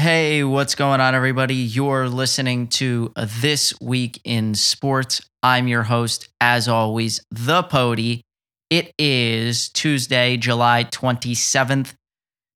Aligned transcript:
Hey, 0.00 0.42
what's 0.44 0.74
going 0.74 1.02
on, 1.02 1.14
everybody? 1.14 1.56
You're 1.56 2.08
listening 2.08 2.68
to 2.68 3.12
This 3.42 3.74
Week 3.82 4.18
in 4.24 4.54
Sports. 4.54 5.20
I'm 5.42 5.68
your 5.68 5.82
host, 5.82 6.30
as 6.40 6.68
always, 6.68 7.20
The 7.30 7.62
Pody. 7.64 8.22
It 8.70 8.94
is 8.98 9.68
Tuesday, 9.68 10.38
July 10.38 10.84
27th, 10.84 11.92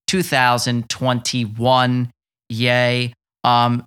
2021. 0.07 2.11
Yay. 2.49 3.13
Um, 3.45 3.85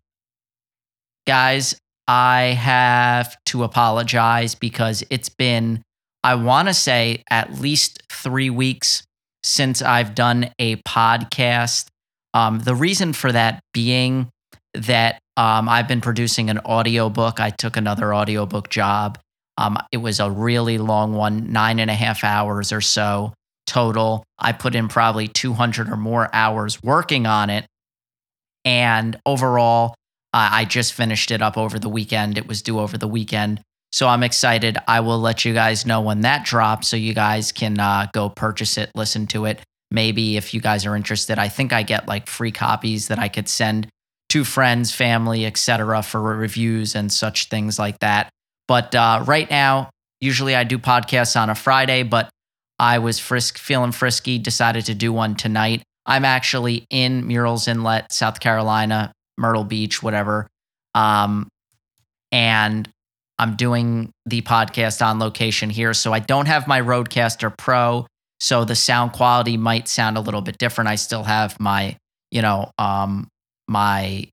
guys, 1.25 1.79
I 2.07 2.42
have 2.60 3.36
to 3.47 3.64
apologize 3.64 4.54
because 4.54 5.04
it's 5.10 5.29
been, 5.29 5.82
I 6.24 6.36
want 6.36 6.68
to 6.68 6.75
say, 6.75 7.24
at 7.32 7.60
least 7.60 8.04
three 8.11 8.51
weeks 8.51 9.01
since 9.43 9.82
I've 9.82 10.14
done 10.14 10.51
a 10.60 10.75
podcast. 10.75 11.87
Um, 12.37 12.59
the 12.59 12.75
reason 12.75 13.14
for 13.14 13.32
that 13.32 13.64
being 13.73 14.29
that 14.75 15.19
um, 15.37 15.68
I've 15.68 15.87
been 15.87 16.01
producing 16.01 16.51
an 16.51 16.59
audiobook. 16.59 17.39
I 17.39 17.50
took 17.50 17.78
another 17.78 18.14
audiobook 18.14 18.69
job. 18.69 19.18
Um, 19.57 19.75
it 19.91 19.97
was 19.97 20.19
a 20.19 20.29
really 20.29 20.78
long 20.78 21.14
one, 21.14 21.51
nine 21.51 21.79
and 21.79 21.89
a 21.89 21.95
half 21.95 22.23
hours 22.23 22.71
or 22.71 22.79
so 22.79 23.33
total. 23.65 24.23
I 24.37 24.51
put 24.51 24.75
in 24.75 24.87
probably 24.87 25.28
200 25.28 25.89
or 25.89 25.97
more 25.97 26.29
hours 26.31 26.81
working 26.83 27.25
on 27.25 27.50
it. 27.50 27.65
And 28.64 29.19
overall, 29.25 29.95
uh, 30.31 30.50
I 30.51 30.65
just 30.65 30.93
finished 30.93 31.31
it 31.31 31.42
up 31.42 31.57
over 31.57 31.79
the 31.79 31.89
weekend. 31.89 32.38
It 32.38 32.47
was 32.47 32.61
due 32.61 32.80
over 32.80 33.00
the 33.00 33.08
weekend. 33.08 33.61
So 33.92 34.08
I'm 34.08 34.22
excited. 34.22 34.78
I 34.88 35.00
will 35.00 35.19
let 35.19 35.44
you 35.44 35.56
guys 35.56 35.88
know 35.88 36.02
when 36.02 36.22
that 36.22 36.45
drops 36.45 36.88
so 36.88 36.97
you 36.97 37.16
guys 37.16 37.52
can 37.52 37.80
uh, 37.80 38.08
go 38.14 38.30
purchase 38.30 38.78
it, 38.78 38.92
listen 38.94 39.25
to 39.28 39.45
it. 39.45 39.59
Maybe 39.89 40.38
if 40.38 40.53
you 40.53 40.61
guys 40.61 40.86
are 40.86 40.95
interested, 40.95 41.39
I 41.39 41.48
think 41.48 41.72
I 41.72 41.84
get 41.84 42.08
like 42.08 42.28
free 42.28 42.52
copies 42.52 43.08
that 43.08 43.20
I 43.20 43.30
could 43.30 43.48
send 43.48 43.88
to 44.30 44.44
friends, 44.44 44.94
family, 44.94 45.45
etc. 45.45 46.03
for 46.03 46.22
reviews 46.22 46.95
and 46.95 47.12
such 47.12 47.48
things 47.48 47.80
like 47.80 48.00
that. 48.00 48.30
But 48.67 48.94
uh, 48.94 49.23
right 49.25 49.50
now, 49.50 49.89
usually 50.20 50.56
I 50.56 50.66
do 50.66 50.78
podcasts 50.78 51.39
on 51.39 51.50
a 51.50 51.56
Friday, 51.56 52.03
but 52.03 52.30
I 52.80 53.00
was 53.00 53.20
frisk 53.20 53.58
feeling 53.58 53.92
frisky, 53.92 54.38
decided 54.38 54.86
to 54.86 54.94
do 54.94 55.14
one 55.14 55.36
tonight. 55.36 55.84
I'm 56.06 56.25
actually 56.25 56.86
in 56.90 57.23
Murrells 57.23 57.67
Inlet, 57.67 58.12
South 58.12 58.40
Carolina, 58.40 59.12
Myrtle 59.38 59.64
Beach, 59.64 60.03
whatever. 60.03 60.47
Um, 60.94 61.47
and 62.31 62.90
I'm 63.40 63.56
doing 63.56 64.12
the 64.25 64.42
podcast 64.42 65.06
on 65.06 65.19
location 65.19 65.69
here. 65.69 65.94
So 65.94 66.14
I 66.14 66.19
don't 66.19 66.47
have 66.47 66.67
my 66.67 66.81
Rodecaster 66.81 67.56
Pro. 67.58 68.08
So 68.40 68.66
the 68.66 68.76
sound 68.76 69.14
quality 69.14 69.58
might 69.58 69.88
sound 69.88 70.18
a 70.18 70.22
little 70.22 70.42
bit 70.42 70.58
different. 70.58 70.90
I 70.90 70.96
still 70.96 71.24
have 71.24 71.60
my, 71.60 71.98
you 72.32 72.42
know, 72.42 72.72
um, 72.78 73.28
my 73.68 74.30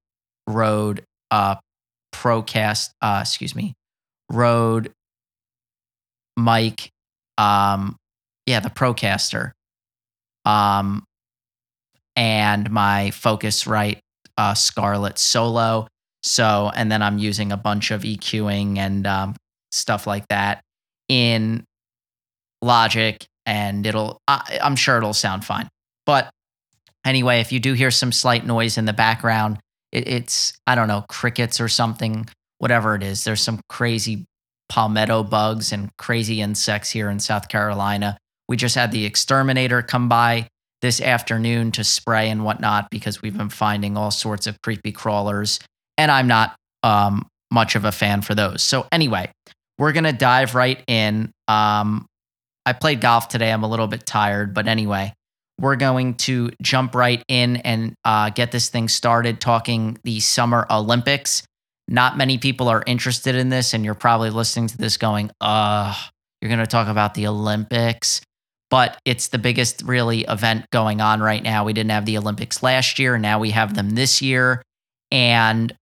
Rode 0.47 1.05
uh, 1.31 1.57
Procast, 2.15 2.91
uh, 3.01 3.21
excuse 3.23 3.57
me, 3.57 3.75
Rode 4.31 4.93
mic, 6.37 6.91
um, 7.39 7.97
yeah, 8.47 8.61
the 8.61 8.71
Procaster, 8.71 9.53
um, 10.45 11.05
and 12.17 12.71
my 12.71 13.11
Focusrite 13.13 14.01
uh, 14.37 14.55
Scarlett 14.55 15.19
Solo. 15.19 15.89
So, 16.23 16.71
and 16.75 16.91
then 16.91 17.03
I'm 17.03 17.19
using 17.19 17.53
a 17.53 17.57
bunch 17.57 17.91
of 17.91 18.03
EQing 18.03 18.79
and 18.79 19.07
um, 19.07 19.37
stuff 19.73 20.07
like 20.07 20.27
that 20.29 20.63
in 21.09 21.65
Logic, 22.63 23.25
and 23.47 23.87
it'll, 23.87 24.19
I, 24.29 24.59
I'm 24.63 24.77
sure 24.77 24.97
it'll 24.97 25.15
sound 25.15 25.45
fine. 25.45 25.69
But 26.07 26.31
anyway, 27.05 27.41
if 27.41 27.53
you 27.53 27.61
do 27.61 27.73
hear 27.73 27.91
some 27.91 28.13
slight 28.13 28.47
noise 28.47 28.79
in 28.79 28.85
the 28.85 28.93
background, 28.93 29.59
it, 29.93 30.09
it's, 30.09 30.53
I 30.67 30.75
don't 30.75 30.89
know, 30.89 31.05
crickets 31.09 31.61
or 31.61 31.69
something, 31.69 32.29
whatever 32.59 32.95
it 32.95 33.03
is. 33.03 33.25
There's 33.25 33.41
some 33.41 33.61
crazy 33.69 34.25
palmetto 34.69 35.23
bugs 35.23 35.73
and 35.73 35.91
crazy 35.97 36.41
insects 36.41 36.91
here 36.91 37.11
in 37.11 37.21
South 37.21 37.49
Carolina. 37.49 38.17
We 38.49 38.57
just 38.57 38.75
had 38.75 38.93
the 38.93 39.05
exterminator 39.05 39.83
come 39.83 40.09
by 40.09 40.49
this 40.83 41.01
afternoon 41.01 41.73
to 41.73 41.85
spray 41.85 42.29
and 42.29 42.45
whatnot 42.45 42.91
because 42.91 43.23
we've 43.23 43.37
been 43.37 43.49
finding 43.49 43.97
all 43.97 44.11
sorts 44.11 44.47
of 44.47 44.61
creepy 44.61 44.93
crawlers, 44.93 45.59
and 45.97 46.11
I'm 46.11 46.27
not 46.27 46.57
um, 46.83 47.27
much 47.51 47.75
of 47.75 47.87
a 47.87 47.93
fan 47.93 48.21
for 48.21 48.35
those. 48.35 48.63
So, 48.63 48.87
anyway, 48.93 49.31
we're 49.79 49.93
going 49.93 50.05
to 50.05 50.13
dive 50.13 50.55
right 50.55 50.83
in. 50.87 51.31
Um, 51.49 52.07
I 52.67 52.73
played 52.73 53.01
golf 53.01 53.29
today. 53.29 53.53
I'm 53.53 53.63
a 53.63 53.69
little 53.69 53.87
bit 53.87 54.07
tired, 54.07 54.55
but 54.55 54.69
anyway, 54.69 55.13
we're 55.61 55.77
going 55.77 56.15
to 56.15 56.51
jump 56.63 56.95
right 56.95 57.23
in 57.29 57.57
and 57.59 57.95
uh, 58.05 58.31
get 58.31 58.53
this 58.53 58.69
thing 58.69 58.89
started 58.89 59.41
talking 59.41 59.99
the 60.05 60.21
Summer 60.21 60.67
Olympics. 60.71 61.43
Not 61.87 62.17
many 62.17 62.39
people 62.39 62.69
are 62.69 62.83
interested 62.87 63.35
in 63.35 63.51
this, 63.51 63.75
and 63.75 63.85
you're 63.85 63.95
probably 63.95 64.31
listening 64.31 64.69
to 64.69 64.79
this 64.79 64.97
going, 64.97 65.31
uh, 65.41 65.95
you're 66.41 66.49
going 66.49 66.59
to 66.61 66.67
talk 66.67 66.89
about 66.89 67.15
the 67.15 67.27
Olympics. 67.27 68.21
But 68.71 68.99
it's 69.05 69.29
the 69.29 69.39
biggest, 69.39 69.83
really, 69.83 70.23
event 70.23 70.69
going 70.71 71.01
on 71.01 71.21
right 71.21 71.43
now. 71.43 71.65
We 71.65 71.75
didn't 71.75 71.93
have 71.93 72.07
the 72.07 72.19
Olympics 72.19 72.63
last 72.63 72.99
year. 72.99 73.19
Now 73.19 73.39
we 73.39 73.51
have 73.51 73.75
them 73.75 73.91
this 73.91 74.23
year. 74.23 74.63
And 75.13 75.73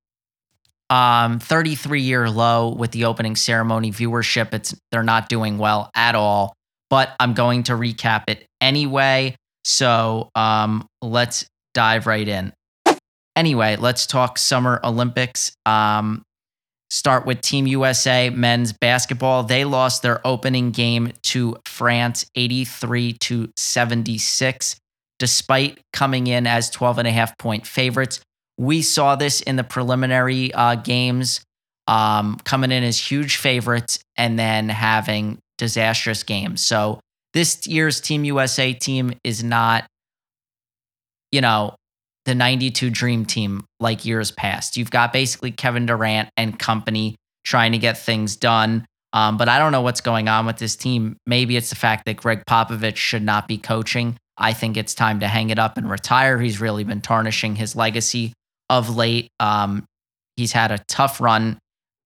um, 0.91 1.39
33 1.39 2.03
year 2.03 2.29
low 2.29 2.75
with 2.75 2.91
the 2.91 3.07
opening 3.07 3.35
ceremony 3.35 3.91
viewership. 3.91 4.53
It's 4.53 4.75
they're 4.91 5.03
not 5.03 5.31
doing 5.31 5.57
well 5.57 5.91
at 5.95 6.15
all. 6.15 6.55
But 6.93 7.17
I'm 7.19 7.33
going 7.33 7.63
to 7.65 7.73
recap 7.73 8.25
it 8.29 8.45
anyway. 8.61 9.35
So 9.65 10.29
um, 10.35 10.87
let's 11.01 11.47
dive 11.73 12.07
right 12.07 12.29
in. 12.29 12.53
Anyway, 13.35 13.77
let's 13.77 14.05
talk 14.05 14.37
Summer 14.37 14.79
Olympics. 14.85 15.53
Um, 15.65 16.23
start 16.91 17.25
with 17.25 17.41
Team 17.41 17.67
USA 17.67 18.29
men's 18.29 18.75
basketball. 18.75 19.43
They 19.43 19.65
lost 19.65 20.03
their 20.03 20.21
opening 20.27 20.71
game 20.71 21.15
to 21.23 21.57
France 21.65 22.27
83 22.35 23.15
to 23.15 23.51
76, 23.57 24.77
despite 25.19 25.81
coming 25.95 26.27
in 26.27 26.47
as 26.47 26.69
12 26.69 26.99
and 26.99 27.09
a 27.09 27.11
half 27.11 27.39
point 27.39 27.67
favorites. 27.67 28.21
We 28.59 28.83
saw 28.83 29.17
this 29.17 29.41
in 29.41 29.57
the 29.57 29.65
preliminary 29.65 30.53
uh, 30.53 30.75
games, 30.75 31.41
um, 31.87 32.39
coming 32.45 32.71
in 32.71 32.85
as 32.85 32.99
huge 32.99 33.39
favorites 33.39 33.99
and 34.19 34.39
then 34.39 34.69
having 34.69 35.39
disastrous 35.63 36.25
games. 36.25 36.61
So 36.61 36.99
this 37.35 37.69
year's 37.69 38.01
Team 38.01 38.25
USA 38.25 38.73
team 38.73 39.15
is 39.23 39.45
not, 39.45 39.87
you 41.31 41.41
know, 41.41 41.77
the 42.25 42.35
92 42.35 42.91
Dream 42.91 43.25
Team 43.25 43.65
like 43.79 44.05
years 44.05 44.33
past. 44.33 44.77
You've 44.77 44.91
got 44.91 45.13
basically 45.13 45.53
Kevin 45.53 45.87
Durant 45.87 46.31
and 46.37 46.59
company 46.59 47.15
trying 47.45 47.71
to 47.73 47.79
get 47.79 47.97
things 47.97 48.35
done. 48.35 48.85
Um, 49.13 49.37
but 49.37 49.49
I 49.49 49.61
don't 49.61 49.71
know 49.71 49.83
what's 49.83 50.01
going 50.01 50.27
on 50.27 50.47
with 50.47 50.57
this 50.57 50.75
team. 50.75 51.17
Maybe 51.29 51.57
it's 51.57 51.71
the 51.71 51.77
fact 51.77 52.07
that 52.07 52.17
Gregg 52.17 52.43
Popovich 52.45 52.97
should 52.97 53.23
not 53.23 53.47
be 53.47 53.57
coaching. 53.57 54.17
I 54.37 54.55
think 54.55 54.77
it's 54.77 54.95
time 54.95 55.21
to 55.21 55.29
hang 55.29 55.51
it 55.51 55.61
up 55.61 55.77
and 55.77 55.89
retire. 55.89 56.41
He's 56.41 56.61
really 56.61 56.83
been 56.83 57.03
tarnishing 57.03 57.55
his 57.55 57.77
legacy 57.77 58.33
of 58.69 58.97
late. 58.97 59.29
Um, 59.39 59.85
he's 60.35 60.51
had 60.51 60.73
a 60.73 60.83
tough 60.89 61.21
run 61.21 61.57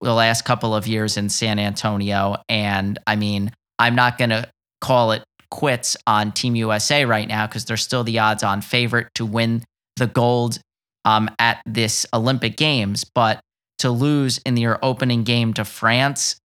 the 0.06 0.14
last 0.14 0.44
couple 0.44 0.74
of 0.74 0.86
years 0.86 1.16
in 1.16 1.28
San 1.28 1.58
Antonio. 1.58 2.36
And 2.48 2.98
I 3.06 3.16
mean, 3.16 3.52
I'm 3.78 3.94
not 3.94 4.18
going 4.18 4.30
to 4.30 4.48
call 4.80 5.12
it 5.12 5.24
quits 5.50 5.96
on 6.06 6.32
Team 6.32 6.54
USA 6.54 7.04
right 7.04 7.26
now 7.26 7.46
because 7.46 7.64
they're 7.64 7.76
still 7.76 8.04
the 8.04 8.20
odds 8.20 8.42
on 8.42 8.60
favorite 8.60 9.08
to 9.16 9.26
win 9.26 9.64
the 9.96 10.06
gold 10.06 10.60
um, 11.04 11.28
at 11.38 11.60
this 11.66 12.06
Olympic 12.14 12.56
Games. 12.56 13.04
But 13.04 13.40
to 13.80 13.90
lose 13.90 14.38
in 14.38 14.56
your 14.56 14.78
opening 14.80 15.24
game 15.24 15.52
to 15.54 15.64
France, 15.64 16.36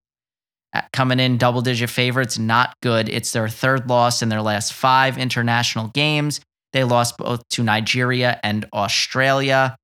uh, 0.74 0.82
coming 0.92 1.20
in 1.20 1.38
double 1.38 1.62
digit 1.62 1.90
favorites, 1.90 2.40
not 2.40 2.74
good. 2.82 3.10
It's 3.10 3.32
their 3.32 3.48
third 3.48 3.88
loss 3.88 4.22
in 4.22 4.30
their 4.30 4.42
last 4.42 4.74
five 4.74 5.18
international 5.18 5.90
games. 5.90 6.42
They 6.74 6.84
lost 6.84 7.18
both 7.18 7.48
to 7.50 7.64
Nigeria 7.64 8.40
and 8.44 8.66
Australia. 8.74 9.76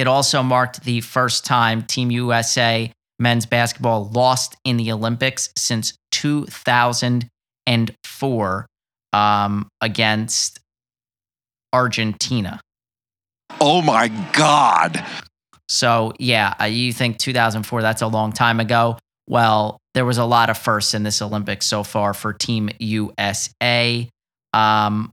It 0.00 0.06
also 0.06 0.42
marked 0.42 0.84
the 0.84 1.02
first 1.02 1.44
time 1.44 1.82
Team 1.82 2.10
USA 2.10 2.90
men's 3.18 3.44
basketball 3.44 4.08
lost 4.08 4.56
in 4.64 4.78
the 4.78 4.92
Olympics 4.92 5.50
since 5.58 5.92
2004 6.12 8.66
um, 9.12 9.68
against 9.82 10.58
Argentina. 11.74 12.62
Oh 13.60 13.82
my 13.82 14.08
God. 14.32 15.04
So, 15.68 16.14
yeah, 16.18 16.54
uh, 16.58 16.64
you 16.64 16.94
think 16.94 17.18
2004, 17.18 17.82
that's 17.82 18.00
a 18.00 18.06
long 18.06 18.32
time 18.32 18.58
ago. 18.58 18.96
Well, 19.28 19.76
there 19.92 20.06
was 20.06 20.16
a 20.16 20.24
lot 20.24 20.48
of 20.48 20.56
firsts 20.56 20.94
in 20.94 21.02
this 21.02 21.20
Olympics 21.20 21.66
so 21.66 21.82
far 21.82 22.14
for 22.14 22.32
Team 22.32 22.70
USA. 22.78 24.08
Um, 24.54 25.12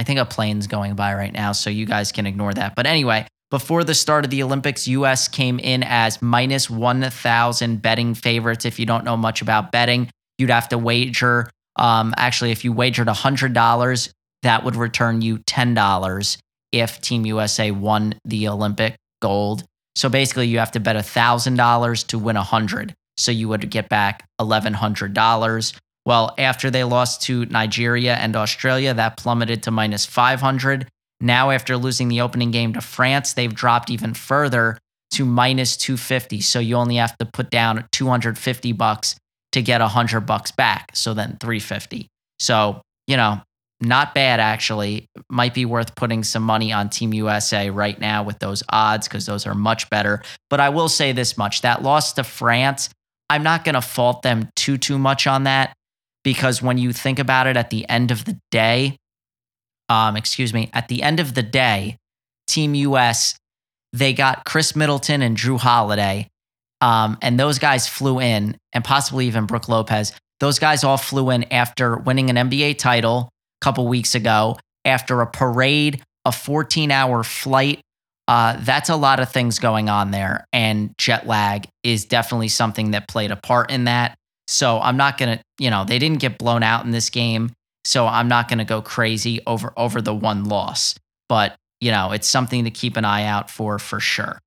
I 0.00 0.02
think 0.02 0.18
a 0.18 0.24
plane's 0.24 0.66
going 0.66 0.94
by 0.94 1.12
right 1.12 1.30
now, 1.30 1.52
so 1.52 1.68
you 1.68 1.84
guys 1.84 2.10
can 2.10 2.24
ignore 2.24 2.54
that. 2.54 2.74
But 2.74 2.86
anyway, 2.86 3.26
before 3.50 3.84
the 3.84 3.92
start 3.92 4.24
of 4.24 4.30
the 4.30 4.42
Olympics, 4.42 4.88
US 4.88 5.28
came 5.28 5.58
in 5.58 5.82
as 5.82 6.22
minus 6.22 6.70
1,000 6.70 7.82
betting 7.82 8.14
favorites. 8.14 8.64
If 8.64 8.78
you 8.78 8.86
don't 8.86 9.04
know 9.04 9.18
much 9.18 9.42
about 9.42 9.72
betting, 9.72 10.08
you'd 10.38 10.48
have 10.48 10.70
to 10.70 10.78
wager. 10.78 11.50
Um, 11.76 12.14
actually, 12.16 12.50
if 12.50 12.64
you 12.64 12.72
wagered 12.72 13.08
$100, 13.08 14.12
that 14.40 14.64
would 14.64 14.74
return 14.74 15.20
you 15.20 15.36
$10. 15.40 16.38
if 16.72 17.02
Team 17.02 17.26
USA 17.26 17.70
won 17.70 18.14
the 18.24 18.48
Olympic 18.48 18.96
gold. 19.20 19.64
So 19.96 20.08
basically, 20.08 20.48
you 20.48 20.60
have 20.60 20.72
to 20.72 20.80
bet 20.80 20.96
$1,000 20.96 22.06
to 22.06 22.18
win 22.18 22.36
100 22.36 22.94
So 23.18 23.32
you 23.32 23.50
would 23.50 23.68
get 23.68 23.90
back 23.90 24.26
$1,100. 24.40 25.76
Well, 26.06 26.34
after 26.38 26.70
they 26.70 26.84
lost 26.84 27.22
to 27.22 27.44
Nigeria 27.46 28.14
and 28.14 28.34
Australia, 28.34 28.94
that 28.94 29.16
plummeted 29.16 29.62
to 29.64 29.70
minus 29.70 30.06
500. 30.06 30.88
Now, 31.20 31.50
after 31.50 31.76
losing 31.76 32.08
the 32.08 32.22
opening 32.22 32.50
game 32.50 32.72
to 32.72 32.80
France, 32.80 33.34
they've 33.34 33.54
dropped 33.54 33.90
even 33.90 34.14
further 34.14 34.78
to 35.12 35.24
minus 35.24 35.76
250. 35.76 36.40
So 36.40 36.58
you 36.60 36.76
only 36.76 36.96
have 36.96 37.16
to 37.18 37.26
put 37.26 37.50
down 37.50 37.84
250 37.92 38.72
bucks 38.72 39.16
to 39.52 39.60
get 39.60 39.80
100 39.80 40.20
bucks 40.20 40.50
back. 40.52 40.90
So 40.94 41.12
then 41.12 41.36
350. 41.40 42.08
So, 42.38 42.80
you 43.06 43.16
know, 43.16 43.42
not 43.82 44.14
bad 44.14 44.40
actually. 44.40 45.06
Might 45.28 45.52
be 45.52 45.64
worth 45.64 45.94
putting 45.94 46.22
some 46.22 46.42
money 46.42 46.72
on 46.72 46.88
Team 46.88 47.12
USA 47.12 47.70
right 47.70 47.98
now 47.98 48.22
with 48.22 48.38
those 48.38 48.62
odds 48.70 49.08
because 49.08 49.26
those 49.26 49.46
are 49.46 49.54
much 49.54 49.90
better. 49.90 50.22
But 50.48 50.60
I 50.60 50.68
will 50.68 50.88
say 50.88 51.12
this 51.12 51.36
much 51.36 51.62
that 51.62 51.82
loss 51.82 52.12
to 52.14 52.24
France, 52.24 52.88
I'm 53.28 53.42
not 53.42 53.64
going 53.64 53.74
to 53.74 53.82
fault 53.82 54.22
them 54.22 54.48
too, 54.54 54.78
too 54.78 54.98
much 54.98 55.26
on 55.26 55.44
that 55.44 55.74
because 56.24 56.62
when 56.62 56.78
you 56.78 56.92
think 56.92 57.18
about 57.18 57.46
it 57.46 57.56
at 57.56 57.70
the 57.70 57.88
end 57.88 58.10
of 58.10 58.24
the 58.24 58.38
day, 58.50 58.96
um, 59.88 60.16
excuse 60.16 60.54
me, 60.54 60.70
at 60.72 60.88
the 60.88 61.02
end 61.02 61.20
of 61.20 61.34
the 61.34 61.42
day, 61.42 61.96
Team 62.46 62.74
US, 62.74 63.34
they 63.92 64.12
got 64.12 64.44
Khris 64.44 64.76
Middleton 64.76 65.22
and 65.22 65.36
Jrue 65.36 65.58
Holiday. 65.58 66.28
Um, 66.80 67.18
and 67.20 67.38
those 67.38 67.58
guys 67.58 67.86
flew 67.86 68.20
in, 68.20 68.56
and 68.72 68.84
possibly 68.84 69.26
even 69.26 69.46
Brook 69.46 69.68
Lopez. 69.68 70.12
Those 70.38 70.58
guys 70.58 70.82
all 70.84 70.96
flew 70.96 71.30
in 71.30 71.44
after 71.52 71.96
winning 71.96 72.30
an 72.30 72.48
NBA 72.48 72.78
title 72.78 73.28
a 73.60 73.64
couple 73.64 73.86
weeks 73.86 74.14
ago, 74.14 74.58
after 74.84 75.20
a 75.20 75.26
parade, 75.26 76.02
a 76.24 76.32
14 76.32 76.90
hour 76.90 77.22
flight. 77.22 77.80
Uh, 78.26 78.56
that's 78.60 78.88
a 78.88 78.96
lot 78.96 79.20
of 79.20 79.30
things 79.30 79.58
going 79.58 79.88
on 79.88 80.12
there. 80.12 80.46
And 80.52 80.94
jet 80.96 81.26
lag 81.26 81.66
is 81.82 82.04
definitely 82.04 82.48
something 82.48 82.92
that 82.92 83.08
played 83.08 83.32
a 83.32 83.36
part 83.36 83.70
in 83.70 83.84
that. 83.84 84.16
So 84.48 84.80
I'm 84.80 84.96
not 84.96 85.18
going 85.18 85.36
to, 85.38 85.44
you 85.60 85.70
know, 85.70 85.84
they 85.84 85.98
didn't 85.98 86.18
get 86.18 86.38
blown 86.38 86.62
out 86.62 86.84
in 86.84 86.90
this 86.90 87.10
game. 87.10 87.52
So 87.84 88.06
I'm 88.06 88.28
not 88.28 88.48
going 88.48 88.58
to 88.58 88.64
go 88.64 88.82
crazy 88.82 89.40
over 89.46 89.72
over 89.76 90.02
the 90.02 90.14
one 90.14 90.44
loss. 90.44 90.96
But, 91.28 91.54
you 91.80 91.92
know, 91.92 92.10
it's 92.12 92.26
something 92.26 92.64
to 92.64 92.70
keep 92.70 92.96
an 92.96 93.04
eye 93.04 93.24
out 93.24 93.50
for 93.50 93.78
for 93.78 94.00
sure. 94.00 94.40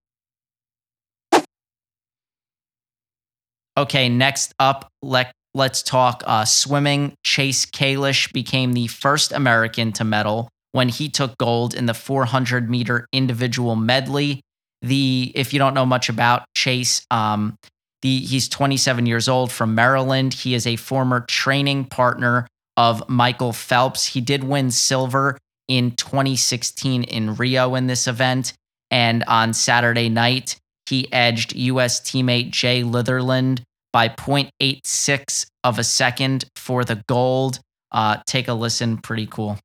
Okay, 3.75 4.07
next 4.07 4.53
up, 4.59 4.87
let, 5.01 5.31
let's 5.55 5.81
talk 5.81 6.23
uh, 6.27 6.45
swimming. 6.45 7.15
Chase 7.23 7.65
Kalisz 7.65 8.31
became 8.31 8.73
the 8.73 8.85
first 8.87 9.31
American 9.31 9.91
to 9.93 10.03
medal 10.03 10.49
when 10.73 10.89
he 10.89 11.09
took 11.09 11.37
gold 11.37 11.73
in 11.73 11.87
the 11.87 11.93
400 11.95 12.69
meter 12.69 13.07
individual 13.11 13.75
medley. 13.75 14.41
The 14.83 15.31
if 15.33 15.53
you 15.53 15.59
don't 15.59 15.73
know 15.73 15.85
much 15.85 16.09
about 16.09 16.43
Chase, 16.55 17.05
um, 17.09 17.55
the 18.03 18.19
he's 18.19 18.47
27 18.49 19.05
years 19.07 19.27
old 19.27 19.51
from 19.51 19.73
Maryland. 19.73 20.33
He 20.33 20.53
is 20.53 20.67
a 20.67 20.75
former 20.75 21.21
training 21.21 21.85
partner 21.85 22.47
of 22.77 23.07
Michael 23.09 23.53
Phelps. 23.53 24.05
He 24.05 24.21
did 24.21 24.43
win 24.43 24.69
silver 24.69 25.37
in 25.67 25.91
2016 25.91 27.03
in 27.03 27.35
Rio 27.35 27.75
in 27.75 27.87
this 27.87 28.07
event, 28.07 28.53
and 28.91 29.23
on 29.23 29.53
Saturday 29.53 30.09
night 30.09 30.57
he 30.87 31.11
edged 31.13 31.55
U.S. 31.55 32.01
teammate 32.01 32.51
Jay 32.51 32.83
Litherland 32.83 33.63
by 33.93 34.09
0.86 34.09 35.47
of 35.63 35.79
a 35.79 35.83
second 35.83 36.45
for 36.57 36.83
the 36.83 37.01
gold. 37.07 37.59
Uh, 37.91 38.17
take 38.27 38.49
a 38.49 38.53
listen, 38.53 38.97
pretty 38.97 39.27
cool. 39.27 39.57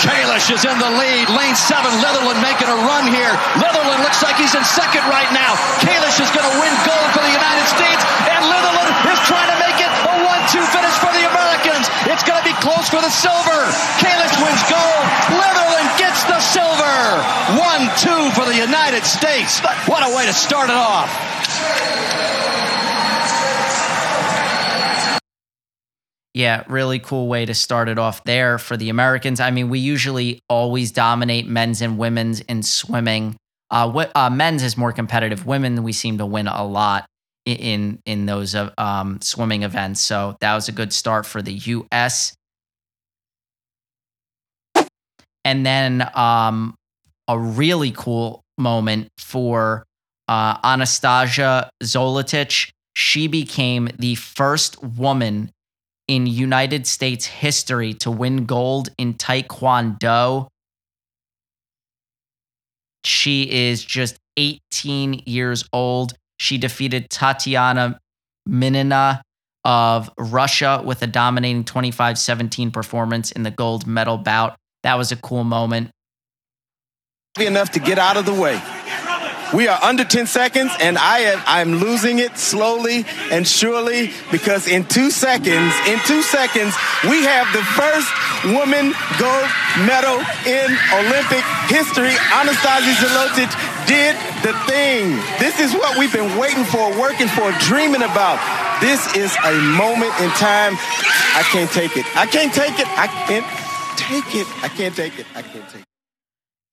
Kalisz 0.00 0.48
is 0.48 0.64
in 0.64 0.76
the 0.80 0.90
lead. 0.96 1.28
Lane 1.28 1.56
seven. 1.56 1.92
Litherland 2.00 2.40
making 2.40 2.68
a 2.72 2.78
run 2.88 3.04
here. 3.12 3.36
Litherland 3.60 4.00
looks 4.00 4.24
like 4.24 4.36
he's 4.40 4.56
in 4.56 4.64
second 4.64 5.04
right 5.12 5.28
now. 5.36 5.52
Kalisz 5.84 6.16
is 6.16 6.30
going 6.32 6.48
to 6.48 6.56
win 6.56 6.72
gold 6.88 7.08
for 7.12 7.20
the 7.20 7.34
United 7.34 7.66
States, 7.68 8.02
and 8.32 8.40
Litherland 8.48 8.88
is 9.12 9.20
trying 9.28 9.50
to 9.52 9.58
make 9.60 9.76
it 9.76 9.92
a 9.92 10.14
one-two 10.24 10.64
finish 10.72 10.96
for 10.96 11.12
the 11.12 11.24
Americans. 11.28 11.84
It's 12.08 12.24
going 12.24 12.40
to 12.40 12.46
be 12.48 12.56
close 12.64 12.88
for 12.88 13.04
the 13.04 13.12
silver. 13.12 13.60
Kalisz 14.00 14.36
wins 14.40 14.64
gold. 14.72 15.04
Litherland 15.36 15.90
gets 16.00 16.24
the 16.24 16.40
silver. 16.40 16.96
One-two 17.60 18.32
for 18.32 18.48
the 18.48 18.56
United 18.56 19.04
States. 19.04 19.60
What 19.84 20.00
a 20.00 20.16
way 20.16 20.24
to 20.24 20.32
start 20.32 20.72
it 20.72 20.80
off. 20.80 21.12
Yeah, 26.32 26.62
really 26.68 27.00
cool 27.00 27.26
way 27.26 27.44
to 27.44 27.54
start 27.54 27.88
it 27.88 27.98
off 27.98 28.22
there 28.24 28.58
for 28.58 28.76
the 28.76 28.88
Americans. 28.88 29.40
I 29.40 29.50
mean, 29.50 29.68
we 29.68 29.80
usually 29.80 30.40
always 30.48 30.92
dominate 30.92 31.48
men's 31.48 31.82
and 31.82 31.98
women's 31.98 32.40
in 32.42 32.62
swimming. 32.62 33.36
Uh, 33.70 33.90
what, 33.90 34.12
uh, 34.14 34.30
men's 34.30 34.62
is 34.62 34.76
more 34.76 34.92
competitive. 34.92 35.44
Women, 35.44 35.82
we 35.82 35.92
seem 35.92 36.18
to 36.18 36.26
win 36.26 36.46
a 36.46 36.64
lot 36.64 37.06
in 37.46 38.00
in 38.04 38.26
those 38.26 38.54
uh, 38.54 38.70
um, 38.78 39.20
swimming 39.20 39.64
events. 39.64 40.00
So 40.00 40.36
that 40.40 40.54
was 40.54 40.68
a 40.68 40.72
good 40.72 40.92
start 40.92 41.26
for 41.26 41.42
the 41.42 41.52
U.S. 41.52 42.34
And 45.44 45.64
then 45.66 46.08
um, 46.14 46.74
a 47.26 47.38
really 47.38 47.90
cool 47.90 48.42
moment 48.58 49.08
for 49.18 49.84
uh, 50.28 50.58
Anastasia 50.62 51.70
Zolotic. 51.82 52.70
She 52.94 53.26
became 53.26 53.88
the 53.98 54.14
first 54.16 54.82
woman 54.82 55.50
in 56.10 56.26
United 56.26 56.88
States 56.88 57.24
history 57.24 57.94
to 57.94 58.10
win 58.10 58.44
gold 58.44 58.88
in 58.98 59.14
Taekwondo. 59.14 60.48
She 63.04 63.48
is 63.48 63.84
just 63.84 64.18
18 64.36 65.22
years 65.24 65.64
old. 65.72 66.14
She 66.40 66.58
defeated 66.58 67.10
Tatiana 67.10 68.00
Minina 68.44 69.22
of 69.64 70.10
Russia 70.18 70.82
with 70.84 71.00
a 71.02 71.06
dominating 71.06 71.62
25 71.62 72.18
17 72.18 72.72
performance 72.72 73.30
in 73.30 73.44
the 73.44 73.52
gold 73.52 73.86
medal 73.86 74.18
bout. 74.18 74.56
That 74.82 74.98
was 74.98 75.12
a 75.12 75.16
cool 75.16 75.44
moment. 75.44 75.90
Enough 77.38 77.70
to 77.70 77.78
get 77.78 78.00
out 78.00 78.16
of 78.16 78.26
the 78.26 78.34
way. 78.34 78.60
We 79.52 79.66
are 79.66 79.82
under 79.82 80.04
10 80.04 80.26
seconds, 80.26 80.70
and 80.80 80.96
I 80.96 81.18
am 81.34 81.42
I'm 81.46 81.72
losing 81.80 82.20
it 82.20 82.38
slowly 82.38 83.04
and 83.32 83.46
surely 83.46 84.10
because 84.30 84.68
in 84.68 84.84
two 84.84 85.10
seconds, 85.10 85.74
in 85.88 85.98
two 86.06 86.22
seconds, 86.22 86.74
we 87.02 87.26
have 87.26 87.50
the 87.50 87.64
first 87.74 88.08
woman 88.46 88.94
gold 89.18 89.48
medal 89.82 90.22
in 90.46 90.68
Olympic 91.02 91.42
history. 91.66 92.14
Anastasia 92.30 92.94
Zolotic 93.02 93.50
did 93.90 94.14
the 94.46 94.54
thing. 94.70 95.18
This 95.42 95.58
is 95.58 95.74
what 95.74 95.98
we've 95.98 96.12
been 96.12 96.38
waiting 96.38 96.64
for, 96.64 96.86
working 97.00 97.26
for, 97.26 97.50
dreaming 97.66 98.02
about. 98.02 98.38
This 98.80 99.02
is 99.16 99.34
a 99.44 99.54
moment 99.74 100.14
in 100.22 100.30
time. 100.38 100.78
I 101.34 101.42
can't 101.50 101.70
take 101.70 101.96
it. 101.96 102.06
I 102.16 102.26
can't 102.26 102.54
take 102.54 102.78
it. 102.78 102.86
I 102.86 103.08
can't 103.26 103.46
take 103.98 104.34
it. 104.34 104.46
I 104.62 104.68
can't 104.68 104.94
take 104.94 105.18
it. 105.18 105.26
I 105.34 105.42
can't 105.42 105.68
take 105.68 105.80
it. 105.82 105.89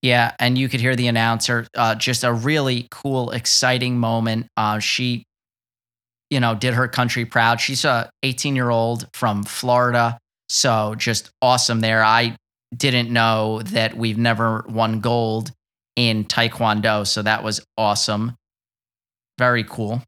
Yeah, 0.08 0.32
and 0.40 0.58
you 0.58 0.70
could 0.70 0.80
hear 0.80 0.96
the 0.96 1.08
announcer. 1.08 1.68
Uh, 1.76 1.94
just 1.94 2.24
a 2.24 2.32
really 2.32 2.88
cool, 2.92 3.32
exciting 3.32 3.98
moment. 3.98 4.48
Uh, 4.56 4.80
she, 4.80 5.26
you 6.30 6.40
know, 6.40 6.56
did 6.56 6.76
her 6.76 6.88
country 6.88 7.26
proud. 7.26 7.60
She's 7.60 7.84
a 7.84 8.10
18 8.24 8.56
year 8.56 8.70
old 8.70 9.10
from 9.14 9.44
Florida, 9.44 10.18
so 10.48 10.96
just 10.96 11.30
awesome 11.42 11.82
there. 11.82 12.06
I 12.06 12.38
didn't 12.74 13.12
know 13.12 13.62
that 13.64 13.98
we've 13.98 14.18
never 14.18 14.64
won 14.70 15.02
gold 15.02 15.52
in 15.98 16.24
Taekwondo, 16.24 17.06
so 17.06 17.22
that 17.24 17.44
was 17.44 17.66
awesome. 17.78 18.34
Very 19.38 19.66
cool. 19.66 20.02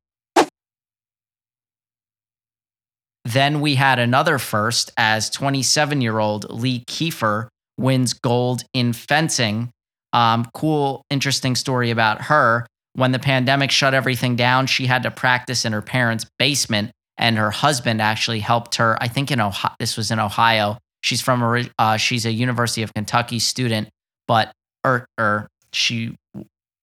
Then 3.25 3.59
we 3.59 3.75
had 3.75 3.99
another 3.99 4.39
first 4.39 4.93
as 4.95 5.29
27 5.29 5.99
year 5.99 6.19
old 6.19 6.49
Lee 6.49 6.85
Kiefer 6.85 7.49
wins 7.77 8.13
gold 8.13 8.63
in 8.73 8.93
fencing 8.93 9.73
um, 10.13 10.47
cool, 10.53 11.03
interesting 11.09 11.55
story 11.55 11.91
about 11.91 12.23
her. 12.23 12.65
When 12.93 13.11
the 13.11 13.19
pandemic 13.19 13.71
shut 13.71 13.93
everything 13.93 14.35
down, 14.35 14.67
she 14.67 14.85
had 14.85 15.03
to 15.03 15.11
practice 15.11 15.65
in 15.65 15.73
her 15.73 15.81
parents' 15.81 16.25
basement, 16.37 16.91
and 17.17 17.37
her 17.37 17.51
husband 17.51 18.01
actually 18.01 18.39
helped 18.39 18.75
her. 18.75 18.97
I 19.01 19.07
think 19.07 19.31
in 19.31 19.39
Ohio, 19.39 19.75
this 19.79 19.95
was 19.95 20.11
in 20.11 20.19
Ohio. 20.19 20.77
She's 21.01 21.21
from 21.21 21.69
uh, 21.77 21.97
she's 21.97 22.25
a 22.25 22.31
University 22.31 22.81
of 22.81 22.93
Kentucky 22.93 23.39
student, 23.39 23.89
but 24.27 24.51
or 24.83 25.05
or 25.17 25.47
she 25.71 26.15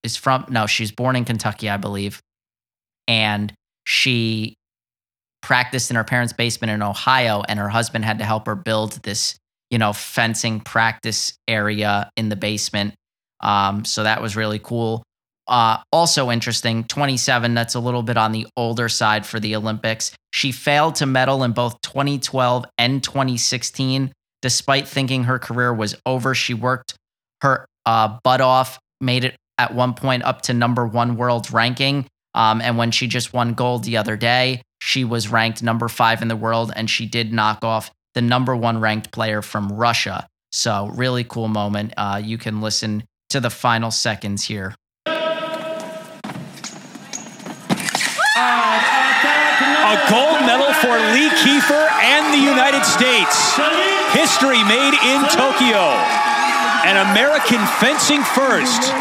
is 0.03 0.15
from 0.15 0.45
no, 0.49 0.65
she's 0.65 0.91
born 0.91 1.15
in 1.15 1.25
Kentucky, 1.25 1.69
I 1.69 1.77
believe, 1.77 2.21
and 3.07 3.53
she 3.85 4.55
practiced 5.41 5.89
in 5.89 5.95
her 5.95 6.03
parents' 6.03 6.33
basement 6.33 6.71
in 6.71 6.81
Ohio, 6.81 7.43
and 7.47 7.59
her 7.59 7.69
husband 7.69 8.05
had 8.05 8.19
to 8.19 8.25
help 8.25 8.47
her 8.47 8.55
build 8.55 8.93
this, 9.03 9.37
you 9.69 9.77
know, 9.77 9.93
fencing 9.93 10.59
practice 10.59 11.33
area 11.47 12.09
in 12.17 12.29
the 12.29 12.35
basement. 12.35 12.95
Um, 13.41 13.85
so 13.85 14.03
that 14.03 14.21
was 14.21 14.35
really 14.35 14.59
cool. 14.59 15.03
Uh, 15.47 15.77
also 15.93 16.29
interesting, 16.29 16.83
27, 16.83 17.53
that's 17.53 17.75
a 17.75 17.79
little 17.79 18.03
bit 18.03 18.17
on 18.17 18.33
the 18.33 18.45
older 18.57 18.89
side 18.89 19.25
for 19.25 19.39
the 19.39 19.55
Olympics. 19.55 20.11
She 20.31 20.51
failed 20.51 20.95
to 20.95 21.05
medal 21.05 21.43
in 21.43 21.53
both 21.53 21.79
2012 21.81 22.65
and 22.77 23.03
2016. 23.03 24.11
Despite 24.41 24.87
thinking 24.87 25.23
her 25.23 25.39
career 25.39 25.73
was 25.73 25.95
over, 26.05 26.35
she 26.35 26.53
worked 26.53 26.95
her 27.41 27.65
uh, 27.85 28.17
butt 28.23 28.41
off, 28.41 28.77
made 28.99 29.23
it 29.23 29.35
at 29.57 29.73
one 29.73 29.93
point 29.93 30.23
up 30.23 30.41
to 30.43 30.53
number 30.53 30.85
one 30.85 31.15
world 31.15 31.51
ranking. 31.51 32.05
Um, 32.35 32.61
and 32.61 32.77
when 32.77 32.91
she 32.91 33.07
just 33.07 33.33
won 33.33 33.53
gold 33.53 33.83
the 33.83 33.97
other 33.97 34.15
day, 34.15 34.61
she 34.79 35.03
was 35.03 35.29
ranked 35.29 35.63
number 35.63 35.87
five 35.87 36.21
in 36.21 36.27
the 36.27 36.35
world, 36.35 36.71
and 36.75 36.89
she 36.89 37.07
did 37.07 37.33
knock 37.33 37.63
off 37.63 37.89
the 38.13 38.21
number 38.21 38.55
one 38.55 38.79
ranked 38.79 39.11
player 39.11 39.41
from 39.41 39.71
Russia. 39.71 40.27
So, 40.51 40.87
really 40.93 41.23
cool 41.23 41.47
moment. 41.47 41.93
Uh, 41.97 42.21
you 42.23 42.37
can 42.37 42.61
listen 42.61 43.03
to 43.29 43.39
the 43.39 43.49
final 43.49 43.91
seconds 43.91 44.43
here. 44.45 44.75
A 49.87 49.95
gold 50.09 50.41
medal 50.43 50.73
for 50.83 50.95
Lee 51.15 51.29
Kiefer 51.43 51.87
and 52.03 52.33
the 52.33 52.39
United 52.43 52.83
States. 52.83 53.55
History 54.11 54.63
made 54.63 54.95
in 55.03 55.23
Tokyo. 55.31 55.95
An 56.83 56.97
American 57.11 57.65
fencing 57.79 58.23
first. 58.23 58.93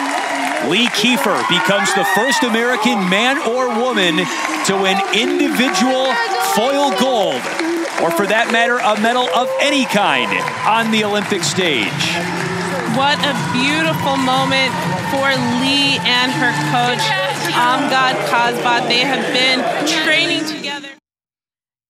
Lee 0.70 0.88
Kiefer 0.88 1.38
becomes 1.48 1.92
the 1.94 2.04
first 2.14 2.42
American 2.42 3.08
man 3.08 3.38
or 3.46 3.68
woman 3.78 4.16
to 4.66 4.74
win 4.74 4.98
individual 5.14 6.12
foil 6.54 6.90
gold, 6.98 7.42
or 8.02 8.10
for 8.10 8.26
that 8.26 8.50
matter, 8.50 8.78
a 8.78 8.98
medal 9.00 9.28
of 9.36 9.48
any 9.60 9.84
kind 9.86 10.30
on 10.66 10.90
the 10.90 11.04
Olympic 11.04 11.44
stage. 11.44 12.55
What 12.96 13.18
a 13.18 13.34
beautiful 13.52 14.16
moment 14.16 14.72
for 15.12 15.28
Lee 15.60 15.98
and 16.00 16.32
her 16.32 16.50
coach, 16.72 17.04
Amgad 17.52 18.14
Khazbak. 18.26 18.88
They 18.88 19.00
have 19.00 19.34
been 19.34 19.60
training 20.02 20.46
together. 20.46 20.88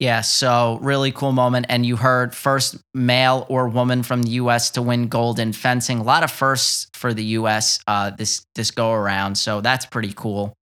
Yeah, 0.00 0.22
so 0.22 0.80
really 0.82 1.12
cool 1.12 1.30
moment. 1.30 1.66
And 1.68 1.86
you 1.86 1.94
heard 1.94 2.34
first 2.34 2.78
male 2.92 3.46
or 3.48 3.68
woman 3.68 4.02
from 4.02 4.24
the 4.24 4.30
U.S. 4.30 4.70
to 4.70 4.82
win 4.82 5.06
gold 5.06 5.38
in 5.38 5.52
fencing. 5.52 6.00
A 6.00 6.02
lot 6.02 6.24
of 6.24 6.30
firsts 6.32 6.88
for 6.92 7.14
the 7.14 7.24
U.S. 7.38 7.78
Uh, 7.86 8.10
this 8.10 8.44
this 8.56 8.72
go 8.72 8.92
around. 8.92 9.36
So 9.36 9.60
that's 9.60 9.86
pretty 9.86 10.12
cool. 10.12 10.54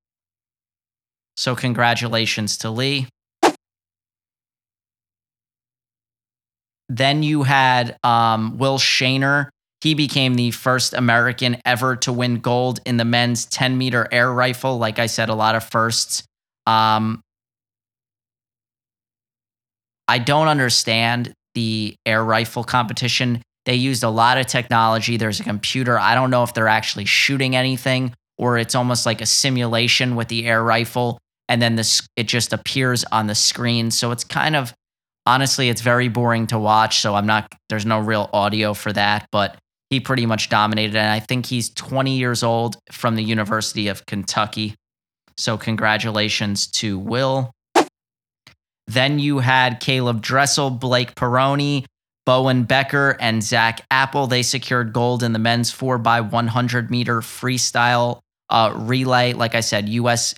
So 1.39 1.57
congratulations 1.57 2.59
to 2.59 2.71
Lee. 2.71 3.09
Then 6.91 7.23
you 7.23 7.45
had 7.45 7.97
um, 8.05 8.59
Will 8.59 8.79
Shaner. 8.79 9.49
He 9.85 9.93
became 9.93 10.35
the 10.35 10.51
first 10.51 10.95
American 10.95 11.59
ever 11.67 11.95
to 11.97 12.13
win 12.13 12.37
gold 12.41 12.81
in 12.87 12.97
the 12.97 13.05
men's 13.05 13.45
10 13.45 13.77
meter 13.77 14.09
air 14.11 14.33
rifle. 14.33 14.79
Like 14.79 14.99
I 14.99 15.05
said, 15.05 15.29
a 15.29 15.35
lot 15.35 15.57
of 15.57 15.63
firsts. 15.63 16.25
Um, 16.67 17.21
I 20.09 20.21
don't 20.21 20.49
understand 20.49 21.35
the 21.55 21.97
air 22.07 22.25
rifle 22.25 22.65
competition. 22.65 23.43
They 23.67 23.75
used 23.75 24.03
a 24.03 24.09
lot 24.09 24.39
of 24.39 24.47
technology. 24.47 25.19
There's 25.19 25.41
a 25.41 25.45
computer. 25.45 25.99
I 25.99 26.15
don't 26.15 26.31
know 26.31 26.45
if 26.45 26.55
they're 26.55 26.67
actually 26.67 27.05
shooting 27.05 27.55
anything 27.55 28.15
or 28.39 28.57
it's 28.57 28.75
almost 28.75 29.05
like 29.05 29.21
a 29.21 29.27
simulation 29.27 30.17
with 30.17 30.29
the 30.29 30.47
air 30.47 30.65
rifle 30.65 31.19
and 31.51 31.61
then 31.61 31.77
this 31.77 32.09
it 32.17 32.27
just 32.27 32.55
appears 32.55 33.05
on 33.13 33.27
the 33.27 33.35
screen. 33.35 33.91
So 33.91 34.13
it's 34.13 34.25
kind 34.25 34.57
of 34.57 34.73
honestly 35.27 35.69
it's 35.69 35.83
very 35.83 36.09
boring 36.09 36.47
to 36.47 36.59
watch, 36.59 37.01
so 37.01 37.15
I'm 37.15 37.27
not 37.27 37.55
there's 37.69 37.85
no 37.85 37.99
real 37.99 38.31
audio 38.33 38.73
for 38.73 38.91
that, 38.95 39.27
but 39.31 39.59
he 39.95 40.01
pretty 40.01 40.27
much 40.27 40.49
dominated 40.49 40.97
and 40.97 41.11
I 41.11 41.21
think 41.21 41.47
he's 41.47 41.71
20 41.71 42.17
years 42.17 42.43
old 42.43 42.77
from 42.91 43.15
the 43.15 43.23
University 43.23 43.89
of 43.89 44.05
Kentucky. 44.07 44.75
So 45.37 45.57
congratulations 45.57 46.67
to 46.73 46.99
Will. 46.99 47.53
Then 48.87 49.19
you 49.19 49.39
had 49.39 49.81
Caeleb 49.81 50.21
Dressel, 50.21 50.71
Blake 50.71 51.15
Pieroni, 51.15 51.87
Bowen 52.27 52.65
Becker, 52.65 53.17
and 53.21 53.43
Zach 53.43 53.83
Apple. 53.91 54.27
They 54.27 54.43
secured 54.43 54.93
gold 54.93 55.23
in 55.23 55.33
the 55.33 55.39
men's 55.39 55.73
4x100 55.73 56.91
meter 56.91 57.21
freestyle 57.21 58.21
uh, 58.51 58.73
relay. 58.75 59.33
Like 59.33 59.55
I 59.55 59.61
said, 59.61 59.89
US, 59.89 60.35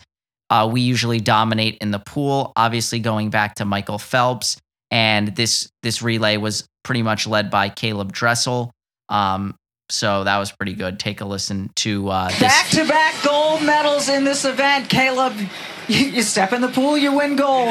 uh, 0.50 0.68
we 0.70 0.82
usually 0.82 1.18
dominate 1.18 1.78
in 1.78 1.90
the 1.90 1.98
pool, 1.98 2.52
obviously 2.56 3.00
going 3.00 3.30
back 3.30 3.56
to 3.56 3.64
Michael 3.64 3.98
Phelps. 3.98 4.58
And 4.90 5.34
this 5.34 5.68
this 5.82 6.02
relay 6.02 6.36
was 6.36 6.66
pretty 6.84 7.02
much 7.02 7.26
led 7.26 7.50
by 7.50 7.70
Caeleb 7.70 8.12
Dressel. 8.12 8.70
Um, 9.08 9.58
so 9.88 10.24
that 10.24 10.38
was 10.38 10.50
pretty 10.50 10.74
good. 10.74 10.98
Take 10.98 11.20
a 11.20 11.24
listen 11.24 11.70
to 11.76 12.08
uh. 12.08 12.28
Back 12.40 12.68
to 12.70 12.86
back 12.86 13.14
gold 13.24 13.62
medals 13.62 14.08
in 14.08 14.24
this 14.24 14.44
event, 14.44 14.88
Caeleb. 14.88 15.48
You, 15.88 16.06
you 16.06 16.22
step 16.22 16.52
in 16.52 16.60
the 16.60 16.68
pool, 16.68 16.98
you 16.98 17.16
win 17.16 17.36
gold. 17.36 17.68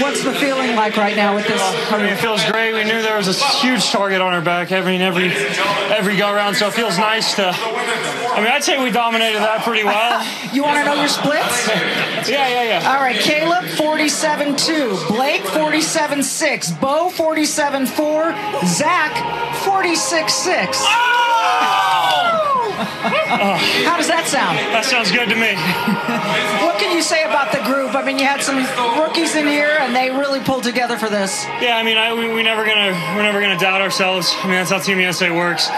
What's 0.00 0.22
the 0.22 0.32
feeling 0.32 0.76
like 0.76 0.96
right 0.96 1.16
now 1.16 1.34
with 1.34 1.48
this? 1.48 1.60
I 1.60 1.98
mean, 1.98 2.06
it 2.06 2.18
feels 2.18 2.44
great. 2.44 2.72
We 2.72 2.84
knew 2.84 3.02
there 3.02 3.16
was 3.16 3.28
a 3.28 3.44
huge 3.58 3.90
target 3.90 4.20
on 4.20 4.32
our 4.32 4.40
back. 4.40 4.70
Mean, 4.70 5.00
every 5.00 5.30
every 5.30 6.16
go 6.16 6.32
around, 6.32 6.54
so 6.54 6.68
it 6.68 6.74
feels 6.74 6.96
nice 6.96 7.34
to. 7.36 7.52
I 7.52 8.36
mean, 8.38 8.46
I'd 8.46 8.62
say 8.62 8.82
we 8.82 8.90
dominated 8.90 9.40
that 9.40 9.64
pretty 9.64 9.84
well. 9.84 10.24
You 10.52 10.64
want 10.64 10.78
to 10.78 10.84
know 10.84 10.94
your 10.94 11.08
splits? 11.08 11.68
Yeah, 12.28 12.48
yeah, 12.48 12.80
yeah. 12.80 12.92
All 12.92 13.00
right, 13.00 13.16
Caeleb 13.16 13.64
47-2, 13.76 15.08
Blake 15.08 15.40
47-6, 15.40 16.78
Bo 16.78 17.08
47-4, 17.08 18.66
Zach 18.66 19.12
46-6. 19.64 20.84
How 22.84 23.96
does 23.96 24.08
that 24.08 24.26
sound? 24.26 24.58
That 24.72 24.84
sounds 24.84 25.10
good 25.10 25.28
to 25.28 25.36
me. 25.36 25.54
What 26.60 26.78
can 26.78 26.94
you 26.94 27.02
say 27.02 27.24
about 27.24 27.52
the 27.52 27.62
group? 27.64 27.94
I 27.94 28.04
mean, 28.04 28.18
you 28.18 28.24
had 28.24 28.42
some 28.42 28.58
rookies 29.00 29.34
in 29.34 29.46
here, 29.46 29.76
and 29.80 29.94
they 29.94 30.10
really 30.10 30.40
pulled 30.40 30.62
together 30.64 30.96
for 30.96 31.08
this. 31.08 31.44
Yeah, 31.60 31.76
I 31.76 31.82
mean, 31.82 31.96
I, 31.96 32.12
we, 32.14 32.32
we 32.32 32.42
never 32.42 32.64
gonna 32.64 32.92
we're 33.16 33.22
never 33.22 33.40
gonna 33.40 33.58
doubt 33.58 33.80
ourselves. 33.80 34.32
I 34.40 34.44
mean, 34.44 34.56
that's 34.56 34.70
how 34.70 34.78
Team 34.78 34.98
USA 35.00 35.30
works. 35.30 35.68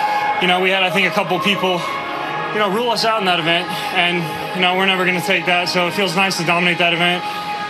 You 0.41 0.49
know, 0.49 0.61
we 0.61 0.71
had 0.71 0.83
I 0.83 0.91
think 0.91 1.07
a 1.07 1.15
couple 1.15 1.39
people, 1.41 1.81
you 2.53 2.59
know, 2.59 2.71
rule 2.71 2.91
us 2.91 3.05
out 3.05 3.21
in 3.21 3.27
that 3.27 3.41
event, 3.41 3.69
and 3.95 4.23
you 4.55 4.61
know, 4.61 4.77
we're 4.77 4.87
never 4.87 5.05
gonna 5.05 5.21
take 5.21 5.47
that. 5.47 5.69
So 5.69 5.87
it 5.89 5.95
feels 5.95 6.15
nice 6.15 6.37
to 6.39 6.45
dominate 6.45 6.79
that 6.79 6.93
event 6.93 7.23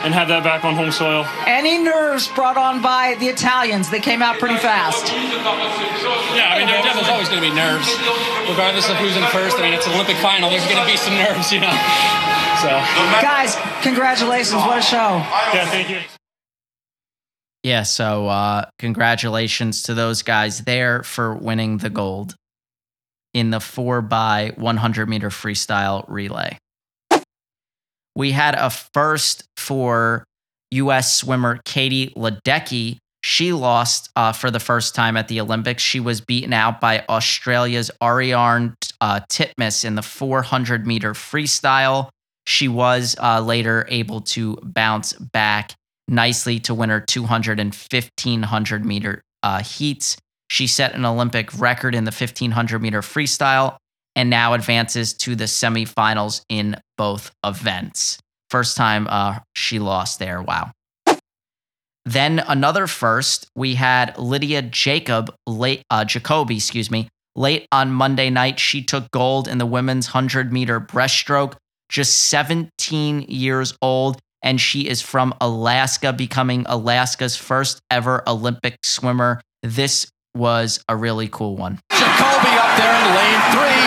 and 0.04 0.14
have 0.14 0.28
that 0.28 0.42
back 0.42 0.64
on 0.64 0.74
home 0.74 0.90
soil. 0.90 1.26
Any 1.46 1.78
nerves 1.78 2.28
brought 2.28 2.56
on 2.56 2.82
by 2.82 3.16
the 3.18 3.26
Italians? 3.26 3.90
They 3.90 4.00
came 4.00 4.22
out 4.22 4.38
pretty 4.38 4.56
fast. 4.58 5.12
Yeah, 5.12 6.52
I 6.52 6.58
mean, 6.58 6.66
there, 6.66 6.82
there's 6.82 7.08
always 7.08 7.28
going 7.28 7.42
to 7.42 7.48
be 7.48 7.54
nerves, 7.54 7.88
regardless 8.48 8.90
of 8.90 8.96
who's 8.96 9.16
in 9.16 9.24
first. 9.30 9.58
I 9.58 9.62
mean, 9.62 9.74
it's 9.74 9.86
an 9.86 9.94
Olympic 9.94 10.16
final. 10.16 10.50
There's 10.50 10.66
going 10.66 10.82
to 10.82 10.88
be 10.90 10.96
some 10.96 11.14
nerves, 11.14 11.52
you 11.52 11.60
know. 11.60 11.74
So, 12.60 12.68
Guys, 13.22 13.56
congratulations! 13.82 14.62
What 14.62 14.78
a 14.78 14.82
show! 14.82 15.22
Yeah, 15.54 15.66
thank 15.70 15.90
you. 15.90 15.98
Yeah, 17.62 17.84
so 17.84 18.26
uh, 18.26 18.66
congratulations 18.78 19.84
to 19.84 19.94
those 19.94 20.22
guys 20.22 20.60
there 20.60 21.02
for 21.02 21.34
winning 21.34 21.78
the 21.78 21.90
gold 21.90 22.34
in 23.34 23.50
the 23.50 23.60
4 23.60 24.02
by 24.02 24.52
100 24.56 25.08
meter 25.08 25.28
freestyle 25.28 26.04
relay. 26.08 26.58
We 28.14 28.32
had 28.32 28.54
a 28.54 28.70
first 28.70 29.44
for 29.56 30.24
US 30.72 31.14
swimmer 31.14 31.60
Katie 31.64 32.12
Ledecky. 32.16 32.98
She 33.24 33.52
lost 33.52 34.10
uh, 34.16 34.32
for 34.32 34.50
the 34.50 34.60
first 34.60 34.94
time 34.94 35.16
at 35.16 35.28
the 35.28 35.40
Olympics. 35.40 35.82
She 35.82 36.00
was 36.00 36.20
beaten 36.20 36.52
out 36.52 36.80
by 36.80 37.04
Australia's 37.08 37.90
Ariarne 38.02 38.74
uh, 39.00 39.20
Titmus 39.30 39.84
in 39.84 39.94
the 39.94 40.02
400 40.02 40.86
meter 40.86 41.12
freestyle. 41.12 42.08
She 42.46 42.66
was 42.68 43.14
uh, 43.22 43.40
later 43.40 43.86
able 43.88 44.20
to 44.22 44.58
bounce 44.62 45.12
back 45.12 45.74
nicely 46.08 46.58
to 46.60 46.74
win 46.74 46.90
her 46.90 47.00
200 47.00 47.60
and 47.60 47.72
1500 47.72 48.84
meter 48.84 49.22
uh, 49.42 49.62
heats. 49.62 50.16
She 50.50 50.66
set 50.66 50.94
an 50.94 51.04
Olympic 51.04 51.58
record 51.58 51.94
in 51.94 52.04
the 52.04 52.10
1500 52.10 52.82
meter 52.82 53.00
freestyle 53.00 53.76
and 54.16 54.30
now 54.30 54.52
advances 54.54 55.14
to 55.14 55.34
the 55.34 55.44
semifinals 55.44 56.42
in 56.48 56.76
both 56.96 57.30
events. 57.44 58.18
First 58.50 58.76
time 58.76 59.06
uh, 59.08 59.38
she 59.54 59.78
lost 59.78 60.18
there. 60.18 60.42
Wow. 60.42 60.72
Then 62.04 62.40
another 62.40 62.86
first, 62.86 63.48
we 63.54 63.74
had 63.74 64.18
Lydia 64.18 64.62
Jacob 64.62 65.32
late 65.46 65.84
uh, 65.88 66.04
Jacoby, 66.04 66.56
excuse 66.56 66.90
me, 66.90 67.08
late 67.36 67.66
on 67.70 67.92
Monday 67.92 68.28
night. 68.28 68.58
She 68.58 68.82
took 68.82 69.10
gold 69.12 69.46
in 69.46 69.58
the 69.58 69.66
women's 69.66 70.08
100 70.08 70.52
meter 70.52 70.80
breaststroke, 70.80 71.54
just 71.88 72.24
17 72.28 73.22
years 73.22 73.74
old, 73.80 74.18
and 74.42 74.60
she 74.60 74.88
is 74.88 75.00
from 75.00 75.32
Alaska, 75.40 76.12
becoming 76.12 76.66
Alaska's 76.68 77.36
first 77.36 77.80
ever 77.90 78.28
Olympic 78.28 78.76
swimmer. 78.82 79.40
This 79.62 80.10
was 80.34 80.82
a 80.88 80.96
really 80.96 81.28
cool 81.28 81.56
one. 81.56 81.78
Jacoby 81.92 82.61
there 82.78 82.92
in 82.92 83.06
lane 83.16 83.42
three. 83.52 83.82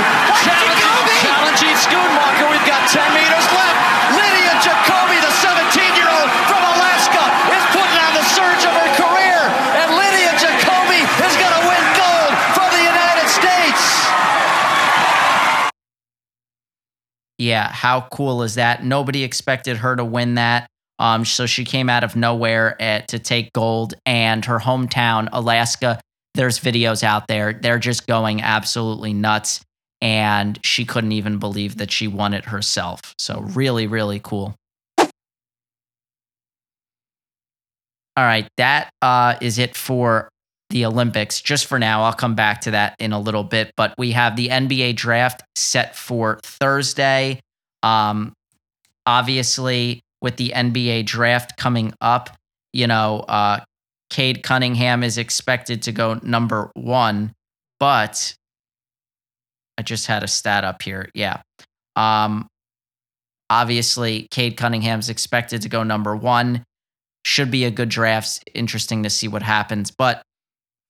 Challenging, 0.46 0.96
challenging 1.22 1.76
Schoenmaker. 1.80 2.46
We've 2.52 2.68
got 2.70 2.86
10 2.90 3.02
meters 3.18 3.48
left. 3.50 3.78
Lydia 4.14 4.54
Jacoby, 4.62 5.18
the 5.22 5.34
17-year-old 5.42 6.30
from 6.46 6.62
Alaska, 6.62 7.24
is 7.50 7.64
putting 7.74 7.98
on 7.98 8.14
the 8.14 8.26
surge 8.30 8.64
of 8.68 8.74
her 8.74 8.90
career. 9.00 9.40
And 9.82 9.88
Lydia 9.98 10.34
Jacoby 10.38 11.02
is 11.02 11.34
going 11.40 11.56
to 11.58 11.64
win 11.66 11.84
gold 11.98 12.32
for 12.54 12.68
the 12.70 12.82
United 12.86 13.28
States. 13.30 13.82
Yeah, 17.38 17.72
how 17.72 18.08
cool 18.12 18.44
is 18.44 18.56
that? 18.56 18.84
Nobody 18.84 19.24
expected 19.24 19.78
her 19.78 19.96
to 19.96 20.06
win 20.06 20.36
that. 20.36 20.68
Um, 21.00 21.26
so 21.26 21.46
she 21.46 21.66
came 21.66 21.90
out 21.90 22.04
of 22.04 22.16
nowhere 22.16 22.82
at, 22.82 23.10
to 23.10 23.20
take 23.20 23.52
gold, 23.54 23.96
and 24.06 24.46
her 24.46 24.60
hometown, 24.60 25.28
Alaska. 25.34 26.00
There's 26.36 26.60
videos 26.60 27.04
out 27.04 27.28
there. 27.28 27.54
They're 27.54 27.80
just 27.80 28.08
going 28.08 28.42
absolutely 28.42 29.14
nuts. 29.14 29.62
and 30.02 30.60
she 30.64 30.86
couldn't 30.86 31.14
even 31.14 31.40
believe 31.40 31.78
that 31.78 31.90
she 31.92 32.08
won 32.08 32.34
it 32.34 32.46
herself. 32.46 33.00
So 33.18 33.40
really, 33.40 33.88
really 33.88 34.20
cool. 34.20 34.56
All 38.18 38.24
right, 38.24 38.48
that 38.58 38.90
uh, 39.02 39.36
is 39.42 39.58
it 39.60 39.76
for 39.76 40.30
the 40.70 40.86
Olympics. 40.86 41.42
Just 41.42 41.66
for 41.68 41.80
now, 41.80 42.04
I'll 42.04 42.14
come 42.14 42.36
back 42.36 42.62
to 42.62 42.72
that 42.72 42.96
in 43.00 43.14
a 43.14 43.20
little 43.20 43.44
bit. 43.44 43.72
But 43.78 43.94
we 43.98 44.12
have 44.12 44.36
the 44.36 44.50
NBA 44.50 44.96
draft 44.96 45.44
set 45.56 45.96
for 45.96 46.40
Thursday. 46.44 47.40
Um, 47.84 48.34
obviously, 49.06 50.02
with 50.22 50.38
the 50.38 50.50
NBA 50.56 51.06
draft 51.06 51.58
coming 51.58 51.94
up, 52.02 52.30
you 52.74 52.88
know, 52.88 53.20
uh, 53.28 53.60
Cade 54.10 54.44
Cunningham 54.44 55.04
is 55.04 55.18
expected 55.18 55.84
to 55.84 55.92
go 55.92 56.20
number 56.24 56.72
one, 56.74 57.34
but 57.80 58.36
I 59.78 59.82
just 59.82 60.08
had 60.08 60.24
a 60.24 60.28
stat 60.28 60.64
up 60.64 60.82
here. 60.82 61.10
Yeah. 61.14 61.42
Um, 61.96 62.48
obviously, 63.50 64.28
Cade 64.32 64.58
Cunningham's 64.58 65.10
expected 65.10 65.62
to 65.64 65.70
go 65.70 65.84
number 65.84 66.16
one. 66.16 66.64
Should 67.26 67.52
be 67.52 67.66
a 67.66 67.72
good 67.72 67.90
draft. 67.90 68.44
Interesting 68.54 69.04
to 69.04 69.10
see 69.10 69.28
what 69.28 69.42
happens. 69.42 69.92
But 69.92 70.22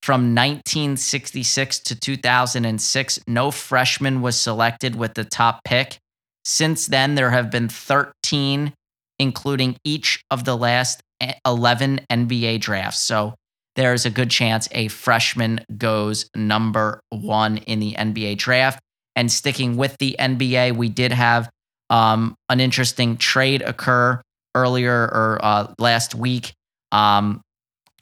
from 0.03 0.35
1966 0.35 1.79
to 1.79 1.99
2006, 1.99 3.19
no 3.27 3.49
freshman 3.51 4.21
was 4.21 4.39
selected 4.39 4.95
with 4.95 5.13
the 5.15 5.23
top 5.23 5.61
pick. 5.63 5.97
Since 6.43 6.87
then, 6.87 7.15
there 7.15 7.31
have 7.31 7.49
been 7.49 7.69
13, 7.69 8.73
including 9.17 9.77
each 9.83 10.23
of 10.29 10.43
the 10.43 10.55
last 10.55 11.01
11 11.45 12.01
NBA 12.09 12.61
drafts. 12.61 12.99
So 13.01 13.35
there's 13.75 14.05
a 14.05 14.09
good 14.09 14.29
chance 14.29 14.67
a 14.71 14.87
freshman 14.87 15.61
goes 15.77 16.29
number 16.35 16.99
one 17.09 17.57
in 17.57 17.79
the 17.79 17.93
NBA 17.93 18.37
draft. 18.37 18.79
And 19.15 19.31
sticking 19.31 19.77
with 19.77 19.97
the 19.97 20.15
NBA, 20.19 20.75
we 20.75 20.89
did 20.89 21.11
have 21.11 21.49
um, 21.89 22.35
an 22.49 22.59
interesting 22.59 23.17
trade 23.17 23.61
occur 23.61 24.21
earlier 24.55 24.93
or 24.93 25.39
uh, 25.41 25.73
last 25.79 26.15
week 26.15 26.53
um, 26.91 27.41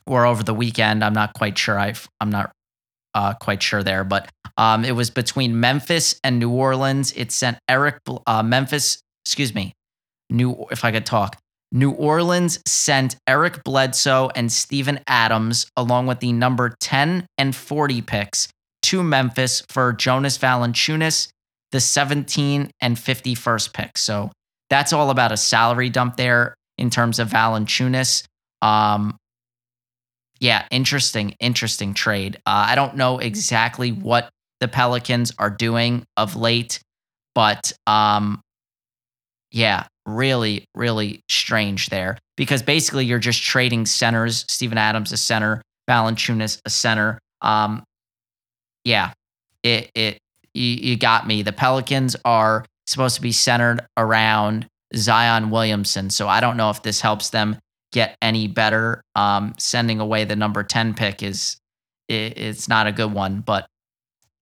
or 0.07 0.25
over 0.25 0.43
the 0.43 0.53
weekend. 0.53 1.03
I'm 1.03 1.13
not 1.13 1.33
quite 1.33 1.57
sure. 1.57 1.77
i 1.77 1.93
am 2.21 2.29
not 2.29 2.51
uh, 3.13 3.33
quite 3.33 3.61
sure 3.61 3.83
there, 3.83 4.03
but 4.03 4.29
um, 4.57 4.85
it 4.85 4.93
was 4.93 5.09
between 5.09 5.59
Memphis 5.59 6.19
and 6.23 6.39
New 6.39 6.49
Orleans. 6.49 7.11
It 7.13 7.31
sent 7.31 7.57
Eric 7.69 7.97
uh, 8.25 8.43
Memphis, 8.43 9.01
excuse 9.25 9.53
me, 9.53 9.73
New. 10.29 10.65
If 10.71 10.83
I 10.83 10.91
could 10.91 11.05
talk, 11.05 11.37
New 11.75 11.89
Orleans 11.89 12.59
sent 12.67 13.15
Eric 13.27 13.63
Bledsoe 13.63 14.29
and 14.35 14.51
Steven 14.51 14.99
Adams 15.07 15.65
along 15.75 16.05
with 16.05 16.19
the 16.19 16.31
number 16.31 16.75
10 16.79 17.25
and 17.39 17.55
40 17.55 18.01
picks 18.03 18.47
to 18.83 19.01
Memphis 19.01 19.63
for 19.69 19.91
Jonas 19.91 20.37
Valanciunas, 20.37 21.29
the 21.71 21.79
17 21.79 22.69
and 22.79 22.95
51st 22.95 23.73
pick. 23.73 23.97
So 23.97 24.31
that's 24.69 24.93
all 24.93 25.09
about 25.09 25.31
a 25.31 25.37
salary 25.37 25.89
dump 25.89 26.15
there 26.15 26.53
in 26.77 26.91
terms 26.91 27.17
of 27.17 27.29
Valanciunas. 27.29 28.23
Um, 28.61 29.17
yeah, 30.39 30.67
interesting, 30.69 31.35
interesting 31.39 31.95
trade. 31.95 32.35
Uh, 32.45 32.67
I 32.69 32.75
don't 32.75 32.97
know 32.97 33.17
exactly 33.17 33.91
what 33.91 34.29
the 34.59 34.67
Pelicans 34.67 35.31
are 35.39 35.49
doing 35.49 36.03
of 36.17 36.35
late, 36.35 36.79
but 37.33 37.73
um, 37.87 38.41
yeah, 39.51 39.87
really, 40.05 40.65
really 40.75 41.21
strange 41.29 41.89
there 41.89 42.17
because 42.37 42.61
basically 42.61 43.05
you're 43.05 43.19
just 43.19 43.41
trading 43.43 43.85
centers. 43.85 44.45
Steven 44.49 44.77
Adams 44.77 45.11
a 45.11 45.17
center, 45.17 45.61
Valanciunas 45.89 46.59
a 46.65 46.69
center. 46.69 47.19
Um, 47.41 47.83
yeah, 48.83 49.13
it 49.63 49.89
it 49.95 50.17
you, 50.53 50.63
you 50.63 50.97
got 50.97 51.27
me. 51.27 51.41
The 51.41 51.53
Pelicans 51.53 52.15
are 52.25 52.65
supposed 52.87 53.15
to 53.15 53.21
be 53.21 53.31
centered 53.31 53.85
around 53.97 54.67
Zion 54.95 55.49
Williamson, 55.49 56.09
so 56.09 56.27
I 56.27 56.39
don't 56.41 56.57
know 56.57 56.69
if 56.69 56.83
this 56.83 57.01
helps 57.01 57.29
them 57.29 57.57
get 57.91 58.15
any 58.21 58.47
better. 58.47 59.01
Um, 59.15 59.53
sending 59.57 59.99
away 59.99 60.25
the 60.25 60.35
number 60.35 60.63
ten 60.63 60.93
pick 60.93 61.23
is 61.23 61.57
it, 62.09 62.37
it's 62.37 62.67
not 62.67 62.87
a 62.87 62.91
good 62.91 63.13
one, 63.13 63.41
but 63.41 63.65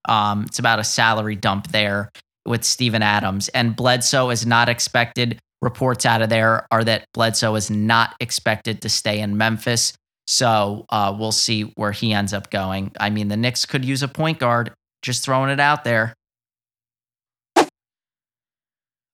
um, 0.05 0.43
it's 0.43 0.59
about 0.59 0.79
a 0.79 0.83
salary 0.83 1.35
dump 1.35 1.67
there 1.71 2.11
with 2.45 2.63
Steven 2.63 3.03
Adams 3.03 3.49
and 3.49 3.75
Bledsoe 3.75 4.31
is 4.31 4.45
not 4.45 4.67
expected 4.67 5.39
reports 5.61 6.05
out 6.05 6.21
of 6.21 6.29
there 6.29 6.65
are 6.71 6.83
that 6.83 7.05
Bledsoe 7.13 7.55
is 7.55 7.69
not 7.69 8.15
expected 8.19 8.81
to 8.81 8.89
stay 8.89 9.19
in 9.19 9.37
Memphis. 9.37 9.93
So 10.27 10.85
uh, 10.89 11.15
we'll 11.17 11.31
see 11.31 11.63
where 11.75 11.91
he 11.91 12.13
ends 12.13 12.33
up 12.33 12.49
going. 12.49 12.91
I 12.99 13.09
mean, 13.09 13.27
the 13.27 13.37
Knicks 13.37 13.65
could 13.65 13.83
use 13.83 14.03
a 14.03 14.07
point 14.07 14.39
guard, 14.39 14.73
just 15.01 15.23
throwing 15.23 15.49
it 15.49 15.59
out 15.59 15.83
there. 15.83 16.13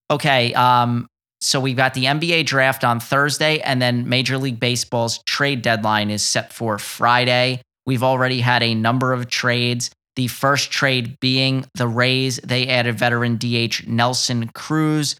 Okay. 0.09 0.53
Um, 0.53 1.07
so 1.41 1.59
we've 1.59 1.75
got 1.75 1.93
the 1.93 2.05
NBA 2.05 2.45
draft 2.45 2.83
on 2.83 2.99
Thursday, 2.99 3.59
and 3.59 3.81
then 3.81 4.09
Major 4.09 4.37
League 4.37 4.59
Baseball's 4.59 5.19
trade 5.25 5.61
deadline 5.61 6.09
is 6.09 6.23
set 6.23 6.51
for 6.51 6.77
Friday. 6.79 7.61
We've 7.85 8.03
already 8.03 8.41
had 8.41 8.63
a 8.63 8.73
number 8.73 9.13
of 9.13 9.29
trades. 9.29 9.91
The 10.15 10.27
first 10.27 10.71
trade 10.71 11.19
being 11.19 11.65
the 11.75 11.87
Rays. 11.87 12.39
They 12.43 12.67
added 12.67 12.97
veteran 12.97 13.37
DH 13.37 13.87
Nelson 13.87 14.47
Cruz. 14.49 15.15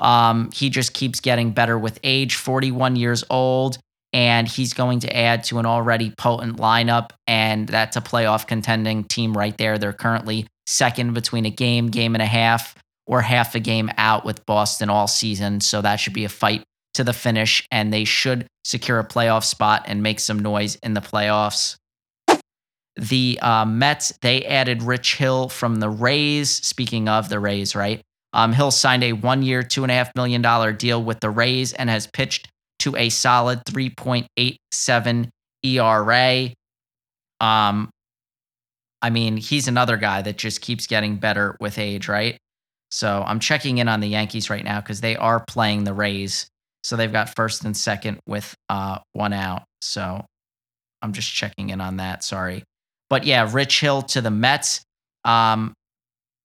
Um, 0.00 0.50
he 0.52 0.70
just 0.70 0.94
keeps 0.94 1.20
getting 1.20 1.52
better 1.52 1.78
with 1.78 2.00
age, 2.02 2.34
41 2.34 2.96
years 2.96 3.24
old, 3.30 3.78
and 4.12 4.48
he's 4.48 4.74
going 4.74 5.00
to 5.00 5.16
add 5.16 5.44
to 5.44 5.58
an 5.58 5.66
already 5.66 6.10
potent 6.10 6.58
lineup. 6.58 7.10
And 7.26 7.68
that's 7.68 7.96
a 7.96 8.00
playoff 8.00 8.46
contending 8.46 9.04
team 9.04 9.36
right 9.36 9.56
there. 9.56 9.78
They're 9.78 9.92
currently 9.92 10.46
second 10.66 11.14
between 11.14 11.46
a 11.46 11.50
game, 11.50 11.88
game 11.88 12.14
and 12.14 12.22
a 12.22 12.26
half, 12.26 12.74
or 13.06 13.20
half 13.20 13.54
a 13.54 13.60
game 13.60 13.90
out 13.96 14.24
with 14.24 14.44
Boston 14.46 14.90
all 14.90 15.06
season. 15.06 15.60
So 15.60 15.80
that 15.82 15.96
should 15.96 16.14
be 16.14 16.24
a 16.24 16.28
fight 16.28 16.64
to 16.94 17.04
the 17.04 17.12
finish, 17.12 17.66
and 17.70 17.92
they 17.92 18.04
should 18.04 18.46
secure 18.64 18.98
a 18.98 19.04
playoff 19.04 19.44
spot 19.44 19.84
and 19.86 20.02
make 20.02 20.20
some 20.20 20.38
noise 20.38 20.76
in 20.82 20.94
the 20.94 21.00
playoffs. 21.00 21.76
The 22.96 23.38
uh, 23.40 23.64
Mets, 23.64 24.12
they 24.20 24.44
added 24.44 24.82
Rich 24.82 25.16
Hill 25.16 25.48
from 25.48 25.76
the 25.76 25.88
Rays. 25.88 26.50
Speaking 26.50 27.08
of 27.08 27.30
the 27.30 27.40
Rays, 27.40 27.74
right? 27.74 28.02
Um, 28.32 28.52
Hill 28.52 28.70
signed 28.70 29.04
a 29.04 29.12
one 29.12 29.42
year, 29.42 29.62
$2.5 29.62 30.10
million 30.16 30.76
deal 30.76 31.02
with 31.02 31.20
the 31.20 31.30
Rays 31.30 31.72
and 31.72 31.90
has 31.90 32.06
pitched 32.06 32.48
to 32.80 32.96
a 32.96 33.10
solid 33.10 33.62
3.87 33.64 35.28
ERA. 35.62 36.48
Um, 37.40 37.90
I 39.02 39.10
mean, 39.10 39.36
he's 39.36 39.68
another 39.68 39.96
guy 39.96 40.22
that 40.22 40.38
just 40.38 40.60
keeps 40.60 40.86
getting 40.86 41.16
better 41.16 41.56
with 41.60 41.78
age, 41.78 42.08
right? 42.08 42.38
So 42.90 43.24
I'm 43.26 43.40
checking 43.40 43.78
in 43.78 43.88
on 43.88 44.00
the 44.00 44.08
Yankees 44.08 44.50
right 44.50 44.64
now 44.64 44.80
because 44.80 45.00
they 45.00 45.16
are 45.16 45.44
playing 45.46 45.84
the 45.84 45.94
Rays. 45.94 46.46
So 46.84 46.96
they've 46.96 47.12
got 47.12 47.34
first 47.34 47.64
and 47.64 47.76
second 47.76 48.20
with 48.26 48.54
uh, 48.68 48.98
one 49.12 49.32
out. 49.32 49.64
So 49.80 50.24
I'm 51.00 51.12
just 51.12 51.32
checking 51.32 51.70
in 51.70 51.80
on 51.80 51.96
that. 51.96 52.22
Sorry. 52.22 52.64
But 53.10 53.24
yeah, 53.24 53.48
Rich 53.52 53.80
Hill 53.80 54.02
to 54.02 54.20
the 54.20 54.30
Mets. 54.30 54.82
Um, 55.24 55.74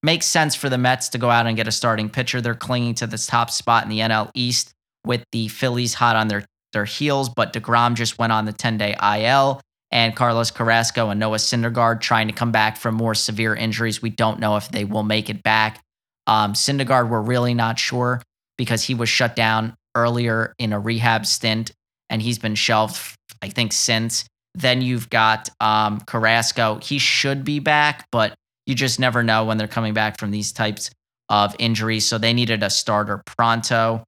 makes 0.04 0.26
sense 0.26 0.56
for 0.56 0.70
the 0.70 0.78
Mets 0.78 1.10
to 1.10 1.18
go 1.18 1.30
out 1.30 1.48
and 1.48 1.58
get 1.58 1.68
a 1.68 1.72
starting 1.72 2.10
pitcher. 2.10 2.42
They're 2.42 2.56
clinging 2.56 2.96
to 2.96 3.08
this 3.08 3.26
top 3.26 3.50
spot 3.50 3.84
in 3.84 3.90
the 3.90 4.00
NL 4.00 4.30
East 4.34 4.74
with 5.06 5.24
the 5.32 5.48
Phillies 5.48 5.94
hot 5.94 6.16
on 6.16 6.28
their, 6.28 6.46
their 6.74 6.86
heels, 6.86 7.30
but 7.30 7.54
DeGrom 7.54 7.96
just 7.96 8.20
went 8.20 8.32
on 8.32 8.46
the 8.46 8.54
10 8.54 8.78
day 8.78 8.96
IL. 9.02 9.62
And 9.90 10.16
Carlos 10.16 10.52
Carrasco 10.52 11.10
and 11.10 11.20
Noah 11.20 11.38
Syndergaard 11.38 12.02
trying 12.02 12.28
to 12.28 12.34
come 12.34 12.52
back 12.52 12.76
from 12.76 12.96
more 12.96 13.16
severe 13.16 13.56
injuries. 13.56 14.02
We 14.02 14.10
don't 14.10 14.40
know 14.40 14.58
if 14.58 14.70
they 14.70 14.84
will 14.84 15.04
make 15.04 15.30
it 15.30 15.42
back. 15.44 15.82
Um, 16.28 16.54
Syndergaard, 16.54 17.10
we're 17.10 17.22
really 17.22 17.54
not 17.54 17.80
sure 17.80 18.22
because 18.58 18.84
he 18.84 18.94
was 18.94 19.08
shut 19.08 19.36
down 19.36 19.76
earlier 19.96 20.54
in 20.60 20.74
a 20.74 20.80
rehab 20.80 21.26
stint 21.26 21.72
and 22.10 22.22
he's 22.22 22.38
been 22.38 22.56
shelved, 22.56 23.16
I 23.42 23.48
think, 23.48 23.72
since. 23.72 24.26
Then 24.56 24.82
you've 24.82 25.10
got 25.10 25.50
um, 25.62 26.02
Carrasco. 26.02 26.80
He 26.82 27.00
should 27.00 27.46
be 27.46 27.60
back, 27.60 28.08
but 28.12 28.34
you 28.68 28.76
just 28.76 29.00
never 29.00 29.24
know 29.24 29.46
when 29.46 29.58
they're 29.58 29.68
coming 29.68 29.94
back 29.94 30.20
from 30.20 30.30
these 30.30 30.52
types 30.52 30.92
of 31.30 31.56
injuries. 31.58 32.06
So 32.06 32.18
they 32.18 32.34
needed 32.34 32.62
a 32.62 32.70
starter 32.70 33.24
pronto. 33.26 34.04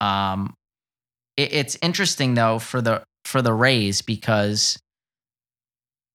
Um, 0.00 0.54
it, 1.36 1.52
it's 1.52 1.78
interesting 1.80 2.34
though 2.34 2.58
for 2.58 2.82
the 2.82 3.02
for 3.24 3.40
the 3.40 3.54
Rays 3.54 4.02
because 4.02 4.78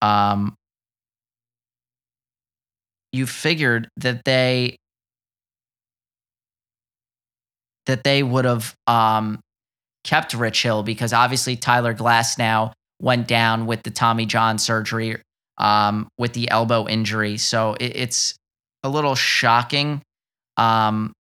um, 0.02 0.54
you 3.14 3.26
figured 3.26 3.88
that 3.98 4.26
they 4.26 4.76
that 7.86 8.04
they 8.04 8.22
would 8.22 8.46
have 8.46 8.76
um, 8.88 9.40
kept 10.04 10.34
Rich 10.34 10.64
Hill 10.64 10.84
because 10.84 11.14
obviously 11.14 11.56
Tyler 11.56 11.94
Glasnow 11.94 12.74
went 13.00 13.28
down 13.28 13.66
with 13.66 13.84
the 13.84 13.92
Tommy 13.92 14.26
John 14.26 14.58
surgery 14.58 15.22
um, 15.58 16.08
with 16.18 16.34
the 16.34 16.50
elbow 16.50 16.88
injury. 16.88 17.38
So 17.38 17.76
it, 17.80 17.96
it's 17.96 18.36
a 18.84 18.90
little 18.90 19.16
shocking 19.16 20.02
um, 20.58 21.14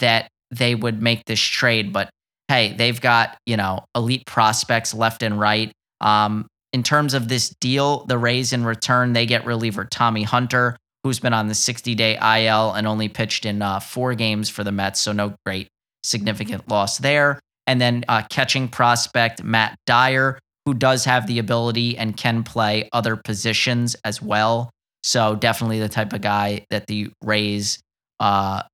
that 0.00 0.28
they 0.50 0.74
would 0.74 1.02
make 1.02 1.24
this 1.26 1.40
trade. 1.40 1.92
But 1.92 2.10
hey, 2.48 2.74
they've 2.76 3.00
got, 3.00 3.36
you 3.46 3.56
know, 3.56 3.84
elite 3.94 4.26
prospects 4.26 4.94
left 4.94 5.22
and 5.22 5.38
right. 5.38 5.72
Um, 6.00 6.46
in 6.72 6.82
terms 6.82 7.14
of 7.14 7.28
this 7.28 7.54
deal, 7.60 8.04
the 8.06 8.18
Rays 8.18 8.52
in 8.52 8.64
return, 8.64 9.12
they 9.12 9.26
get 9.26 9.46
reliever 9.46 9.84
Tommy 9.84 10.22
Hunter, 10.22 10.76
who's 11.02 11.18
been 11.18 11.32
on 11.32 11.48
the 11.48 11.54
60 11.54 11.94
day 11.94 12.14
IL 12.16 12.72
and 12.72 12.86
only 12.86 13.08
pitched 13.08 13.46
in 13.46 13.62
uh, 13.62 13.80
four 13.80 14.14
games 14.14 14.48
for 14.48 14.64
the 14.64 14.72
Mets. 14.72 15.00
So 15.00 15.12
no 15.12 15.34
great 15.44 15.68
significant 16.02 16.68
loss 16.68 16.98
there. 16.98 17.40
And 17.66 17.80
then 17.80 18.04
uh, 18.08 18.22
catching 18.30 18.68
prospect 18.68 19.42
Matt 19.42 19.76
Dyer, 19.86 20.38
who 20.68 20.74
does 20.74 21.06
have 21.06 21.26
the 21.26 21.38
ability 21.38 21.96
and 21.96 22.14
can 22.14 22.42
play 22.42 22.90
other 22.92 23.16
positions 23.16 23.96
as 24.04 24.20
well. 24.20 24.68
So 25.02 25.34
definitely 25.34 25.80
the 25.80 25.88
type 25.88 26.12
of 26.12 26.20
guy 26.20 26.66
that 26.68 26.86
the 26.88 27.08
Rays, 27.24 27.78
uh, 28.20 28.64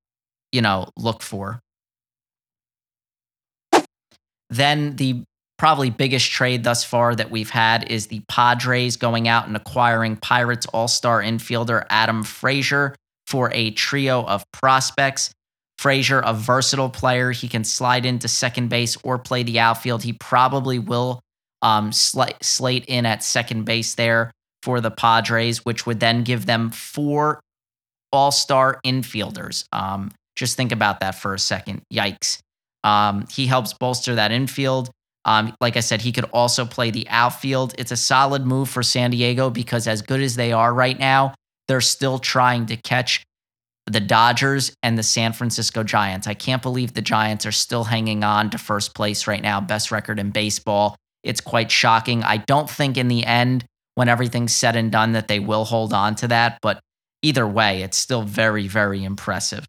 you 0.51 0.61
know, 0.61 0.89
look 0.97 1.23
for. 1.23 1.61
Then 4.51 4.97
the 4.97 5.23
probably 5.57 5.91
biggest 5.91 6.33
trade 6.33 6.65
thus 6.65 6.83
far 6.83 7.15
that 7.15 7.31
we've 7.31 7.51
had 7.51 7.89
is 7.89 8.09
the 8.09 8.23
Padres 8.29 8.97
going 8.97 9.29
out 9.29 9.47
and 9.47 9.55
acquiring 9.55 10.17
Pirates 10.17 10.67
All 10.67 10.89
Star 10.89 11.23
infielder 11.23 11.87
Adam 11.91 12.25
Frazier 12.25 12.97
for 13.29 13.53
a 13.55 13.71
trio 13.71 14.25
of 14.25 14.43
prospects. 14.51 15.31
Frazier, 15.79 16.19
a 16.19 16.35
versatile 16.35 16.91
player, 16.91 17.31
he 17.31 17.47
can 17.47 17.63
slide 17.63 18.05
into 18.05 18.27
second 18.27 18.67
base 18.67 18.97
or 19.05 19.17
play 19.17 19.45
the 19.45 19.61
outfield. 19.61 20.03
He 20.03 20.13
probably 20.15 20.81
will 20.81 21.21
um, 21.65 21.91
sl- 21.91 22.23
slate 22.41 22.85
in 22.87 23.07
at 23.07 23.25
second 23.25 23.65
base 23.65 23.97
there 23.97 24.31
for 24.63 24.81
the 24.81 24.91
Padres, 24.91 25.65
which 25.65 25.87
would 25.87 25.99
then 25.99 26.23
give 26.23 26.47
them 26.47 26.71
four 26.71 27.41
All 28.13 28.31
Star 28.31 28.81
infielders. 28.87 29.65
Um, 29.73 30.13
just 30.37 30.57
think 30.57 30.71
about 30.71 31.01
that 31.01 31.17
for 31.17 31.35
a 31.35 31.39
second. 31.39 31.83
Yikes. 31.93 32.39
Um, 32.85 33.27
he 33.31 33.47
helps 33.47 33.73
bolster 33.73 34.15
that 34.15 34.31
infield. 34.31 34.91
Um, 35.25 35.55
like 35.61 35.77
I 35.77 35.81
said, 35.81 36.03
he 36.03 36.13
could 36.13 36.27
also 36.35 36.67
play 36.67 36.91
the 36.91 37.09
outfield. 37.09 37.75
It's 37.79 37.93
a 37.93 37.97
solid 37.97 38.45
move 38.45 38.69
for 38.69 38.83
San 38.83 39.11
Diego 39.11 39.49
because, 39.49 39.89
as 39.89 40.03
good 40.03 40.21
as 40.21 40.37
they 40.37 40.53
are 40.53 40.73
right 40.73 40.99
now, 40.99 41.35
they're 41.67 41.81
still 41.81 42.19
trying 42.19 42.67
to 42.67 42.77
catch 42.77 43.25
the 43.87 44.01
Dodgers 44.01 44.75
and 44.83 44.99
the 44.99 45.03
San 45.03 45.33
Francisco 45.33 45.83
Giants. 45.83 46.27
I 46.27 46.35
can't 46.35 46.63
believe 46.63 46.93
the 46.93 47.03
Giants 47.03 47.47
are 47.47 47.53
still 47.53 47.85
hanging 47.85 48.23
on 48.23 48.51
to 48.51 48.59
first 48.59 48.95
place 48.95 49.27
right 49.27 49.43
now, 49.43 49.61
best 49.61 49.91
record 49.91 50.19
in 50.19 50.31
baseball. 50.31 50.97
It's 51.25 51.41
quite 51.41 51.71
shocking. 51.71 52.23
I 52.23 52.37
don't 52.37 52.71
think 52.71 52.97
in 52.97 53.09
the 53.09 53.25
end, 53.25 53.65
when 53.95 54.09
everything's 54.09 54.55
said 54.55 54.77
and 54.77 54.93
done, 54.93 55.13
that 55.13 55.29
they 55.29 55.41
will 55.41 55.65
hold 55.65 55.93
on 55.93 56.15
to 56.17 56.29
that. 56.29 56.59
But 56.63 56.81
either 57.23 57.47
way, 57.47 57.83
it's 57.83 57.97
still 57.97 58.23
very, 58.23 58.69
very 58.69 59.03
impressive. 59.03 59.67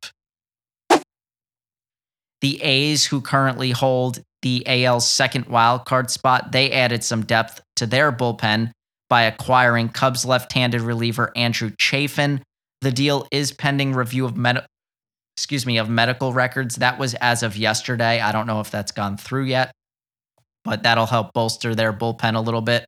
The 2.41 2.61
A's, 2.61 3.05
who 3.05 3.21
currently 3.21 3.71
hold 3.71 4.21
the 4.41 4.63
AL's 4.67 5.09
second 5.09 5.47
wildcard 5.47 6.09
spot, 6.09 6.51
they 6.51 6.71
added 6.71 7.03
some 7.03 7.25
depth 7.25 7.61
to 7.77 7.87
their 7.87 8.11
bullpen 8.11 8.71
by 9.09 9.23
acquiring 9.23 9.89
Cubs 9.89 10.25
left-handed 10.25 10.81
reliever 10.81 11.31
Andrew 11.35 11.71
Chafin. 11.79 12.41
The 12.81 12.91
deal 12.91 13.27
is 13.31 13.51
pending 13.51 13.93
review 13.93 14.25
of 14.25 14.35
med- 14.35 14.65
excuse 15.37 15.65
me 15.65 15.77
of 15.77 15.89
medical 15.89 16.33
records. 16.33 16.75
That 16.75 16.99
was 16.99 17.13
as 17.15 17.41
of 17.41 17.57
yesterday. 17.57 18.19
I 18.19 18.31
don't 18.31 18.47
know 18.47 18.59
if 18.59 18.69
that's 18.69 18.91
gone 18.91 19.17
through 19.17 19.45
yet, 19.45 19.71
but 20.65 20.83
that'll 20.83 21.05
help 21.05 21.31
bolster 21.33 21.73
their 21.73 21.93
bullpen 21.93 22.35
a 22.35 22.41
little 22.41 22.61
bit. 22.61 22.85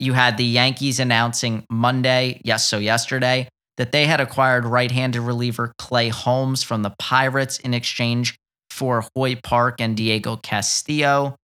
You 0.00 0.12
had 0.14 0.36
the 0.36 0.44
Yankees 0.44 0.98
announcing 0.98 1.64
Monday, 1.70 2.40
yes, 2.44 2.66
so 2.66 2.78
yesterday, 2.78 3.48
that 3.76 3.92
they 3.92 4.06
had 4.06 4.20
acquired 4.20 4.64
right 4.64 4.90
handed 4.90 5.20
reliever 5.20 5.72
Clay 5.78 6.08
Holmes 6.08 6.62
from 6.62 6.82
the 6.82 6.94
Pirates 6.98 7.58
in 7.58 7.74
exchange 7.74 8.36
for 8.70 9.04
Hoy 9.14 9.36
Park 9.36 9.80
and 9.80 9.96
Diego 9.96 10.36
Castillo. 10.36 11.36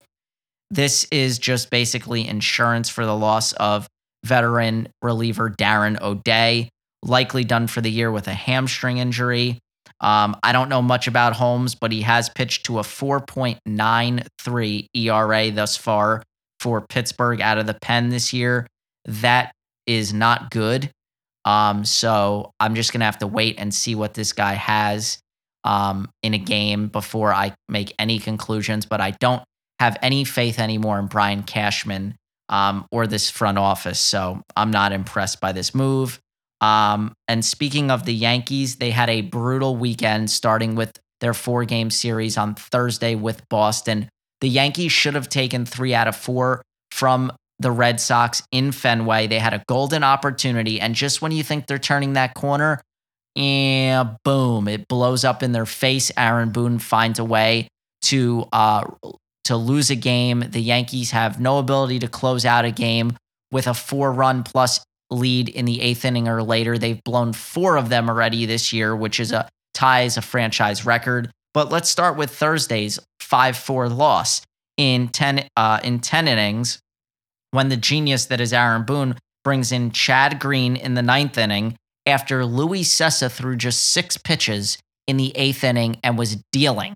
This 0.69 1.05
is 1.11 1.39
just 1.39 1.69
basically 1.69 2.27
insurance 2.27 2.89
for 2.89 3.05
the 3.05 3.15
loss 3.15 3.53
of 3.53 3.87
veteran 4.25 4.89
reliever 5.01 5.49
Darren 5.49 6.01
O'Day, 6.01 6.69
likely 7.03 7.43
done 7.43 7.67
for 7.67 7.81
the 7.81 7.91
year 7.91 8.11
with 8.11 8.27
a 8.27 8.33
hamstring 8.33 8.97
injury. 8.97 9.59
Um, 10.01 10.35
I 10.43 10.51
don't 10.51 10.69
know 10.69 10.81
much 10.81 11.07
about 11.07 11.33
Holmes, 11.33 11.75
but 11.75 11.91
he 11.91 12.01
has 12.01 12.29
pitched 12.29 12.65
to 12.65 12.79
a 12.79 12.81
4.93 12.81 14.87
ERA 14.95 15.51
thus 15.51 15.77
far 15.77 16.23
for 16.59 16.81
Pittsburgh 16.81 17.39
out 17.39 17.59
of 17.59 17.67
the 17.67 17.75
pen 17.75 18.09
this 18.09 18.33
year. 18.33 18.65
That 19.05 19.53
is 19.85 20.13
not 20.13 20.51
good. 20.51 20.91
Um, 21.45 21.85
so 21.85 22.51
I'm 22.59 22.75
just 22.75 22.93
gonna 22.93 23.05
have 23.05 23.19
to 23.19 23.27
wait 23.27 23.55
and 23.57 23.73
see 23.73 23.95
what 23.95 24.13
this 24.13 24.33
guy 24.33 24.53
has 24.53 25.19
um, 25.63 26.09
in 26.23 26.33
a 26.33 26.39
game 26.39 26.87
before 26.87 27.33
I 27.33 27.53
make 27.69 27.93
any 27.97 28.19
conclusions. 28.19 28.85
But 28.85 29.01
I 29.01 29.11
don't 29.11 29.43
have 29.79 29.97
any 30.01 30.23
faith 30.23 30.59
anymore 30.59 30.99
in 30.99 31.07
Brian 31.07 31.43
Cashman 31.43 32.15
um, 32.49 32.85
or 32.91 33.07
this 33.07 33.29
front 33.29 33.57
office. 33.57 33.99
So 33.99 34.41
I'm 34.55 34.71
not 34.71 34.91
impressed 34.91 35.41
by 35.41 35.51
this 35.51 35.73
move. 35.73 36.19
Um, 36.61 37.13
and 37.27 37.43
speaking 37.43 37.91
of 37.91 38.05
the 38.05 38.13
Yankees, 38.13 38.77
they 38.77 38.91
had 38.91 39.09
a 39.09 39.21
brutal 39.21 39.75
weekend 39.75 40.29
starting 40.29 40.75
with 40.75 40.97
their 41.19 41.33
four 41.33 41.65
game 41.65 41.89
series 41.89 42.37
on 42.37 42.55
Thursday 42.55 43.15
with 43.15 43.41
Boston. 43.49 44.09
The 44.41 44.49
Yankees 44.49 44.91
should 44.91 45.15
have 45.15 45.29
taken 45.29 45.65
three 45.65 45.93
out 45.93 46.07
of 46.07 46.15
four 46.15 46.61
from 46.91 47.31
the 47.59 47.71
Red 47.71 47.99
Sox 47.99 48.43
in 48.51 48.71
Fenway. 48.71 49.27
They 49.27 49.39
had 49.39 49.53
a 49.53 49.63
golden 49.67 50.03
opportunity. 50.03 50.79
And 50.79 50.95
just 50.95 51.21
when 51.21 51.31
you 51.31 51.43
think 51.43 51.67
they're 51.67 51.79
turning 51.79 52.13
that 52.13 52.33
corner, 52.33 52.81
and 53.35 54.17
boom, 54.23 54.67
it 54.67 54.87
blows 54.87 55.23
up 55.23 55.41
in 55.41 55.51
their 55.51 55.65
face. 55.65 56.11
Aaron 56.17 56.51
Boone 56.51 56.79
finds 56.79 57.17
a 57.17 57.23
way 57.23 57.67
to 58.03 58.45
uh, 58.51 58.83
to 59.45 59.55
lose 59.55 59.89
a 59.89 59.95
game. 59.95 60.43
The 60.49 60.61
Yankees 60.61 61.11
have 61.11 61.39
no 61.39 61.57
ability 61.59 61.99
to 61.99 62.07
close 62.07 62.45
out 62.45 62.65
a 62.65 62.71
game 62.71 63.15
with 63.51 63.67
a 63.67 63.73
four 63.73 64.11
run 64.11 64.43
plus 64.43 64.83
lead 65.11 65.49
in 65.49 65.65
the 65.65 65.81
eighth 65.81 66.05
inning 66.05 66.27
or 66.27 66.41
later. 66.41 66.77
They've 66.77 67.03
blown 67.03 67.33
four 67.33 67.77
of 67.77 67.89
them 67.89 68.09
already 68.09 68.45
this 68.45 68.73
year, 68.73 68.95
which 68.95 69.19
is 69.19 69.31
a 69.31 69.47
ties 69.73 70.17
a 70.17 70.21
franchise 70.21 70.85
record. 70.85 71.31
But 71.53 71.69
let's 71.71 71.89
start 71.89 72.17
with 72.17 72.31
Thursday's 72.31 72.99
5 73.19 73.57
4 73.57 73.89
loss 73.89 74.41
in 74.77 75.09
10, 75.09 75.47
uh, 75.57 75.79
in 75.83 75.99
10 75.99 76.27
innings 76.27 76.79
when 77.51 77.69
the 77.69 77.77
genius 77.77 78.25
that 78.25 78.41
is 78.41 78.53
Aaron 78.53 78.83
Boone 78.83 79.17
brings 79.43 79.71
in 79.71 79.91
Chad 79.91 80.39
Green 80.39 80.75
in 80.75 80.93
the 80.93 81.01
ninth 81.01 81.37
inning 81.37 81.75
after 82.05 82.45
Luis 82.45 82.93
Cessa 82.93 83.29
threw 83.29 83.55
just 83.55 83.91
six 83.91 84.17
pitches 84.17 84.77
in 85.07 85.17
the 85.17 85.35
eighth 85.35 85.63
inning 85.63 85.99
and 86.03 86.17
was 86.17 86.37
dealing. 86.51 86.95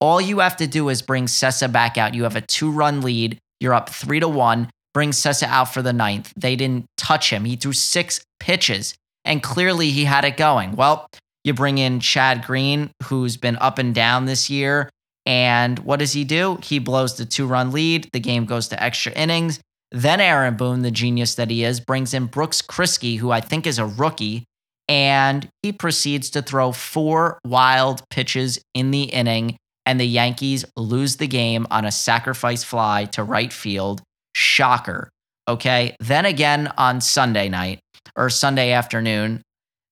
All 0.00 0.20
you 0.20 0.38
have 0.38 0.56
to 0.58 0.66
do 0.66 0.88
is 0.88 1.02
bring 1.02 1.26
Cessa 1.26 1.70
back 1.70 1.98
out. 1.98 2.14
You 2.14 2.22
have 2.22 2.36
a 2.36 2.40
two 2.40 2.70
run 2.70 3.00
lead. 3.00 3.38
You're 3.60 3.74
up 3.74 3.88
three 3.88 4.20
to 4.20 4.28
one. 4.28 4.70
Bring 4.98 5.12
Cessa 5.12 5.46
out 5.46 5.72
for 5.72 5.80
the 5.80 5.92
ninth. 5.92 6.32
They 6.36 6.56
didn't 6.56 6.86
touch 6.96 7.30
him. 7.30 7.44
He 7.44 7.54
threw 7.54 7.72
six 7.72 8.20
pitches 8.40 8.96
and 9.24 9.40
clearly 9.40 9.90
he 9.90 10.04
had 10.04 10.24
it 10.24 10.36
going. 10.36 10.74
Well, 10.74 11.08
you 11.44 11.54
bring 11.54 11.78
in 11.78 12.00
Chad 12.00 12.44
Green, 12.44 12.90
who's 13.04 13.36
been 13.36 13.56
up 13.58 13.78
and 13.78 13.94
down 13.94 14.24
this 14.24 14.50
year. 14.50 14.90
And 15.24 15.78
what 15.78 16.00
does 16.00 16.14
he 16.14 16.24
do? 16.24 16.58
He 16.64 16.80
blows 16.80 17.16
the 17.16 17.26
two 17.26 17.46
run 17.46 17.70
lead. 17.70 18.08
The 18.12 18.18
game 18.18 18.44
goes 18.44 18.66
to 18.70 18.82
extra 18.82 19.12
innings. 19.12 19.60
Then 19.92 20.20
Aaron 20.20 20.56
Boone, 20.56 20.82
the 20.82 20.90
genius 20.90 21.36
that 21.36 21.48
he 21.48 21.62
is, 21.62 21.78
brings 21.78 22.12
in 22.12 22.26
Brooks 22.26 22.60
Kriske, 22.60 23.18
who 23.18 23.30
I 23.30 23.40
think 23.40 23.68
is 23.68 23.78
a 23.78 23.86
rookie, 23.86 24.46
and 24.88 25.48
he 25.62 25.70
proceeds 25.70 26.28
to 26.30 26.42
throw 26.42 26.72
four 26.72 27.38
wild 27.46 28.02
pitches 28.10 28.60
in 28.74 28.90
the 28.90 29.04
inning. 29.04 29.58
And 29.86 30.00
the 30.00 30.08
Yankees 30.08 30.64
lose 30.76 31.18
the 31.18 31.28
game 31.28 31.68
on 31.70 31.84
a 31.84 31.92
sacrifice 31.92 32.64
fly 32.64 33.04
to 33.12 33.22
right 33.22 33.52
field. 33.52 34.02
Shocker. 34.38 35.10
Okay. 35.48 35.96
Then 35.98 36.24
again 36.24 36.72
on 36.78 37.00
Sunday 37.00 37.48
night 37.48 37.80
or 38.14 38.30
Sunday 38.30 38.70
afternoon, 38.70 39.42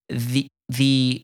the 0.09 0.47
the 0.69 1.23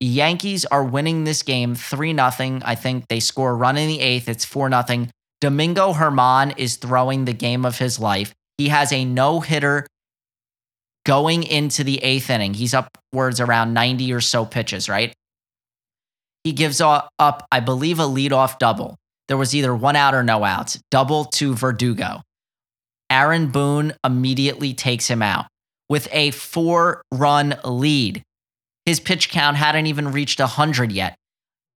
Yankees 0.00 0.64
are 0.66 0.84
winning 0.84 1.24
this 1.24 1.42
game 1.42 1.74
3 1.74 2.14
0. 2.14 2.60
I 2.64 2.74
think 2.74 3.08
they 3.08 3.20
score 3.20 3.52
a 3.52 3.54
run 3.54 3.78
in 3.78 3.88
the 3.88 4.00
eighth. 4.00 4.28
It's 4.28 4.44
4 4.44 4.70
0. 4.70 5.06
Domingo 5.40 5.92
Germán 5.94 6.54
is 6.58 6.76
throwing 6.76 7.24
the 7.24 7.32
game 7.32 7.64
of 7.64 7.78
his 7.78 7.98
life. 7.98 8.34
He 8.58 8.68
has 8.68 8.92
a 8.92 9.04
no 9.04 9.40
hitter 9.40 9.86
going 11.06 11.42
into 11.42 11.84
the 11.84 11.98
eighth 12.02 12.28
inning. 12.28 12.52
He's 12.52 12.74
upwards 12.74 13.40
around 13.40 13.72
90 13.72 14.12
or 14.12 14.20
so 14.20 14.44
pitches, 14.44 14.88
right? 14.88 15.12
He 16.44 16.52
gives 16.52 16.80
up, 16.80 17.08
I 17.18 17.60
believe, 17.60 17.98
a 17.98 18.04
leadoff 18.04 18.58
double. 18.58 18.96
There 19.32 19.38
was 19.38 19.54
either 19.54 19.74
one 19.74 19.96
out 19.96 20.14
or 20.14 20.22
no 20.22 20.44
outs, 20.44 20.78
double 20.90 21.24
to 21.24 21.54
Verdugo. 21.54 22.20
Aaron 23.08 23.46
Boone 23.46 23.94
immediately 24.04 24.74
takes 24.74 25.08
him 25.08 25.22
out 25.22 25.46
with 25.88 26.06
a 26.12 26.32
four 26.32 27.00
run 27.10 27.54
lead. 27.64 28.22
His 28.84 29.00
pitch 29.00 29.30
count 29.30 29.56
hadn't 29.56 29.86
even 29.86 30.12
reached 30.12 30.38
100 30.38 30.92
yet. 30.92 31.16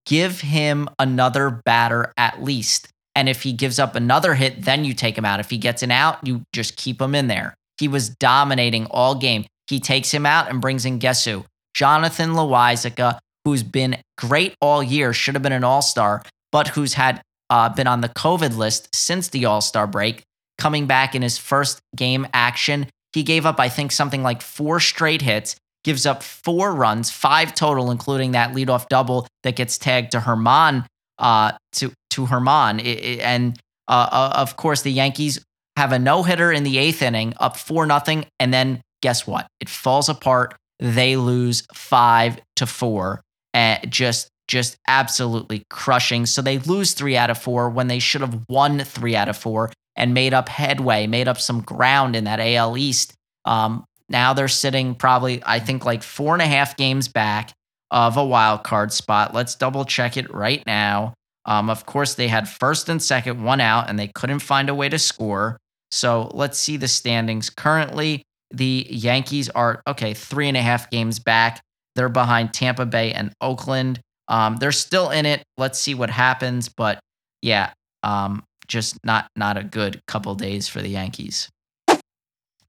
Give 0.04 0.38
him 0.38 0.90
another 0.98 1.62
batter 1.64 2.12
at 2.18 2.42
least. 2.42 2.88
And 3.14 3.26
if 3.26 3.42
he 3.42 3.54
gives 3.54 3.78
up 3.78 3.94
another 3.94 4.34
hit, 4.34 4.62
then 4.62 4.84
you 4.84 4.92
take 4.92 5.16
him 5.16 5.24
out. 5.24 5.40
If 5.40 5.48
he 5.48 5.56
gets 5.56 5.82
an 5.82 5.90
out, 5.90 6.26
you 6.26 6.42
just 6.52 6.76
keep 6.76 7.00
him 7.00 7.14
in 7.14 7.26
there. 7.26 7.54
He 7.78 7.88
was 7.88 8.10
dominating 8.10 8.84
all 8.90 9.14
game. 9.14 9.46
He 9.66 9.80
takes 9.80 10.12
him 10.12 10.26
out 10.26 10.50
and 10.50 10.60
brings 10.60 10.84
in 10.84 10.98
guess 10.98 11.24
who? 11.24 11.46
Jonathan 11.72 12.32
Loáisiga, 12.32 13.18
who's 13.46 13.62
been 13.62 13.96
great 14.18 14.54
all 14.60 14.82
year, 14.82 15.14
should 15.14 15.34
have 15.34 15.42
been 15.42 15.52
an 15.52 15.64
all 15.64 15.80
star, 15.80 16.22
but 16.52 16.68
who's 16.68 16.92
had 16.92 17.22
uh, 17.50 17.68
been 17.70 17.86
on 17.86 18.00
the 18.00 18.08
COVID 18.10 18.56
list 18.56 18.94
since 18.94 19.28
the 19.28 19.44
all 19.44 19.60
star 19.60 19.86
break. 19.86 20.22
Coming 20.58 20.86
back 20.86 21.14
in 21.14 21.22
his 21.22 21.36
first 21.38 21.78
game 21.94 22.26
action, 22.32 22.86
He 23.12 23.22
gave 23.22 23.46
up, 23.46 23.58
I 23.60 23.68
think, 23.70 23.92
something 23.92 24.22
like 24.22 24.42
four 24.42 24.78
straight 24.80 25.22
hits, 25.22 25.56
gives 25.84 26.04
up 26.04 26.22
four 26.22 26.74
runs, 26.74 27.10
five 27.10 27.54
total, 27.54 27.90
including 27.90 28.32
that 28.32 28.52
leadoff 28.52 28.88
double 28.88 29.26
that 29.42 29.56
gets 29.56 29.78
tagged 29.78 30.12
to 30.12 30.18
Germán, 30.20 30.84
uh, 31.18 31.52
to 31.76 31.92
to 32.10 32.26
Germán, 32.26 32.78
It- 32.80 33.04
it- 33.04 33.20
and 33.20 33.58
uh, 33.88 34.08
uh, 34.10 34.32
of 34.36 34.56
course 34.56 34.82
the 34.82 34.92
Yankees 34.92 35.40
have 35.76 35.92
a 35.92 35.98
no 35.98 36.22
hitter 36.24 36.50
in 36.52 36.62
the 36.64 36.76
eighth 36.78 37.00
inning, 37.02 37.32
up 37.38 37.56
four 37.56 37.86
nothing, 37.86 38.26
and 38.40 38.52
then 38.52 38.80
guess 39.02 39.26
what? 39.26 39.46
It 39.60 39.68
falls 39.68 40.08
apart. 40.08 40.54
They 40.80 41.16
lose 41.16 41.62
five 41.72 42.38
to 42.56 42.66
four, 42.66 43.22
and 43.54 43.90
just 43.90 44.28
just 44.48 44.76
absolutely 44.88 45.64
crushing. 45.70 46.26
So 46.26 46.42
they 46.42 46.58
lose 46.58 46.92
three 46.92 47.16
out 47.16 47.30
of 47.30 47.38
four 47.38 47.70
when 47.70 47.88
they 47.88 47.98
should 47.98 48.20
have 48.20 48.44
won 48.48 48.78
three 48.80 49.16
out 49.16 49.28
of 49.28 49.36
four 49.36 49.72
and 49.96 50.14
made 50.14 50.34
up 50.34 50.48
headway, 50.48 51.06
made 51.06 51.28
up 51.28 51.40
some 51.40 51.62
ground 51.62 52.14
in 52.14 52.24
that 52.24 52.40
AL 52.40 52.76
East. 52.76 53.14
Um, 53.44 53.84
now 54.08 54.32
they're 54.32 54.48
sitting 54.48 54.94
probably, 54.94 55.42
I 55.44 55.58
think, 55.58 55.84
like 55.84 56.02
four 56.02 56.34
and 56.34 56.42
a 56.42 56.46
half 56.46 56.76
games 56.76 57.08
back 57.08 57.52
of 57.90 58.16
a 58.16 58.24
wild 58.24 58.62
card 58.62 58.92
spot. 58.92 59.34
Let's 59.34 59.54
double 59.54 59.84
check 59.84 60.16
it 60.16 60.32
right 60.32 60.62
now. 60.66 61.14
Um, 61.44 61.70
of 61.70 61.86
course, 61.86 62.14
they 62.14 62.28
had 62.28 62.48
first 62.48 62.88
and 62.88 63.00
second, 63.00 63.42
one 63.42 63.60
out, 63.60 63.88
and 63.88 63.98
they 63.98 64.08
couldn't 64.08 64.40
find 64.40 64.68
a 64.68 64.74
way 64.74 64.88
to 64.88 64.98
score. 64.98 65.56
So 65.90 66.30
let's 66.34 66.58
see 66.58 66.76
the 66.76 66.88
standings. 66.88 67.50
Currently, 67.50 68.22
the 68.50 68.86
Yankees 68.90 69.48
are, 69.50 69.80
okay, 69.86 70.12
three 70.12 70.48
and 70.48 70.56
a 70.56 70.62
half 70.62 70.90
games 70.90 71.18
back. 71.18 71.62
They're 71.94 72.08
behind 72.08 72.52
Tampa 72.52 72.84
Bay 72.84 73.12
and 73.12 73.32
Oakland. 73.40 74.00
Um, 74.28 74.56
they're 74.56 74.72
still 74.72 75.10
in 75.10 75.26
it. 75.26 75.42
Let's 75.56 75.78
see 75.78 75.94
what 75.94 76.10
happens. 76.10 76.68
But 76.68 76.98
yeah, 77.42 77.72
um, 78.02 78.42
just 78.66 78.96
not 79.04 79.28
not 79.36 79.56
a 79.56 79.64
good 79.64 80.00
couple 80.06 80.34
days 80.34 80.68
for 80.68 80.82
the 80.82 80.88
Yankees. 80.88 81.48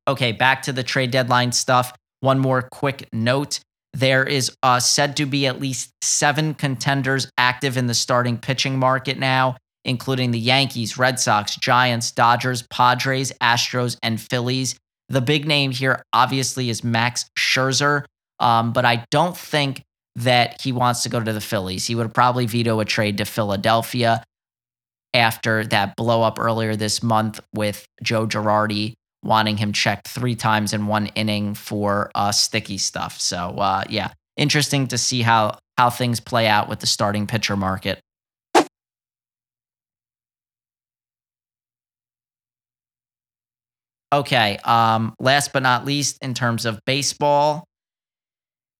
Okay, 0.07 0.31
back 0.31 0.61
to 0.63 0.71
the 0.71 0.83
trade 0.83 1.11
deadline 1.11 1.51
stuff. 1.51 1.93
One 2.21 2.39
more 2.39 2.67
quick 2.71 3.07
note. 3.11 3.59
There 3.93 4.23
is 4.23 4.55
uh, 4.63 4.79
said 4.79 5.17
to 5.17 5.25
be 5.25 5.47
at 5.47 5.59
least 5.59 5.91
seven 6.03 6.53
contenders 6.53 7.29
active 7.37 7.77
in 7.77 7.87
the 7.87 7.93
starting 7.93 8.37
pitching 8.37 8.77
market 8.77 9.17
now, 9.17 9.57
including 9.85 10.31
the 10.31 10.39
Yankees, 10.39 10.97
Red 10.97 11.19
Sox, 11.19 11.55
Giants, 11.55 12.11
Dodgers, 12.11 12.63
Padres, 12.69 13.31
Astros, 13.41 13.97
and 14.03 14.21
Phillies. 14.21 14.75
The 15.09 15.21
big 15.21 15.47
name 15.47 15.71
here, 15.71 16.03
obviously, 16.13 16.69
is 16.69 16.83
Max 16.83 17.25
Scherzer, 17.37 18.03
um, 18.39 18.71
but 18.71 18.85
I 18.85 19.05
don't 19.09 19.35
think 19.35 19.81
that 20.17 20.61
he 20.61 20.71
wants 20.71 21.03
to 21.03 21.09
go 21.09 21.19
to 21.19 21.31
the 21.31 21.41
Phillies. 21.41 21.85
He 21.85 21.95
would 21.95 22.13
probably 22.13 22.47
veto 22.47 22.79
a 22.79 22.85
trade 22.85 23.19
to 23.19 23.25
Philadelphia 23.25 24.23
after 25.13 25.63
that 25.65 25.95
blow 25.95 26.23
up 26.23 26.39
earlier 26.39 26.75
this 26.75 27.01
month 27.01 27.39
with 27.53 27.85
Joe 28.03 28.25
Girardi 28.25 28.93
wanting 29.23 29.57
him 29.57 29.73
checked 29.73 30.07
three 30.07 30.35
times 30.35 30.73
in 30.73 30.87
one 30.87 31.07
inning 31.07 31.53
for 31.53 32.11
uh, 32.15 32.31
sticky 32.31 32.79
stuff. 32.79 33.19
So 33.19 33.37
uh, 33.37 33.83
yeah, 33.89 34.09
interesting 34.35 34.87
to 34.87 34.97
see 34.97 35.21
how 35.21 35.59
how 35.77 35.91
things 35.91 36.19
play 36.19 36.47
out 36.47 36.67
with 36.67 36.79
the 36.79 36.87
starting 36.87 37.27
pitcher 37.27 37.55
market. 37.55 37.99
Okay, 44.11 44.57
um, 44.63 45.13
last 45.19 45.53
but 45.53 45.61
not 45.61 45.85
least, 45.85 46.17
in 46.21 46.33
terms 46.33 46.65
of 46.65 46.79
baseball, 46.85 47.66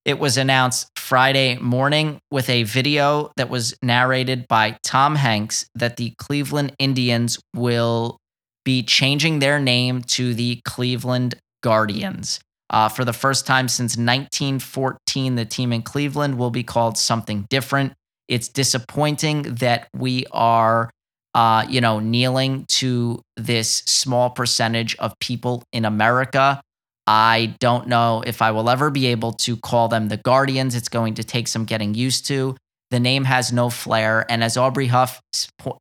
it 0.08 0.20
was 0.20 0.38
announced 0.38 0.88
Friday 0.96 1.58
morning 1.58 2.18
with 2.32 2.50
a 2.50 2.64
video 2.64 3.30
that 3.36 3.50
was 3.50 3.76
narrated 3.84 4.48
by 4.48 4.78
Tom 4.82 5.16
Hanks 5.16 5.70
that 5.76 5.98
the 5.98 6.14
Cleveland 6.18 6.74
Indians 6.80 7.38
will 7.54 8.18
be 8.64 8.84
changing 8.84 9.40
their 9.40 9.60
name 9.60 10.02
to 10.04 10.34
the 10.34 10.62
Cleveland 10.64 11.36
Guardians. 11.62 12.40
Uh, 12.70 12.88
for 12.88 13.04
the 13.04 13.12
first 13.12 13.46
time 13.46 13.68
since 13.68 13.98
1914, 13.98 15.36
the 15.36 15.46
team 15.46 15.74
in 15.74 15.82
Cleveland 15.82 16.38
will 16.38 16.52
be 16.52 16.64
called 16.64 16.98
something 16.98 17.46
different. 17.50 17.92
It's 18.30 18.48
disappointing 18.48 19.56
that 19.56 19.90
we 19.94 20.26
are, 20.32 20.90
uh, 21.34 21.66
you 21.70 21.82
know, 21.82 22.00
kneeling 22.00 22.66
to 22.70 23.22
this 23.36 23.84
small 23.86 24.30
percentage 24.30 24.96
of 24.98 25.20
people 25.20 25.64
in 25.74 25.84
America. 25.84 26.62
I 27.08 27.56
don't 27.60 27.88
know 27.88 28.22
if 28.28 28.42
I 28.42 28.52
will 28.52 28.70
ever 28.70 28.90
be 28.90 29.08
able 29.08 29.32
to 29.34 29.56
call 29.56 29.88
them 29.88 30.10
the 30.10 30.18
Guardians. 30.18 30.76
It's 30.76 30.90
going 30.90 31.14
to 31.16 31.24
take 31.24 31.48
some 31.48 31.64
getting 31.64 31.94
used 31.94 32.28
to. 32.28 32.58
The 32.92 33.00
name 33.00 33.24
has 33.24 33.54
no 33.54 33.70
flair. 33.70 34.26
And 34.30 34.44
as 34.44 34.58
Aubrey 34.58 34.88
Huff 34.88 35.22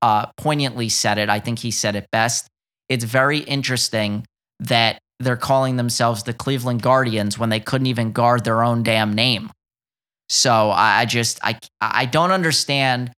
uh, 0.02 0.26
poignantly 0.36 0.88
said 0.88 1.18
it, 1.18 1.28
I 1.28 1.40
think 1.40 1.58
he 1.58 1.72
said 1.72 1.96
it 1.96 2.06
best. 2.12 2.46
It's 2.88 3.04
very 3.04 3.40
interesting 3.40 4.24
that 4.60 4.98
they're 5.18 5.36
calling 5.36 5.76
themselves 5.76 6.22
the 6.22 6.32
Cleveland 6.32 6.82
Guardians 6.82 7.38
when 7.38 7.48
they 7.48 7.60
couldn't 7.60 7.88
even 7.88 8.12
guard 8.12 8.44
their 8.44 8.62
own 8.62 8.84
damn 8.84 9.12
name. 9.12 9.50
So 10.28 10.70
I 10.70 11.04
just 11.06 11.38
I 11.42 11.58
I 11.80 12.06
don't 12.06 12.32
understand. 12.32 13.12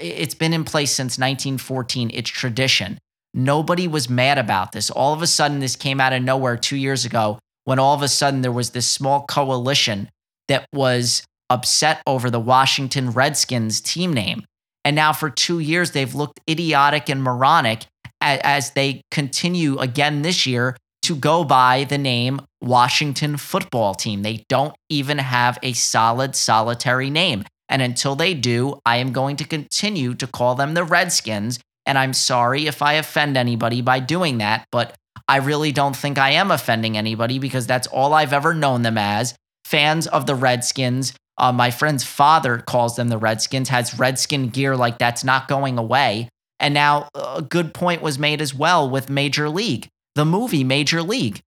It's 0.00 0.34
been 0.34 0.52
in 0.52 0.64
place 0.64 0.92
since 0.92 1.18
1914. 1.18 2.10
It's 2.14 2.30
tradition. 2.30 2.98
Nobody 3.32 3.88
was 3.88 4.08
mad 4.08 4.38
about 4.38 4.72
this. 4.72 4.90
All 4.90 5.14
of 5.14 5.22
a 5.22 5.26
sudden, 5.26 5.60
this 5.60 5.76
came 5.76 6.00
out 6.00 6.12
of 6.12 6.22
nowhere 6.22 6.56
two 6.56 6.76
years 6.76 7.04
ago 7.04 7.38
when 7.64 7.78
all 7.78 7.94
of 7.94 8.02
a 8.02 8.08
sudden 8.08 8.42
there 8.42 8.52
was 8.52 8.70
this 8.70 8.90
small 8.90 9.22
coalition 9.26 10.08
that 10.48 10.66
was 10.72 11.22
upset 11.48 12.02
over 12.06 12.30
the 12.30 12.40
Washington 12.40 13.10
Redskins 13.10 13.80
team 13.80 14.12
name. 14.12 14.44
And 14.84 14.96
now 14.96 15.12
for 15.12 15.28
two 15.30 15.58
years, 15.58 15.90
they've 15.90 16.14
looked 16.14 16.40
idiotic 16.48 17.08
and 17.08 17.22
moronic 17.22 17.86
a- 18.22 18.44
as 18.46 18.70
they 18.70 19.02
continue 19.10 19.78
again 19.78 20.22
this 20.22 20.46
year 20.46 20.76
to 21.02 21.16
go 21.16 21.44
by 21.44 21.84
the 21.84 21.98
name 21.98 22.40
Washington 22.60 23.36
football 23.36 23.94
team. 23.94 24.22
They 24.22 24.44
don't 24.48 24.74
even 24.88 25.18
have 25.18 25.58
a 25.62 25.72
solid, 25.72 26.36
solitary 26.36 27.10
name. 27.10 27.44
And 27.68 27.82
until 27.82 28.16
they 28.16 28.34
do, 28.34 28.80
I 28.84 28.96
am 28.96 29.12
going 29.12 29.36
to 29.36 29.44
continue 29.44 30.14
to 30.14 30.26
call 30.26 30.54
them 30.54 30.74
the 30.74 30.84
Redskins. 30.84 31.58
And 31.86 31.96
I'm 31.96 32.12
sorry 32.12 32.66
if 32.66 32.82
I 32.82 32.94
offend 32.94 33.36
anybody 33.36 33.80
by 33.80 34.00
doing 34.00 34.38
that, 34.38 34.66
but 34.70 34.94
I 35.30 35.36
really 35.36 35.70
don't 35.70 35.94
think 35.94 36.18
I 36.18 36.30
am 36.30 36.50
offending 36.50 36.96
anybody 36.96 37.38
because 37.38 37.64
that's 37.64 37.86
all 37.86 38.14
I've 38.14 38.32
ever 38.32 38.52
known 38.52 38.82
them 38.82 38.98
as. 38.98 39.36
Fans 39.64 40.08
of 40.08 40.26
the 40.26 40.34
Redskins. 40.34 41.14
Uh, 41.38 41.52
my 41.52 41.70
friend's 41.70 42.02
father 42.02 42.58
calls 42.58 42.96
them 42.96 43.10
the 43.10 43.16
Redskins, 43.16 43.68
has 43.68 43.96
Redskin 43.96 44.48
gear 44.48 44.74
like 44.76 44.98
that's 44.98 45.22
not 45.22 45.46
going 45.46 45.78
away. 45.78 46.28
And 46.58 46.74
now 46.74 47.08
a 47.14 47.42
good 47.42 47.72
point 47.72 48.02
was 48.02 48.18
made 48.18 48.42
as 48.42 48.52
well 48.52 48.90
with 48.90 49.08
Major 49.08 49.48
League, 49.48 49.86
the 50.16 50.24
movie 50.24 50.64
Major 50.64 51.00
League, 51.00 51.38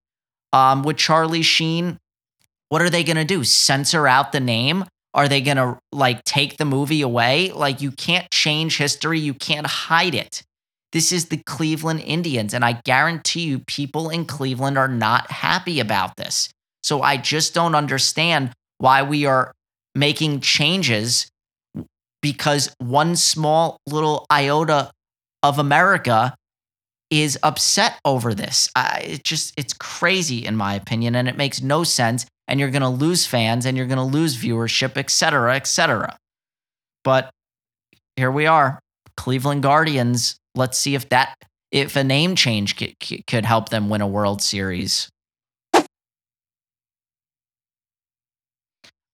um, 0.54 0.84
with 0.84 0.96
Charlie 0.96 1.42
Sheen. 1.42 1.98
What 2.70 2.82
are 2.82 2.90
they 2.90 3.04
going 3.04 3.18
to 3.18 3.26
do? 3.26 3.44
Censor 3.44 4.08
out 4.08 4.32
the 4.32 4.40
name? 4.40 4.86
Are 5.14 5.28
they 5.28 5.42
going 5.42 5.58
to 5.58 5.78
like 5.92 6.24
take 6.24 6.56
the 6.56 6.64
movie 6.64 7.02
away? 7.02 7.52
Like, 7.52 7.82
you 7.82 7.92
can't 7.92 8.32
change 8.32 8.78
history, 8.78 9.20
you 9.20 9.34
can't 9.34 9.68
hide 9.68 10.16
it. 10.16 10.42
This 10.94 11.12
is 11.12 11.26
the 11.26 11.42
Cleveland 11.46 12.02
Indians. 12.02 12.54
And 12.54 12.64
I 12.64 12.80
guarantee 12.86 13.42
you, 13.42 13.60
people 13.60 14.10
in 14.10 14.26
Cleveland 14.26 14.78
are 14.78 14.88
not 14.88 15.30
happy 15.30 15.80
about 15.80 16.16
this. 16.16 16.50
So 16.84 17.02
I 17.02 17.18
just 17.18 17.54
don't 17.54 17.76
understand 17.76 18.54
why 18.78 19.02
we 19.02 19.26
are 19.26 19.52
making 19.96 20.42
changes 20.42 21.28
because 22.22 22.74
one 22.78 23.16
small 23.16 23.78
little 23.88 24.26
iota 24.32 24.92
of 25.42 25.60
America 25.60 26.36
is 27.10 27.38
upset 27.44 28.00
over 28.06 28.34
this. 28.34 28.70
I, 28.76 29.04
it 29.06 29.24
just 29.24 29.54
it's 29.58 29.74
crazy 29.74 30.46
in 30.46 30.56
my 30.56 30.76
opinion 30.76 31.16
and 31.16 31.28
it 31.28 31.38
makes 31.38 31.62
no 31.62 31.84
sense 31.84 32.26
and 32.48 32.60
you're 32.60 32.72
going 32.72 32.82
to 32.82 32.90
lose 32.90 33.26
fans 33.26 33.66
and 33.66 33.78
you're 33.78 33.88
going 33.88 33.98
to 33.98 34.04
lose 34.04 34.38
viewership, 34.38 34.98
et 34.98 35.10
cetera, 35.10 35.56
et 35.56 35.68
cetera. 35.68 36.18
But 37.04 37.30
here 38.16 38.32
we 38.32 38.46
are, 38.46 38.80
Cleveland 39.18 39.64
Guardians. 39.64 40.36
Let's 40.56 40.78
see 40.78 40.96
if 40.96 41.10
that 41.10 41.36
if 41.74 41.96
a 41.96 42.04
name 42.04 42.36
change 42.36 42.78
could, 42.78 42.96
could 43.26 43.46
help 43.46 43.70
them 43.70 43.90
win 43.90 44.02
a 44.02 44.08
World 44.08 44.42
Series. 44.42 45.10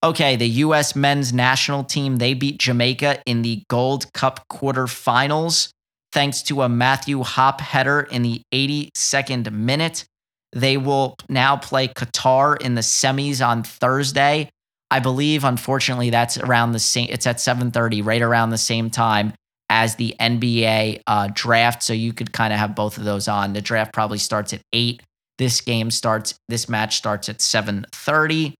Okay, 0.04 0.36
the 0.36 0.48
U.S. 0.48 0.96
men's 0.96 1.34
national 1.34 1.84
team, 1.84 2.18
they 2.18 2.34
beat 2.34 2.58
Jamaica 2.58 3.22
in 3.26 3.42
the 3.42 3.64
Gold 3.70 4.12
Cup 4.14 4.46
quarterfinals 4.52 5.70
thanks 6.12 6.42
to 6.44 6.62
a 6.62 6.70
Matthew 6.70 7.22
Hoppe 7.22 7.62
header 7.62 8.02
in 8.02 8.24
the 8.24 8.42
82nd 8.54 9.52
minute. 9.52 10.06
They 10.54 10.78
will 10.78 11.16
now 11.28 11.58
play 11.58 11.88
Qatar 11.88 12.60
in 12.62 12.76
the 12.76 12.82
semis 12.82 13.46
on 13.46 13.64
Thursday. 13.64 14.50
I 14.90 15.00
believe, 15.00 15.44
unfortunately, 15.44 16.10
that's 16.10 16.38
around 16.38 16.72
the 16.72 16.80
same. 16.80 17.08
It's 17.12 17.28
at 17.28 17.38
7:30, 17.38 18.04
right 18.04 18.22
around 18.22 18.50
the 18.50 18.58
same 18.58 18.90
time 18.90 19.34
as 19.70 19.96
the 19.96 20.16
NBA 20.20 21.02
uh, 21.08 21.30
draft. 21.34 21.84
So 21.84 21.94
you 21.94 22.14
could 22.14 22.34
kind 22.34 22.52
of 22.54 22.60
have 22.60 22.76
both 22.76 22.98
of 22.98 23.04
those 23.04 23.28
on. 23.28 23.54
The 23.54 23.62
draft 23.62 23.94
probably 23.94 24.18
starts 24.18 24.54
at 24.54 24.62
eight. 24.74 25.02
This 25.38 25.62
game 25.62 25.92
starts. 25.92 26.36
This 26.50 26.68
match 26.68 26.98
starts 26.98 27.30
at 27.30 27.38
7:30. 27.40 28.54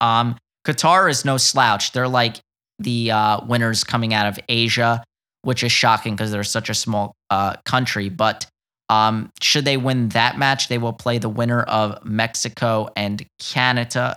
Um, 0.00 0.36
Qatar 0.66 1.08
is 1.08 1.24
no 1.24 1.36
slouch. 1.36 1.92
They're 1.92 2.08
like 2.08 2.36
the 2.78 3.10
uh, 3.12 3.40
winners 3.46 3.84
coming 3.84 4.12
out 4.12 4.26
of 4.26 4.38
Asia, 4.48 5.02
which 5.42 5.62
is 5.62 5.72
shocking 5.72 6.14
because 6.14 6.30
they're 6.32 6.44
such 6.44 6.68
a 6.68 6.74
small 6.74 7.14
uh, 7.30 7.56
country. 7.64 8.08
But 8.10 8.46
Um, 8.88 9.30
should 9.42 9.64
they 9.64 9.76
win 9.76 10.10
that 10.10 10.38
match, 10.38 10.68
they 10.68 10.78
will 10.78 10.92
play 10.92 11.18
the 11.18 11.28
winner 11.28 11.62
of 11.62 12.04
Mexico 12.04 12.88
and 12.94 13.26
Canada. 13.40 14.16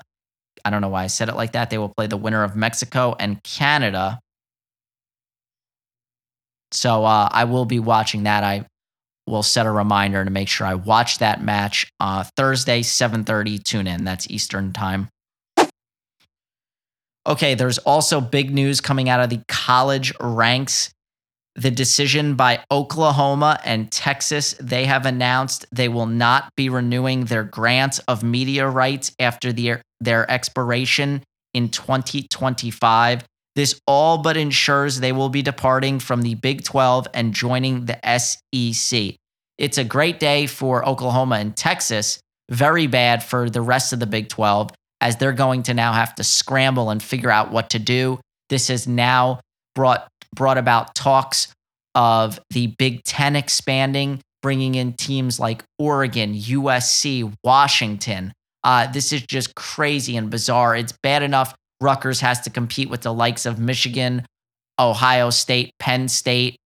I 0.63 0.69
don't 0.69 0.81
know 0.81 0.89
why 0.89 1.05
I 1.05 1.07
said 1.07 1.27
it 1.29 1.35
like 1.35 1.53
that. 1.53 1.69
They 1.71 1.79
will 1.79 1.93
play 1.97 2.05
the 2.07 2.17
winner 2.17 2.43
of 2.43 2.55
Mexico 2.55 3.15
and 3.19 3.41
Canada. 3.43 4.19
So 6.71 7.05
uh, 7.05 7.29
I 7.32 7.45
will 7.45 7.65
be 7.65 7.79
watching 7.79 8.23
that. 8.23 8.43
I 8.43 8.65
will 9.27 9.43
set 9.43 9.65
a 9.65 9.71
reminder 9.71 10.25
to 10.25 10.32
make 10.32 10.47
sure 10.47 10.67
I 10.67 10.73
watch 10.73 11.19
that 11.19 11.41
match 11.41 11.91
uh, 11.99 12.23
Thursday, 12.36 12.82
7:30. 12.82 13.63
Tune 13.63 13.88
in. 13.88 14.03
That's 14.03 14.29
Eastern 14.29 14.73
time. 14.73 15.10
Okay, 17.27 17.53
there's 17.53 17.77
also 17.79 18.21
big 18.21 18.51
news 18.51 18.82
coming 18.82 19.08
out 19.08 19.19
of 19.19 19.29
the 19.29 19.41
college 19.47 20.13
ranks. 20.19 20.91
The 21.55 21.71
decision 21.71 22.36
by 22.36 22.63
Oklahoma 22.71 23.60
and 23.65 23.91
Texas, 23.91 24.55
they 24.62 24.86
have 24.86 25.05
announced 25.05 25.65
they 25.71 25.89
will 25.89 26.05
not 26.05 26.49
be 26.55 26.69
renewing 26.69 27.25
their 27.25 27.43
grants 27.43 27.99
of 28.08 28.23
media 28.23 28.67
rights 28.67 29.12
after 29.19 29.51
the, 29.51 29.77
their 29.99 30.29
expiration 30.32 31.21
in 31.53 31.69
2025. 31.69 33.25
This 33.59 33.77
all 33.85 34.19
but 34.19 34.37
ensures 34.37 35.01
they 35.01 35.11
will 35.11 35.27
be 35.27 35.41
departing 35.41 35.99
from 35.99 36.21
the 36.21 36.35
Big 36.35 36.63
12 36.63 37.09
and 37.13 37.33
joining 37.33 37.87
the 37.87 37.99
SEC. 38.17 39.15
It's 39.57 39.77
a 39.77 39.83
great 39.83 40.17
day 40.17 40.47
for 40.47 40.87
Oklahoma 40.87 41.35
and 41.39 41.57
Texas, 41.57 42.21
very 42.49 42.87
bad 42.87 43.21
for 43.21 43.49
the 43.49 43.59
rest 43.59 43.91
of 43.91 43.99
the 43.99 44.07
Big 44.07 44.29
12 44.29 44.71
as 45.01 45.17
they're 45.17 45.33
going 45.33 45.63
to 45.63 45.73
now 45.73 45.91
have 45.91 46.15
to 46.15 46.23
scramble 46.23 46.89
and 46.89 47.03
figure 47.03 47.29
out 47.29 47.51
what 47.51 47.71
to 47.71 47.79
do. 47.79 48.21
This 48.47 48.69
has 48.69 48.87
now 48.87 49.41
brought 49.75 50.07
brought 50.33 50.57
about 50.57 50.95
talks 50.95 51.51
of 51.95 52.39
the 52.51 52.67
Big 52.77 53.03
10 53.03 53.35
expanding, 53.35 54.21
bringing 54.41 54.75
in 54.75 54.93
teams 54.93 55.37
like 55.37 55.65
Oregon, 55.77 56.33
USC, 56.33 57.33
Washington. 57.43 58.31
Uh, 58.63 58.89
this 58.89 59.11
is 59.11 59.21
just 59.23 59.53
crazy 59.53 60.15
and 60.15 60.29
bizarre. 60.29 60.77
It's 60.77 60.93
bad 61.03 61.23
enough 61.23 61.53
Rutgers 61.81 62.21
has 62.21 62.41
to 62.41 62.49
compete 62.49 62.89
with 62.89 63.01
the 63.01 63.13
likes 63.13 63.45
of 63.45 63.59
Michigan, 63.59 64.25
Ohio 64.77 65.29
State, 65.29 65.71
Penn 65.79 66.07
State, 66.07 66.57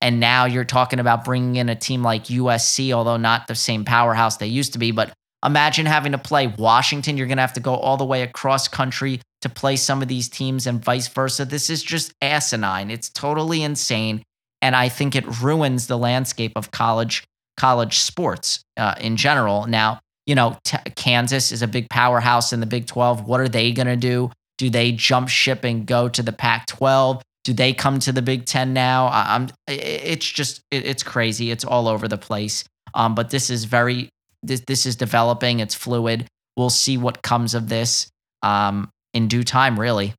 and 0.00 0.18
now 0.18 0.46
you're 0.46 0.64
talking 0.64 0.98
about 0.98 1.24
bringing 1.24 1.56
in 1.56 1.68
a 1.68 1.76
team 1.76 2.02
like 2.02 2.24
USC, 2.24 2.92
although 2.92 3.16
not 3.16 3.46
the 3.46 3.54
same 3.54 3.84
powerhouse 3.84 4.38
they 4.38 4.46
used 4.46 4.72
to 4.72 4.78
be. 4.78 4.92
But 4.92 5.12
imagine 5.44 5.86
having 5.86 6.12
to 6.12 6.18
play 6.18 6.46
Washington. 6.46 7.16
You're 7.16 7.26
going 7.26 7.36
to 7.36 7.42
have 7.42 7.52
to 7.54 7.60
go 7.60 7.74
all 7.74 7.96
the 7.96 8.04
way 8.04 8.22
across 8.22 8.66
country 8.66 9.20
to 9.42 9.48
play 9.48 9.76
some 9.76 10.00
of 10.00 10.08
these 10.08 10.28
teams 10.28 10.66
and 10.66 10.82
vice 10.82 11.08
versa. 11.08 11.44
This 11.44 11.68
is 11.68 11.82
just 11.82 12.12
asinine. 12.22 12.90
It's 12.90 13.10
totally 13.10 13.62
insane. 13.62 14.22
And 14.62 14.74
I 14.76 14.88
think 14.88 15.14
it 15.14 15.40
ruins 15.40 15.86
the 15.86 15.98
landscape 15.98 16.52
of 16.56 16.70
college 16.70 17.24
college 17.56 17.98
sports 17.98 18.62
uh, 18.78 18.94
in 19.00 19.16
general. 19.16 19.66
Now, 19.66 20.00
you 20.24 20.34
know, 20.34 20.56
t- 20.64 20.78
Kansas 20.96 21.52
is 21.52 21.60
a 21.60 21.66
big 21.66 21.90
powerhouse 21.90 22.54
in 22.54 22.60
the 22.60 22.66
Big 22.66 22.86
12. 22.86 23.26
What 23.26 23.40
are 23.40 23.48
they 23.48 23.72
going 23.72 23.86
to 23.86 23.96
do? 23.96 24.30
Do 24.60 24.68
they 24.68 24.92
jump 24.92 25.30
ship 25.30 25.64
and 25.64 25.86
go 25.86 26.06
to 26.10 26.22
the 26.22 26.32
Pac 26.32 26.66
12? 26.66 27.22
Do 27.44 27.54
they 27.54 27.72
come 27.72 27.98
to 28.00 28.12
the 28.12 28.20
Big 28.20 28.44
Ten 28.44 28.74
now? 28.74 29.08
I'm. 29.10 29.48
It's 29.66 30.26
just 30.26 30.60
it's 30.70 31.02
crazy. 31.02 31.50
It's 31.50 31.64
all 31.64 31.88
over 31.88 32.06
the 32.06 32.18
place. 32.18 32.64
Um, 32.92 33.14
but 33.14 33.30
this 33.30 33.48
is 33.48 33.64
very 33.64 34.10
this 34.42 34.60
this 34.66 34.84
is 34.84 34.96
developing. 34.96 35.60
It's 35.60 35.74
fluid. 35.74 36.28
We'll 36.58 36.68
see 36.68 36.98
what 36.98 37.22
comes 37.22 37.54
of 37.54 37.70
this 37.70 38.10
um, 38.42 38.90
in 39.14 39.28
due 39.28 39.44
time. 39.44 39.80
Really. 39.80 40.12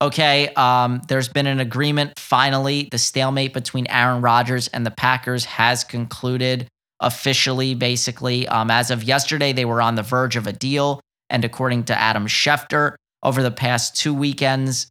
Okay, 0.00 0.54
um, 0.54 1.02
there's 1.08 1.28
been 1.28 1.48
an 1.48 1.58
agreement. 1.58 2.20
Finally, 2.20 2.88
the 2.92 2.98
stalemate 2.98 3.52
between 3.52 3.88
Aaron 3.88 4.22
Rodgers 4.22 4.68
and 4.68 4.86
the 4.86 4.92
Packers 4.92 5.44
has 5.44 5.82
concluded 5.82 6.68
officially. 7.00 7.74
Basically, 7.74 8.46
um, 8.46 8.70
as 8.70 8.92
of 8.92 9.02
yesterday, 9.02 9.52
they 9.52 9.64
were 9.64 9.82
on 9.82 9.96
the 9.96 10.02
verge 10.04 10.36
of 10.36 10.46
a 10.46 10.52
deal. 10.52 11.00
And 11.30 11.44
according 11.44 11.84
to 11.84 11.98
Adam 11.98 12.26
Schefter, 12.26 12.94
over 13.22 13.42
the 13.42 13.50
past 13.50 13.96
two 13.96 14.14
weekends, 14.14 14.88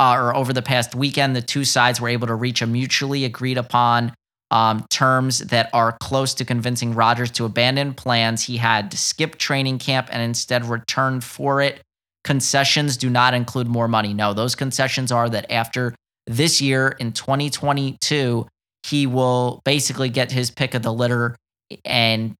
uh, 0.00 0.16
or 0.16 0.34
over 0.34 0.52
the 0.52 0.62
past 0.62 0.94
weekend, 0.94 1.36
the 1.36 1.42
two 1.42 1.64
sides 1.64 2.00
were 2.00 2.08
able 2.08 2.26
to 2.26 2.34
reach 2.34 2.62
a 2.62 2.66
mutually 2.66 3.24
agreed 3.24 3.58
upon 3.58 4.12
um, 4.50 4.84
terms 4.90 5.40
that 5.40 5.70
are 5.72 5.96
close 6.00 6.34
to 6.34 6.44
convincing 6.44 6.94
Rodgers 6.94 7.30
to 7.32 7.44
abandon 7.44 7.94
plans 7.94 8.44
he 8.44 8.56
had 8.56 8.90
to 8.92 8.96
skip 8.96 9.36
training 9.36 9.78
camp 9.78 10.08
and 10.12 10.22
instead 10.22 10.64
return 10.64 11.20
for 11.20 11.60
it. 11.60 11.80
Concessions 12.22 12.96
do 12.96 13.10
not 13.10 13.34
include 13.34 13.66
more 13.66 13.88
money. 13.88 14.14
No, 14.14 14.32
those 14.32 14.54
concessions 14.54 15.10
are 15.12 15.28
that 15.28 15.50
after 15.50 15.94
this 16.26 16.60
year 16.60 16.88
in 16.88 17.12
2022, 17.12 18.46
he 18.84 19.06
will 19.06 19.60
basically 19.64 20.08
get 20.08 20.30
his 20.30 20.50
pick 20.50 20.74
of 20.74 20.82
the 20.82 20.92
litter 20.92 21.36
and 21.84 22.34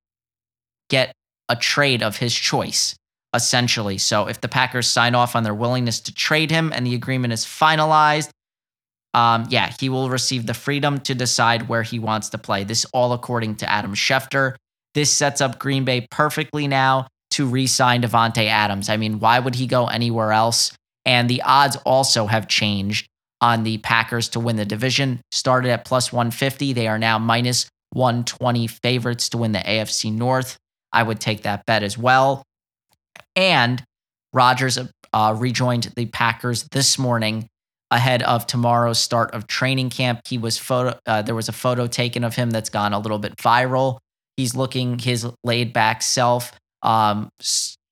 get 0.88 1.12
a 1.48 1.56
trade 1.56 2.02
of 2.02 2.16
his 2.16 2.34
choice 2.34 2.94
essentially. 3.34 3.98
So 3.98 4.28
if 4.28 4.40
the 4.40 4.48
Packers 4.48 4.86
sign 4.86 5.14
off 5.14 5.36
on 5.36 5.42
their 5.42 5.54
willingness 5.54 6.00
to 6.00 6.14
trade 6.14 6.50
him 6.50 6.72
and 6.72 6.86
the 6.86 6.94
agreement 6.94 7.32
is 7.32 7.44
finalized, 7.44 8.30
um, 9.12 9.46
yeah, 9.48 9.72
he 9.78 9.88
will 9.88 10.10
receive 10.10 10.46
the 10.46 10.54
freedom 10.54 11.00
to 11.00 11.14
decide 11.14 11.68
where 11.68 11.82
he 11.82 11.98
wants 11.98 12.30
to 12.30 12.38
play. 12.38 12.64
This 12.64 12.84
all 12.86 13.12
according 13.12 13.56
to 13.56 13.70
Adam 13.70 13.94
Schefter. 13.94 14.54
This 14.94 15.10
sets 15.10 15.40
up 15.40 15.58
Green 15.58 15.84
Bay 15.84 16.06
perfectly 16.10 16.66
now 16.68 17.08
to 17.32 17.46
re-sign 17.46 18.02
Davante 18.02 18.46
Adams. 18.46 18.88
I 18.88 18.96
mean, 18.96 19.18
why 19.18 19.38
would 19.40 19.56
he 19.56 19.66
go 19.66 19.86
anywhere 19.86 20.32
else? 20.32 20.72
And 21.04 21.28
the 21.28 21.42
odds 21.42 21.76
also 21.84 22.26
have 22.26 22.48
changed 22.48 23.06
on 23.40 23.64
the 23.64 23.78
Packers 23.78 24.28
to 24.30 24.40
win 24.40 24.56
the 24.56 24.64
division. 24.64 25.20
Started 25.32 25.70
at 25.70 25.84
plus 25.84 26.12
150. 26.12 26.72
They 26.72 26.88
are 26.88 26.98
now 26.98 27.18
minus 27.18 27.68
120 27.90 28.66
favorites 28.68 29.28
to 29.30 29.38
win 29.38 29.52
the 29.52 29.58
AFC 29.58 30.12
North. 30.12 30.56
I 30.92 31.02
would 31.02 31.20
take 31.20 31.42
that 31.42 31.66
bet 31.66 31.82
as 31.82 31.98
well. 31.98 32.44
And 33.36 33.82
Rodgers 34.32 34.78
uh, 35.12 35.36
rejoined 35.38 35.92
the 35.96 36.06
Packers 36.06 36.64
this 36.72 36.98
morning 36.98 37.48
ahead 37.90 38.22
of 38.22 38.46
tomorrow's 38.46 38.98
start 38.98 39.32
of 39.34 39.46
training 39.46 39.90
camp. 39.90 40.20
He 40.26 40.38
was 40.38 40.58
photo. 40.58 40.98
Uh, 41.06 41.22
there 41.22 41.34
was 41.34 41.48
a 41.48 41.52
photo 41.52 41.86
taken 41.86 42.24
of 42.24 42.34
him 42.34 42.50
that's 42.50 42.70
gone 42.70 42.92
a 42.92 42.98
little 42.98 43.18
bit 43.18 43.36
viral. 43.36 43.98
He's 44.36 44.56
looking 44.56 44.98
his 44.98 45.26
laid 45.44 45.72
back 45.72 46.02
self. 46.02 46.52
Um, 46.82 47.28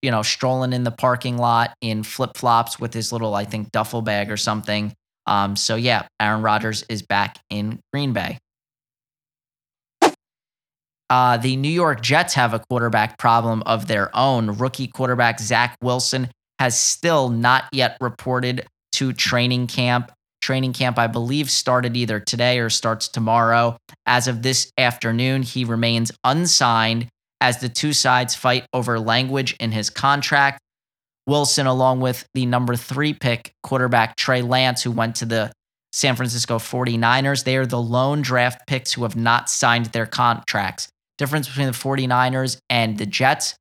you 0.02 0.10
know, 0.10 0.22
strolling 0.22 0.72
in 0.72 0.82
the 0.82 0.90
parking 0.90 1.38
lot 1.38 1.74
in 1.80 2.02
flip 2.02 2.36
flops 2.36 2.80
with 2.80 2.92
his 2.92 3.12
little, 3.12 3.34
I 3.34 3.44
think, 3.44 3.70
duffel 3.70 4.02
bag 4.02 4.30
or 4.30 4.36
something. 4.36 4.92
Um, 5.26 5.54
so 5.54 5.76
yeah, 5.76 6.06
Aaron 6.20 6.42
Rodgers 6.42 6.84
is 6.88 7.02
back 7.02 7.38
in 7.48 7.78
Green 7.92 8.12
Bay. 8.12 8.38
Uh, 11.12 11.36
the 11.36 11.56
New 11.56 11.68
York 11.68 12.00
Jets 12.00 12.32
have 12.32 12.54
a 12.54 12.58
quarterback 12.58 13.18
problem 13.18 13.62
of 13.66 13.86
their 13.86 14.08
own. 14.16 14.56
Rookie 14.56 14.86
quarterback 14.86 15.40
Zach 15.40 15.76
Wilson 15.82 16.30
has 16.58 16.80
still 16.80 17.28
not 17.28 17.64
yet 17.70 17.98
reported 18.00 18.66
to 18.92 19.12
training 19.12 19.66
camp. 19.66 20.10
Training 20.40 20.72
camp, 20.72 20.98
I 20.98 21.08
believe, 21.08 21.50
started 21.50 21.98
either 21.98 22.18
today 22.18 22.60
or 22.60 22.70
starts 22.70 23.08
tomorrow. 23.08 23.76
As 24.06 24.26
of 24.26 24.40
this 24.40 24.72
afternoon, 24.78 25.42
he 25.42 25.66
remains 25.66 26.12
unsigned 26.24 27.08
as 27.42 27.58
the 27.58 27.68
two 27.68 27.92
sides 27.92 28.34
fight 28.34 28.64
over 28.72 28.98
language 28.98 29.54
in 29.60 29.70
his 29.70 29.90
contract. 29.90 30.60
Wilson, 31.26 31.66
along 31.66 32.00
with 32.00 32.24
the 32.32 32.46
number 32.46 32.74
three 32.74 33.12
pick 33.12 33.52
quarterback 33.62 34.16
Trey 34.16 34.40
Lance, 34.40 34.82
who 34.82 34.90
went 34.90 35.16
to 35.16 35.26
the 35.26 35.52
San 35.92 36.16
Francisco 36.16 36.56
49ers, 36.56 37.44
they 37.44 37.58
are 37.58 37.66
the 37.66 37.82
lone 37.82 38.22
draft 38.22 38.66
picks 38.66 38.94
who 38.94 39.02
have 39.02 39.14
not 39.14 39.50
signed 39.50 39.86
their 39.86 40.06
contracts 40.06 40.88
difference 41.22 41.46
between 41.46 41.68
the 41.68 41.72
49ers 41.72 42.58
and 42.68 42.98
the 42.98 43.06
Jets. 43.06 43.54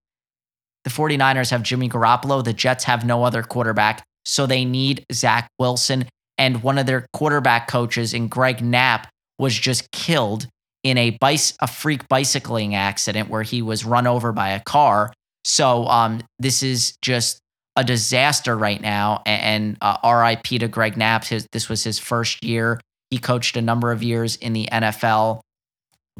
The 0.83 0.89
49ers 0.89 1.51
have 1.51 1.61
Jimmy 1.61 1.89
Garoppolo. 1.89 2.43
The 2.43 2.53
Jets 2.53 2.85
have 2.85 3.05
no 3.05 3.23
other 3.23 3.43
quarterback. 3.43 4.03
So 4.25 4.47
they 4.47 4.65
need 4.65 5.05
Zach 5.13 5.47
Wilson. 5.59 6.05
And 6.39 6.63
one 6.63 6.79
of 6.79 6.87
their 6.87 7.05
quarterback 7.13 7.67
coaches 7.67 8.15
in 8.15 8.29
Greg 8.29 8.63
Knapp 8.63 9.07
was 9.37 9.53
just 9.53 9.91
killed 9.91 10.47
in 10.83 10.97
a, 10.97 11.11
bice, 11.21 11.53
a 11.61 11.67
freak 11.67 12.07
bicycling 12.09 12.73
accident 12.73 13.29
where 13.29 13.43
he 13.43 13.61
was 13.61 13.85
run 13.85 14.07
over 14.07 14.31
by 14.31 14.49
a 14.49 14.59
car. 14.59 15.13
So 15.45 15.85
um, 15.85 16.21
this 16.39 16.63
is 16.63 16.95
just 17.03 17.39
a 17.75 17.83
disaster 17.83 18.57
right 18.57 18.81
now. 18.81 19.21
And 19.27 19.77
uh, 19.81 19.97
RIP 20.03 20.59
to 20.61 20.67
Greg 20.67 20.97
Knapp. 20.97 21.25
His, 21.25 21.47
this 21.51 21.69
was 21.69 21.83
his 21.83 21.99
first 21.99 22.43
year. 22.43 22.81
He 23.11 23.19
coached 23.19 23.55
a 23.55 23.61
number 23.61 23.91
of 23.91 24.01
years 24.01 24.35
in 24.37 24.53
the 24.53 24.67
NFL 24.71 25.41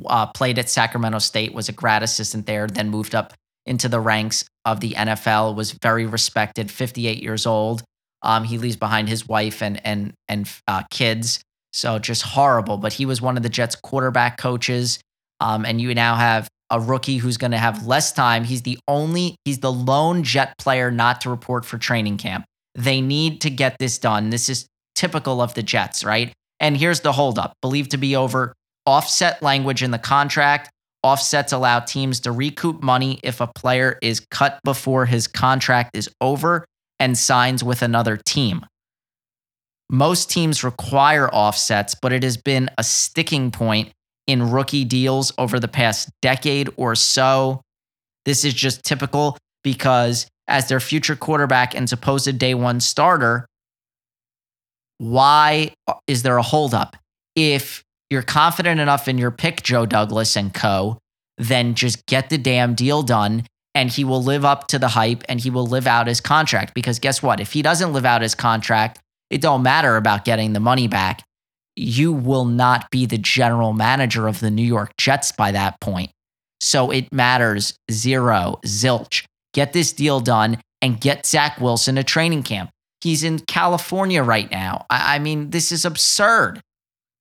uh, 0.08 0.28
played 0.28 0.60
at 0.60 0.70
Sacramento 0.70 1.20
State, 1.20 1.54
was 1.54 1.70
a 1.70 1.74
grad 1.74 2.04
assistant 2.04 2.45
there, 2.45 2.68
then 2.68 2.89
moved 2.89 3.16
up 3.16 3.34
into 3.66 3.88
the 3.88 3.99
ranks 3.99 4.45
of 4.66 4.80
the 4.80 4.91
NFL, 4.91 5.56
was 5.56 5.72
very 5.72 6.06
respected, 6.06 6.72
58 6.72 7.22
years 7.22 7.45
old. 7.45 7.84
Um, 8.24 8.43
he 8.43 8.58
leaves 8.58 8.76
behind 8.76 9.10
his 9.10 9.28
wife 9.28 9.64
and 9.64 9.84
and 9.86 10.14
and 10.28 10.49
uh, 10.68 10.84
kids, 10.91 11.41
so 11.74 11.97
just 11.97 12.22
horrible. 12.22 12.78
But 12.78 12.93
he 12.93 13.06
was 13.06 13.22
one 13.22 13.36
of 13.36 13.43
the 13.43 13.49
Jets' 13.49 13.76
quarterback 13.76 14.38
coaches, 14.38 14.99
um, 15.39 15.66
and 15.66 15.82
you 15.82 15.93
now 15.95 16.16
have 16.16 16.47
a 16.70 16.80
rookie 16.80 17.18
who's 17.18 17.38
going 17.38 17.52
to 17.52 17.58
have 17.58 17.86
less 17.86 18.12
time. 18.12 18.43
He's 18.43 18.62
the 18.62 18.80
only, 18.88 19.36
he's 19.43 19.60
the 19.60 19.72
lone 19.72 20.24
Jet 20.24 20.54
player 20.58 20.89
not 20.89 21.22
to 21.22 21.30
report 21.30 21.66
for 21.66 21.78
training 21.78 22.18
camp. 22.18 22.45
They 22.76 23.02
need 23.02 23.41
to 23.41 23.49
get 23.49 23.76
this 23.80 23.97
done. 23.97 24.30
This 24.30 24.47
is 24.47 24.68
typical 24.95 25.41
of 25.41 25.54
the 25.54 25.64
Jets, 25.64 26.06
right? 26.06 26.32
And 26.60 26.78
here's 26.78 27.02
the 27.02 27.12
holdup: 27.12 27.54
believed 27.62 27.91
to 27.91 27.97
be 27.97 28.16
over 28.16 28.54
offset 28.86 29.41
language 29.41 29.84
in 29.84 29.91
the 29.91 29.99
contract. 29.99 30.69
Offsets 31.03 31.51
allow 31.51 31.79
teams 31.79 32.19
to 32.21 32.32
recoup 32.32 32.84
money 32.84 33.19
if 33.23 33.41
a 33.41 33.47
player 33.47 33.97
is 34.01 34.19
cut 34.32 34.59
before 34.63 35.05
his 35.05 35.27
contract 35.27 35.97
is 35.97 36.09
over 36.21 36.65
and 36.99 37.17
signs 37.17 37.63
with 37.63 37.82
another 37.82 38.17
team. 38.17 38.65
Most 39.89 40.29
teams 40.29 40.63
require 40.63 41.29
offsets, 41.34 41.95
but 41.95 42.13
it 42.13 42.23
has 42.23 42.38
been 42.38 42.69
a 42.77 42.84
sticking 42.84 43.51
point 43.51 43.91
in 44.27 44.51
rookie 44.51 44.86
deals 44.86 45.34
over 45.38 45.59
the 45.59 45.67
past 45.67 46.09
decade 46.21 46.69
or 46.77 46.95
so. 46.95 47.61
This 48.25 48.45
is 48.45 48.53
just 48.53 48.84
typical 48.86 49.38
because, 49.63 50.27
as 50.47 50.69
their 50.69 50.79
future 50.79 51.15
quarterback 51.15 51.75
and 51.75 51.89
supposed 51.89 52.38
day 52.38 52.53
one 52.53 52.79
starter, 52.79 53.45
why 54.99 55.73
is 56.07 56.23
there 56.23 56.38
a 56.38 56.43
holdup? 56.43 56.95
If 57.36 57.84
you're 58.12 58.22
confident 58.22 58.80
enough 58.80 59.07
in 59.07 59.18
your 59.18 59.32
pick, 59.32 59.64
Joe 59.64 59.86
Douglas 59.86 60.36
and 60.36 60.53
co., 60.53 60.97
then 61.38 61.74
just 61.74 62.05
get 62.05 62.30
the 62.30 62.38
damn 62.38 62.76
deal 62.76 63.01
done 63.01 63.45
and 63.74 63.89
he 63.89 64.03
will 64.03 64.22
live 64.22 64.43
up 64.43 64.68
to 64.68 64.78
the 64.78 64.89
hype 64.89 65.24
and 65.30 65.39
he 65.39 65.49
will 65.49 65.66
live 65.66 65.88
out 65.88 66.07
his 66.07 66.20
contract. 66.20 66.74
Because 66.74 66.99
guess 66.99 67.24
what? 67.24 67.39
If 67.39 67.53
he 67.53 67.62
doesn't 67.62 67.93
live 67.93 68.05
out 68.05 68.22
his 68.22 68.36
contract, 68.36 68.99
it 69.30 69.41
don't 69.41 69.64
matter 69.64 69.95
about 69.95 70.26
getting 70.26 70.53
the 70.53 70.59
money 70.59 70.88
back. 70.88 71.24
You 71.76 72.12
will 72.12 72.45
not 72.45 72.91
be 72.91 73.05
the 73.05 73.18
general 73.18 73.72
manager 73.72 74.28
of 74.28 74.41
the 74.41 74.51
New 74.51 74.66
York 74.66 74.91
Jets 74.97 75.32
by 75.32 75.53
that 75.53 75.80
point. 75.80 76.12
So 76.59 76.91
it 76.91 77.12
matters 77.14 77.74
zero, 77.89 78.59
zilch. 78.66 79.26
Get 79.53 79.74
this 79.74 79.93
deal 79.93 80.20
done 80.20 80.59
and 80.82 80.99
get 80.99 81.26
Zach 81.26 81.59
Wilson 81.62 81.97
a 81.97 82.03
training 82.03 82.43
camp. 82.43 82.70
He's 82.99 83.24
in 83.24 83.39
California 83.39 84.22
right 84.22 84.51
now. 84.51 84.86
I, 84.89 85.16
I 85.16 85.20
mean, 85.20 85.49
this 85.51 85.72
is 85.72 85.86
absurd. 85.86 86.62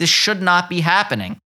This 0.01 0.11
should 0.11 0.42
not 0.42 0.68
be 0.68 0.80
happening. 0.80 1.38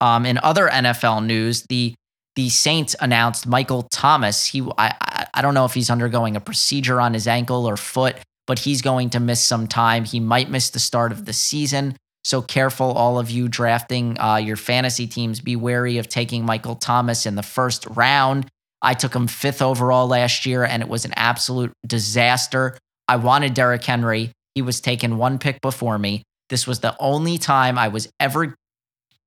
Um, 0.00 0.26
in 0.26 0.40
other 0.42 0.66
NFL 0.68 1.24
news, 1.24 1.62
the 1.68 1.94
the 2.34 2.48
Saints 2.48 2.96
announced 2.98 3.46
Michael 3.46 3.82
Thomas. 3.82 4.46
He, 4.46 4.66
I, 4.78 5.26
I 5.34 5.42
don't 5.42 5.52
know 5.52 5.66
if 5.66 5.74
he's 5.74 5.90
undergoing 5.90 6.34
a 6.34 6.40
procedure 6.40 6.98
on 6.98 7.12
his 7.12 7.28
ankle 7.28 7.66
or 7.66 7.76
foot, 7.76 8.16
but 8.46 8.58
he's 8.58 8.80
going 8.80 9.10
to 9.10 9.20
miss 9.20 9.44
some 9.44 9.66
time. 9.66 10.04
He 10.06 10.18
might 10.18 10.48
miss 10.48 10.70
the 10.70 10.78
start 10.78 11.12
of 11.12 11.26
the 11.26 11.34
season. 11.34 11.94
So 12.24 12.40
careful, 12.40 12.92
all 12.92 13.18
of 13.18 13.30
you 13.30 13.48
drafting 13.48 14.18
uh, 14.18 14.36
your 14.36 14.56
fantasy 14.56 15.06
teams. 15.06 15.40
Be 15.40 15.56
wary 15.56 15.98
of 15.98 16.08
taking 16.08 16.46
Michael 16.46 16.76
Thomas 16.76 17.26
in 17.26 17.34
the 17.34 17.42
first 17.42 17.86
round. 17.90 18.46
I 18.80 18.94
took 18.94 19.14
him 19.14 19.26
fifth 19.26 19.60
overall 19.60 20.06
last 20.08 20.46
year, 20.46 20.64
and 20.64 20.82
it 20.82 20.88
was 20.88 21.04
an 21.04 21.12
absolute 21.16 21.72
disaster. 21.86 22.78
I 23.06 23.16
wanted 23.16 23.52
Derrick 23.52 23.84
Henry. 23.84 24.32
He 24.54 24.62
was 24.62 24.80
taken 24.80 25.18
one 25.18 25.38
pick 25.38 25.60
before 25.60 25.98
me. 25.98 26.22
This 26.48 26.66
was 26.66 26.80
the 26.80 26.96
only 27.00 27.38
time 27.38 27.78
I 27.78 27.88
was 27.88 28.08
ever 28.20 28.54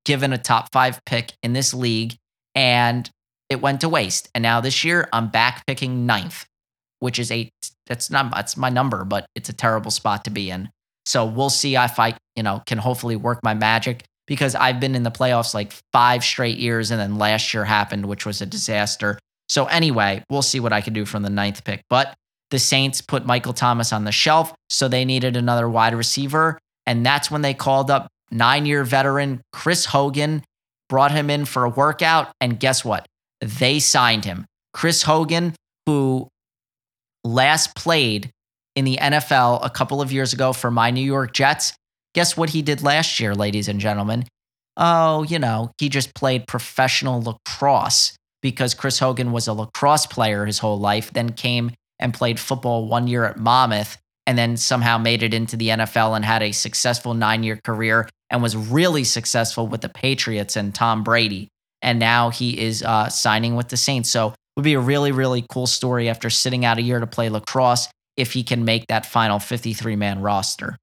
given 0.05 0.33
a 0.33 0.37
top 0.37 0.69
five 0.71 0.99
pick 1.05 1.33
in 1.41 1.53
this 1.53 1.73
league, 1.73 2.15
and 2.53 3.09
it 3.49 3.61
went 3.61 3.81
to 3.81 3.89
waste. 3.89 4.29
And 4.35 4.43
now 4.43 4.61
this 4.61 4.83
year, 4.83 5.09
I'm 5.11 5.29
back 5.29 5.65
picking 5.65 6.05
ninth, 6.05 6.45
which 6.99 7.19
is 7.19 7.31
a 7.31 7.49
that's 7.87 8.09
not 8.09 8.31
that's 8.33 8.57
my 8.57 8.69
number, 8.69 9.03
but 9.03 9.25
it's 9.35 9.49
a 9.49 9.53
terrible 9.53 9.91
spot 9.91 10.23
to 10.25 10.31
be 10.31 10.49
in. 10.49 10.69
So 11.05 11.25
we'll 11.25 11.49
see 11.49 11.75
if 11.75 11.99
I 11.99 12.15
you 12.35 12.43
know 12.43 12.61
can 12.65 12.77
hopefully 12.77 13.15
work 13.15 13.39
my 13.43 13.53
magic 13.53 14.03
because 14.27 14.55
I've 14.55 14.79
been 14.79 14.95
in 14.95 15.03
the 15.03 15.11
playoffs 15.11 15.53
like 15.53 15.73
five 15.91 16.23
straight 16.23 16.57
years, 16.57 16.91
and 16.91 16.99
then 16.99 17.17
last 17.17 17.53
year 17.53 17.65
happened, 17.65 18.05
which 18.05 18.25
was 18.25 18.41
a 18.41 18.45
disaster. 18.45 19.19
So 19.47 19.65
anyway, 19.65 20.23
we'll 20.29 20.41
see 20.41 20.59
what 20.59 20.73
I 20.73 20.81
can 20.81 20.93
do 20.93 21.05
from 21.05 21.23
the 21.23 21.29
ninth 21.29 21.63
pick. 21.63 21.83
But 21.89 22.15
the 22.51 22.59
Saints 22.59 23.01
put 23.01 23.25
Michael 23.25 23.53
Thomas 23.53 23.91
on 23.91 24.03
the 24.03 24.11
shelf, 24.11 24.53
so 24.69 24.87
they 24.87 25.05
needed 25.05 25.35
another 25.35 25.69
wide 25.69 25.95
receiver. 25.95 26.59
And 26.85 27.05
that's 27.05 27.31
when 27.31 27.41
they 27.41 27.53
called 27.53 27.89
up 27.89 28.07
nine 28.31 28.65
year 28.65 28.83
veteran 28.83 29.41
Chris 29.51 29.85
Hogan, 29.85 30.43
brought 30.89 31.11
him 31.11 31.29
in 31.29 31.45
for 31.45 31.63
a 31.63 31.69
workout. 31.69 32.31
And 32.39 32.59
guess 32.59 32.85
what? 32.85 33.05
They 33.41 33.79
signed 33.79 34.25
him. 34.25 34.45
Chris 34.73 35.03
Hogan, 35.03 35.55
who 35.85 36.27
last 37.23 37.75
played 37.75 38.29
in 38.75 38.85
the 38.85 38.97
NFL 38.97 39.65
a 39.65 39.69
couple 39.69 40.01
of 40.01 40.11
years 40.11 40.33
ago 40.33 40.53
for 40.53 40.69
my 40.69 40.91
New 40.91 41.01
York 41.01 41.33
Jets. 41.33 41.73
Guess 42.13 42.37
what 42.37 42.49
he 42.51 42.61
did 42.61 42.83
last 42.83 43.19
year, 43.19 43.33
ladies 43.33 43.67
and 43.67 43.79
gentlemen? 43.79 44.25
Oh, 44.77 45.23
you 45.23 45.39
know, 45.39 45.71
he 45.77 45.89
just 45.89 46.13
played 46.13 46.47
professional 46.47 47.21
lacrosse 47.21 48.15
because 48.41 48.73
Chris 48.73 48.99
Hogan 48.99 49.31
was 49.31 49.47
a 49.47 49.53
lacrosse 49.53 50.05
player 50.05 50.45
his 50.45 50.59
whole 50.59 50.79
life, 50.79 51.11
then 51.13 51.31
came 51.31 51.71
and 51.99 52.13
played 52.13 52.39
football 52.39 52.87
one 52.87 53.07
year 53.07 53.25
at 53.25 53.37
Monmouth, 53.37 53.97
and 54.25 54.37
then 54.37 54.57
somehow 54.57 54.97
made 54.97 55.23
it 55.23 55.33
into 55.33 55.55
the 55.55 55.69
NFL 55.69 56.15
and 56.15 56.25
had 56.25 56.43
a 56.43 56.51
successful 56.51 57.13
nine 57.13 57.43
year 57.43 57.59
career 57.63 58.09
and 58.29 58.41
was 58.41 58.55
really 58.55 59.03
successful 59.03 59.67
with 59.67 59.81
the 59.81 59.89
Patriots 59.89 60.55
and 60.55 60.73
Tom 60.73 61.03
Brady. 61.03 61.47
And 61.81 61.99
now 61.99 62.29
he 62.29 62.59
is 62.59 62.81
uh, 62.81 63.09
signing 63.09 63.55
with 63.55 63.69
the 63.69 63.77
Saints. 63.77 64.09
So 64.09 64.29
it 64.29 64.33
would 64.55 64.63
be 64.63 64.73
a 64.73 64.79
really, 64.79 65.11
really 65.11 65.45
cool 65.49 65.67
story 65.67 66.09
after 66.09 66.29
sitting 66.29 66.65
out 66.65 66.79
a 66.79 66.81
year 66.81 66.99
to 66.99 67.07
play 67.07 67.29
lacrosse 67.29 67.87
if 68.17 68.33
he 68.33 68.43
can 68.43 68.65
make 68.65 68.87
that 68.87 69.05
final 69.05 69.39
53 69.39 69.95
man 69.95 70.21
roster. 70.21 70.77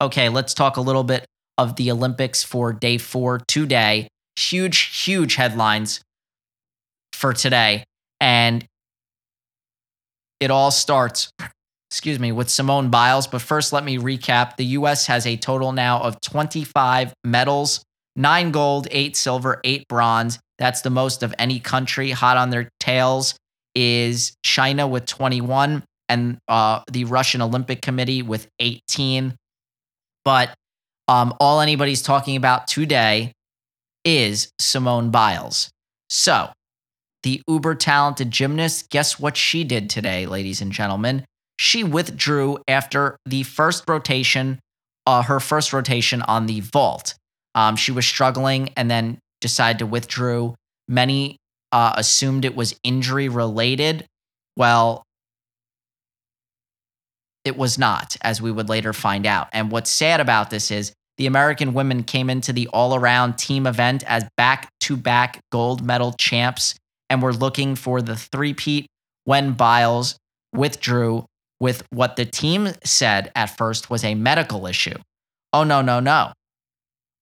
Okay, 0.00 0.28
let's 0.28 0.52
talk 0.52 0.76
a 0.76 0.80
little 0.80 1.04
bit 1.04 1.24
of 1.56 1.76
the 1.76 1.90
Olympics 1.90 2.42
for 2.42 2.72
day 2.72 2.98
four 2.98 3.40
today 3.46 4.08
huge, 4.36 5.04
huge 5.04 5.34
headlines 5.36 6.00
for 7.12 7.32
today. 7.32 7.84
And 8.20 8.64
it 10.42 10.50
all 10.50 10.72
starts, 10.72 11.32
excuse 11.88 12.18
me, 12.18 12.32
with 12.32 12.50
Simone 12.50 12.90
Biles. 12.90 13.28
But 13.28 13.42
first, 13.42 13.72
let 13.72 13.84
me 13.84 13.96
recap. 13.96 14.56
The 14.56 14.64
US 14.64 15.06
has 15.06 15.24
a 15.24 15.36
total 15.36 15.70
now 15.70 16.00
of 16.00 16.20
25 16.20 17.14
medals 17.24 17.84
nine 18.16 18.50
gold, 18.50 18.88
eight 18.90 19.16
silver, 19.16 19.60
eight 19.64 19.86
bronze. 19.88 20.38
That's 20.58 20.82
the 20.82 20.90
most 20.90 21.22
of 21.22 21.32
any 21.38 21.60
country. 21.60 22.10
Hot 22.10 22.36
on 22.36 22.50
their 22.50 22.68
tails 22.80 23.34
is 23.74 24.34
China 24.42 24.86
with 24.86 25.06
21 25.06 25.82
and 26.08 26.38
uh, 26.48 26.82
the 26.90 27.04
Russian 27.04 27.40
Olympic 27.40 27.80
Committee 27.80 28.22
with 28.22 28.48
18. 28.58 29.34
But 30.24 30.54
um, 31.08 31.34
all 31.40 31.60
anybody's 31.60 32.02
talking 32.02 32.36
about 32.36 32.66
today 32.66 33.32
is 34.04 34.50
Simone 34.58 35.10
Biles. 35.10 35.70
So, 36.10 36.50
the 37.22 37.42
uber 37.48 37.74
talented 37.74 38.30
gymnast, 38.30 38.90
guess 38.90 39.18
what 39.18 39.36
she 39.36 39.64
did 39.64 39.88
today, 39.88 40.26
ladies 40.26 40.60
and 40.60 40.72
gentlemen? 40.72 41.24
She 41.58 41.84
withdrew 41.84 42.58
after 42.66 43.16
the 43.26 43.42
first 43.44 43.88
rotation, 43.88 44.58
uh, 45.06 45.22
her 45.22 45.40
first 45.40 45.72
rotation 45.72 46.22
on 46.22 46.46
the 46.46 46.60
vault. 46.60 47.14
Um, 47.54 47.76
she 47.76 47.92
was 47.92 48.06
struggling 48.06 48.70
and 48.76 48.90
then 48.90 49.18
decided 49.40 49.78
to 49.80 49.86
withdraw. 49.86 50.54
Many 50.88 51.36
uh, 51.70 51.92
assumed 51.96 52.44
it 52.44 52.56
was 52.56 52.74
injury 52.82 53.28
related. 53.28 54.06
Well, 54.56 55.04
it 57.44 57.56
was 57.56 57.78
not, 57.78 58.16
as 58.22 58.40
we 58.40 58.50
would 58.50 58.68
later 58.68 58.92
find 58.92 59.26
out. 59.26 59.48
And 59.52 59.70
what's 59.70 59.90
sad 59.90 60.20
about 60.20 60.50
this 60.50 60.70
is 60.70 60.92
the 61.16 61.26
American 61.26 61.74
women 61.74 62.04
came 62.04 62.30
into 62.30 62.52
the 62.52 62.68
all 62.68 62.94
around 62.94 63.36
team 63.36 63.66
event 63.66 64.04
as 64.06 64.24
back 64.36 64.68
to 64.80 64.96
back 64.96 65.40
gold 65.50 65.84
medal 65.84 66.12
champs 66.12 66.74
and 67.12 67.22
were 67.22 67.34
looking 67.34 67.74
for 67.74 68.00
the 68.00 68.16
three-peat 68.16 68.86
when 69.24 69.52
Biles 69.52 70.16
withdrew 70.54 71.26
with 71.60 71.82
what 71.90 72.16
the 72.16 72.24
team 72.24 72.70
said 72.84 73.30
at 73.36 73.54
first 73.54 73.90
was 73.90 74.02
a 74.02 74.14
medical 74.14 74.66
issue. 74.66 74.96
Oh, 75.52 75.62
no, 75.62 75.82
no, 75.82 76.00
no. 76.00 76.32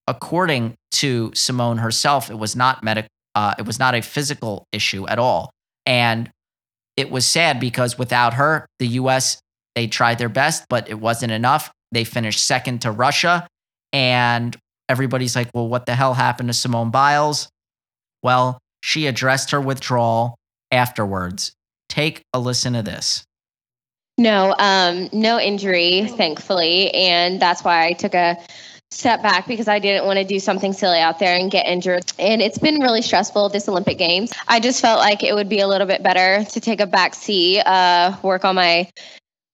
According 0.07 0.77
to 0.93 1.33
Simone 1.35 1.79
herself, 1.79 2.31
it 2.31 2.39
was 2.39 2.55
not 2.55 2.85
medic. 2.85 3.07
Uh, 3.35 3.55
it 3.59 3.67
was 3.67 3.81
not 3.81 3.97
a 3.97 4.01
physical 4.01 4.65
issue 4.71 5.09
at 5.09 5.19
all, 5.19 5.51
and 5.85 6.31
it 6.97 7.11
was 7.11 7.27
sad 7.27 7.59
because 7.59 7.99
without 7.99 8.35
her, 8.35 8.67
the 8.79 8.87
U.S. 8.87 9.41
they 9.75 9.89
tried 9.89 10.19
their 10.19 10.29
best, 10.29 10.67
but 10.69 10.89
it 10.89 11.01
wasn't 11.01 11.33
enough. 11.33 11.73
They 11.91 12.05
finished 12.05 12.45
second 12.45 12.83
to 12.83 12.93
Russia, 12.93 13.49
and 13.93 14.57
everybody's 14.89 15.35
like, 15.35 15.51
well, 15.53 15.69
what 15.69 15.87
the 15.87 15.97
hell 15.97 16.15
happened 16.15 16.49
to 16.49 16.53
Simone 16.53 16.91
Biles? 16.91 17.49
Well, 18.23 18.59
she 18.81 19.07
addressed 19.07 19.51
her 19.51 19.61
withdrawal 19.61 20.37
afterwards. 20.71 21.53
Take 21.89 22.23
a 22.33 22.39
listen 22.39 22.73
to 22.75 22.83
this. 22.83 23.25
No, 24.19 24.55
um, 24.59 25.09
no 25.13 25.41
injury, 25.41 26.07
thankfully. 26.07 26.93
And 26.93 27.41
that's 27.41 27.65
why 27.65 27.87
I 27.87 27.93
took 27.95 28.15
a 28.15 28.37
step 28.91 29.23
back 29.23 29.47
because 29.47 29.69
I 29.69 29.79
didn't 29.79 30.05
want 30.05 30.19
to 30.19 30.25
do 30.25 30.41
something 30.41 30.73
silly 30.73 30.99
out 30.99 31.19
there 31.19 31.37
and 31.37 31.51
get 31.51 31.67
injured. 31.67 32.05
And 32.19 32.43
it's 32.43 32.59
been 32.59 32.81
really 32.83 33.03
stressful 33.03 33.49
this 33.49 33.69
Olympic 33.69 33.99
Games. 33.99 34.33
I 34.49 34.61
just 34.61 34.81
felt 34.81 34.99
like 34.99 35.23
it 35.23 35.35
would 35.35 35.49
be 35.49 35.61
a 35.61 35.69
little 35.69 35.87
bit 35.87 36.03
better 36.03 36.45
to 36.45 36.61
take 36.61 36.81
a 36.81 36.87
back 36.87 37.15
seat, 37.15 37.61
uh, 37.63 38.17
work 38.23 38.45
on 38.45 38.57
my 38.57 38.91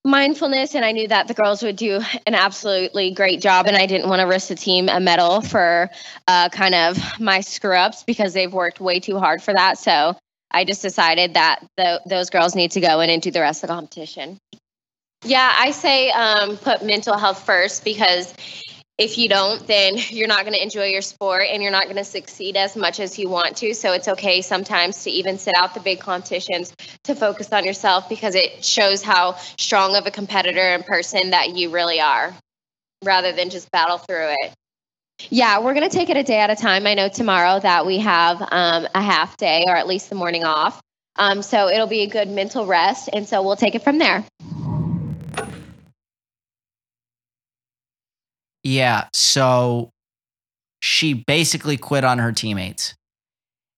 mindfulness 0.06 0.74
and 0.74 0.84
I 0.84 0.92
knew 0.92 1.08
that 1.08 1.28
the 1.28 1.34
girls 1.34 1.62
would 1.62 1.76
do 1.76 2.00
an 2.26 2.34
absolutely 2.34 3.10
great 3.10 3.40
job 3.40 3.66
and 3.66 3.76
I 3.76 3.86
didn't 3.86 4.08
want 4.08 4.20
to 4.20 4.26
risk 4.26 4.48
the 4.48 4.54
team 4.54 4.88
a 4.88 5.00
medal 5.00 5.40
for 5.40 5.90
uh, 6.28 6.48
kind 6.48 6.74
of 6.74 6.98
my 7.20 7.40
screw 7.40 7.76
ups 7.76 8.04
because 8.04 8.32
they've 8.32 8.52
worked 8.52 8.80
way 8.80 9.00
too 9.00 9.18
hard 9.18 9.42
for 9.42 9.52
that. 9.52 9.78
So 9.78 10.16
I 10.50 10.64
just 10.64 10.80
decided 10.80 11.34
that 11.34 11.66
the, 11.76 12.00
those 12.06 12.30
girls 12.30 12.54
need 12.54 12.70
to 12.72 12.80
go 12.80 13.00
in 13.00 13.10
and 13.10 13.20
do 13.20 13.30
the 13.30 13.40
rest 13.40 13.64
of 13.64 13.68
the 13.68 13.74
competition. 13.74 14.38
Yeah, 15.24 15.52
I 15.58 15.72
say 15.72 16.10
um, 16.10 16.56
put 16.56 16.84
mental 16.84 17.18
health 17.18 17.44
first 17.44 17.84
because 17.84 18.32
if 18.98 19.18
you 19.18 19.28
don't, 19.28 19.66
then 19.66 19.96
you're 20.08 20.28
not 20.28 20.42
going 20.42 20.54
to 20.54 20.62
enjoy 20.62 20.86
your 20.86 21.02
sport 21.02 21.46
and 21.50 21.62
you're 21.62 21.72
not 21.72 21.84
going 21.84 21.96
to 21.96 22.04
succeed 22.04 22.56
as 22.56 22.76
much 22.76 23.00
as 23.00 23.18
you 23.18 23.28
want 23.28 23.58
to. 23.58 23.74
So 23.74 23.92
it's 23.92 24.08
okay 24.08 24.42
sometimes 24.42 25.04
to 25.04 25.10
even 25.10 25.38
sit 25.38 25.54
out 25.56 25.74
the 25.74 25.80
big 25.80 26.00
competitions 26.00 26.74
to 27.04 27.14
focus 27.14 27.52
on 27.52 27.64
yourself 27.64 28.08
because 28.08 28.34
it 28.34 28.64
shows 28.64 29.02
how 29.02 29.36
strong 29.58 29.96
of 29.96 30.06
a 30.06 30.10
competitor 30.10 30.60
and 30.60 30.84
person 30.84 31.30
that 31.30 31.56
you 31.56 31.70
really 31.70 32.00
are 32.00 32.34
rather 33.04 33.32
than 33.32 33.50
just 33.50 33.70
battle 33.70 33.98
through 33.98 34.34
it. 34.40 34.52
Yeah, 35.30 35.60
we're 35.60 35.74
going 35.74 35.88
to 35.88 35.96
take 35.96 36.10
it 36.10 36.16
a 36.16 36.22
day 36.22 36.38
at 36.38 36.50
a 36.50 36.56
time. 36.56 36.86
I 36.86 36.94
know 36.94 37.08
tomorrow 37.08 37.58
that 37.60 37.86
we 37.86 37.98
have 37.98 38.42
um, 38.42 38.86
a 38.94 39.00
half 39.00 39.36
day 39.38 39.64
or 39.66 39.74
at 39.74 39.86
least 39.86 40.10
the 40.10 40.14
morning 40.14 40.44
off. 40.44 40.80
Um, 41.18 41.40
so 41.40 41.68
it'll 41.68 41.86
be 41.86 42.02
a 42.02 42.06
good 42.06 42.28
mental 42.28 42.66
rest. 42.66 43.08
And 43.10 43.26
so 43.26 43.42
we'll 43.42 43.56
take 43.56 43.74
it 43.74 43.82
from 43.82 43.98
there. 43.98 44.24
Yeah. 48.66 49.06
So 49.12 49.90
she 50.82 51.14
basically 51.14 51.76
quit 51.76 52.02
on 52.02 52.18
her 52.18 52.32
teammates. 52.32 52.94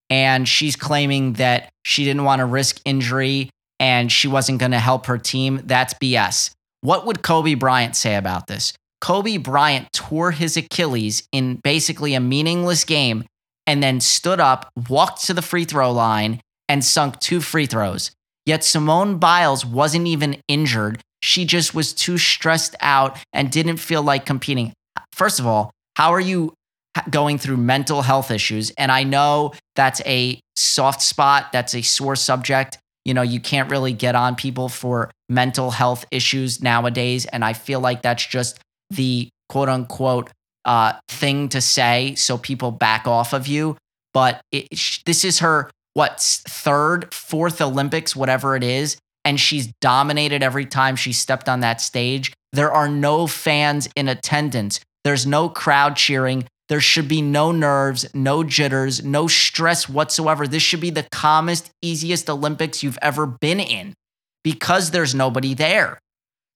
And 0.09 0.49
she's 0.49 0.77
claiming 0.77 1.35
that 1.35 1.69
she 1.85 2.05
didn't 2.05 2.25
want 2.25 2.41
to 2.41 2.47
risk 2.47 2.81
injury 2.87 3.51
and 3.79 4.11
she 4.11 4.29
wasn't 4.29 4.61
going 4.61 4.73
to 4.73 4.79
help 4.79 5.05
her 5.05 5.19
team. 5.19 5.61
That's 5.65 5.93
BS. 5.93 6.53
What 6.81 7.05
would 7.05 7.23
Kobe 7.23 7.53
Bryant 7.53 7.97
say 7.97 8.17
about 8.17 8.47
this? 8.47 8.73
Kobe 9.03 9.37
Bryant 9.37 9.93
tore 9.93 10.31
his 10.31 10.57
Achilles 10.57 11.29
in 11.33 11.57
basically 11.57 12.15
a 12.15 12.21
meaningless 12.21 12.85
game 12.85 13.25
and 13.67 13.83
then 13.83 14.01
stood 14.01 14.41
up, 14.41 14.71
walked 14.89 15.27
to 15.27 15.35
the 15.35 15.43
free 15.43 15.67
throw 15.67 15.93
line, 15.93 16.41
and 16.67 16.83
sunk 16.83 17.21
two 17.21 17.43
free 17.43 17.67
throws. 17.67 18.11
Yet 18.47 18.65
Simone 18.65 19.19
Biles 19.19 19.67
wasn't 19.67 20.07
even 20.07 20.41
injured. 20.49 21.03
She 21.23 21.45
just 21.45 21.75
was 21.75 21.93
too 21.93 22.17
stressed 22.17 22.75
out 22.81 23.19
and 23.35 23.51
didn't 23.51 23.77
feel 23.77 24.03
like 24.03 24.25
competing. 24.25 24.73
First 25.13 25.39
of 25.41 25.47
all, 25.47 25.71
how 25.97 26.13
are 26.13 26.21
you 26.21 26.55
going 27.11 27.39
through 27.39 27.57
mental 27.57 28.03
health 28.03 28.31
issues? 28.31 28.71
And 28.79 28.91
I 28.91 29.03
know 29.05 29.53
that's 29.77 30.01
a 30.07 30.41
soft 30.57 31.03
spot, 31.03 31.53
that's 31.53 31.75
a 31.75 31.83
sore 31.83 32.17
subject. 32.17 32.79
You 33.05 33.15
know, 33.15 33.23
you 33.23 33.41
can't 33.41 33.71
really 33.71 33.93
get 33.93 34.15
on 34.15 34.37
people 34.37 34.69
for 34.69 35.11
mental 35.29 35.71
health 35.71 36.05
issues 36.11 36.63
nowadays. 36.63 37.27
And 37.27 37.45
I 37.45 37.53
feel 37.53 37.81
like 37.81 38.03
that's 38.03 38.27
just 38.27 38.61
the 38.91 39.29
quote 39.49 39.69
unquote 39.69 40.31
uh, 40.65 40.93
thing 41.09 41.49
to 41.49 41.61
say 41.61 42.15
so 42.15 42.37
people 42.37 42.71
back 42.71 43.07
off 43.07 43.33
of 43.33 43.47
you. 43.47 43.77
But 44.13 44.41
it, 44.53 44.69
this 45.07 45.25
is 45.25 45.39
her, 45.39 45.71
what, 45.95 46.21
third, 46.21 47.13
fourth 47.15 47.61
Olympics, 47.61 48.15
whatever 48.15 48.57
it 48.57 48.63
is. 48.63 48.99
And 49.25 49.39
she's 49.39 49.69
dominated 49.81 50.43
every 50.43 50.67
time 50.67 50.97
she 50.97 51.13
stepped 51.13 51.49
on 51.49 51.61
that 51.61 51.81
stage. 51.81 52.33
There 52.53 52.73
are 52.73 52.89
no 52.89 53.27
fans 53.27 53.89
in 53.95 54.09
attendance. 54.09 54.81
There's 55.09 55.27
no 55.27 55.49
crowd 55.49 55.97
cheering. 55.97 56.47
There 56.69 56.83
should 56.83 57.09
be 57.09 57.23
no 57.23 57.51
nerves, 57.51 58.05
no 58.13 58.45
jitters, 58.45 59.03
no 59.03 59.27
stress 59.27 59.89
whatsoever. 59.89 60.47
This 60.47 60.63
should 60.63 60.83
be 60.83 60.91
the 60.91 61.09
calmest, 61.11 61.71
easiest 61.81 62.29
Olympics 62.29 62.83
you've 62.83 62.99
ever 63.01 63.25
been 63.25 63.59
in 63.59 63.95
because 64.45 64.91
there's 64.91 65.15
nobody 65.15 65.55
there. 65.55 65.99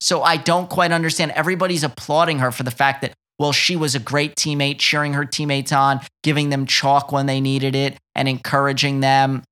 So 0.03 0.23
I 0.23 0.37
don't 0.37 0.69
quite 0.69 0.93
understand. 0.93 1.31
Everybody's 1.31 1.83
applauding 1.83 2.41
her 2.41 2.53
for 2.53 2.63
the 2.63 2.71
fact 2.71 3.01
that, 3.01 3.15
well, 3.39 3.53
she 3.53 3.75
was 3.75 3.95
a 3.95 3.99
great 3.99 4.37
teammate, 4.37 4.79
cheering 4.79 5.15
her 5.15 5.25
teammates 5.25 5.73
on, 5.73 6.03
giving 6.23 6.51
them 6.51 6.67
chalk 6.67 7.11
when 7.11 7.25
they 7.25 7.41
needed 7.41 7.75
it, 7.75 7.97
and 8.15 8.29
encouraging 8.29 9.01
them. 9.01 9.45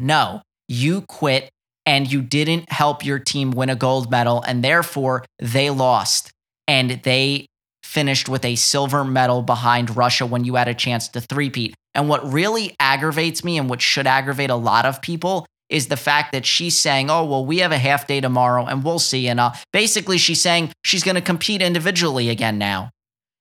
No, 0.00 0.42
you 0.66 1.02
quit 1.02 1.48
and 1.86 2.10
you 2.10 2.22
didn't 2.22 2.72
help 2.72 3.04
your 3.04 3.20
team 3.20 3.52
win 3.52 3.70
a 3.70 3.76
gold 3.76 4.10
medal, 4.10 4.42
and 4.42 4.64
therefore 4.64 5.24
they 5.38 5.70
lost. 5.70 6.32
And 6.66 7.00
they 7.04 7.46
finished 7.92 8.26
with 8.26 8.44
a 8.44 8.56
silver 8.56 9.04
medal 9.04 9.42
behind 9.42 9.96
Russia 9.96 10.24
when 10.24 10.44
you 10.44 10.54
had 10.54 10.66
a 10.66 10.74
chance 10.74 11.08
to 11.08 11.20
threepeat. 11.20 11.74
And 11.94 12.08
what 12.08 12.32
really 12.32 12.74
aggravates 12.80 13.44
me 13.44 13.58
and 13.58 13.68
what 13.68 13.82
should 13.82 14.06
aggravate 14.06 14.48
a 14.48 14.56
lot 14.56 14.86
of 14.86 15.02
people 15.02 15.46
is 15.68 15.88
the 15.88 15.96
fact 15.96 16.32
that 16.32 16.46
she's 16.46 16.76
saying, 16.76 17.10
oh, 17.10 17.24
well, 17.24 17.44
we 17.44 17.58
have 17.58 17.70
a 17.72 17.78
half 17.78 18.06
day 18.06 18.20
tomorrow 18.20 18.64
and 18.64 18.82
we'll 18.82 18.98
see. 18.98 19.28
And 19.28 19.38
uh, 19.38 19.52
basically, 19.72 20.16
she's 20.16 20.40
saying 20.40 20.72
she's 20.84 21.04
going 21.04 21.16
to 21.16 21.20
compete 21.20 21.60
individually 21.60 22.30
again 22.30 22.56
now. 22.56 22.90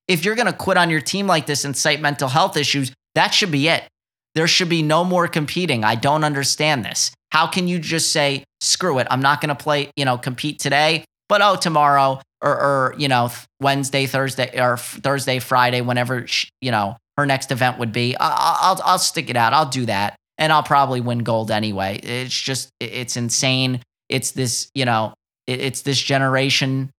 If 0.08 0.26
you're 0.26 0.36
going 0.36 0.52
to 0.52 0.54
quit 0.54 0.78
on 0.78 0.90
your 0.90 1.02
team 1.02 1.28
like 1.28 1.46
this 1.46 1.64
and 1.64 1.76
cite 1.76 2.02
mental 2.02 2.28
health 2.28 2.58
issues, 2.58 2.92
that 3.16 3.34
should 3.34 3.52
be 3.52 3.70
it. 3.70 3.84
There 4.36 4.48
should 4.48 4.70
be 4.70 4.82
no 4.82 5.04
more 5.06 5.28
competing. 5.28 5.84
I 5.84 5.96
don't 5.96 6.26
understand 6.26 6.84
this. 6.84 7.12
How 7.32 7.48
can 7.48 7.68
you 7.70 7.80
just 7.80 8.12
say, 8.12 8.44
screw 8.60 9.00
it, 9.00 9.08
I'm 9.10 9.22
not 9.22 9.40
going 9.40 9.56
to 9.56 9.64
play, 9.64 9.92
you 9.96 10.04
know, 10.04 10.18
compete 10.18 10.60
today, 10.60 11.06
but 11.30 11.42
oh, 11.42 11.56
tomorrow 11.56 12.20
or, 12.42 12.52
or 12.52 12.96
you 12.98 13.08
know 13.08 13.30
Wednesday, 13.60 14.06
Thursday, 14.06 14.60
or 14.60 14.78
Thursday, 14.78 15.40
Friday, 15.40 15.82
whenever 15.82 16.28
she, 16.28 16.50
you 16.62 16.72
know 16.72 16.98
her 17.18 17.26
next 17.26 17.52
event 17.52 17.80
would 17.80 17.92
be. 17.92 18.16
I'll, 18.18 18.58
I'll 18.62 18.82
I'll 18.84 19.00
stick 19.00 19.30
it 19.30 19.38
out. 19.38 19.54
I'll 19.54 19.70
do 19.70 19.86
that, 19.86 20.16
and 20.38 20.52
I'll 20.52 20.64
probably 20.64 21.02
win 21.02 21.20
gold 21.20 21.52
anyway. 21.52 22.00
It's 22.02 22.40
just 22.40 22.70
it's 22.80 23.18
insane. 23.18 23.82
It's 24.10 24.32
this 24.32 24.70
you 24.74 24.86
know 24.86 25.14
it's 25.48 25.82
this 25.82 26.02
generation, 26.02 26.92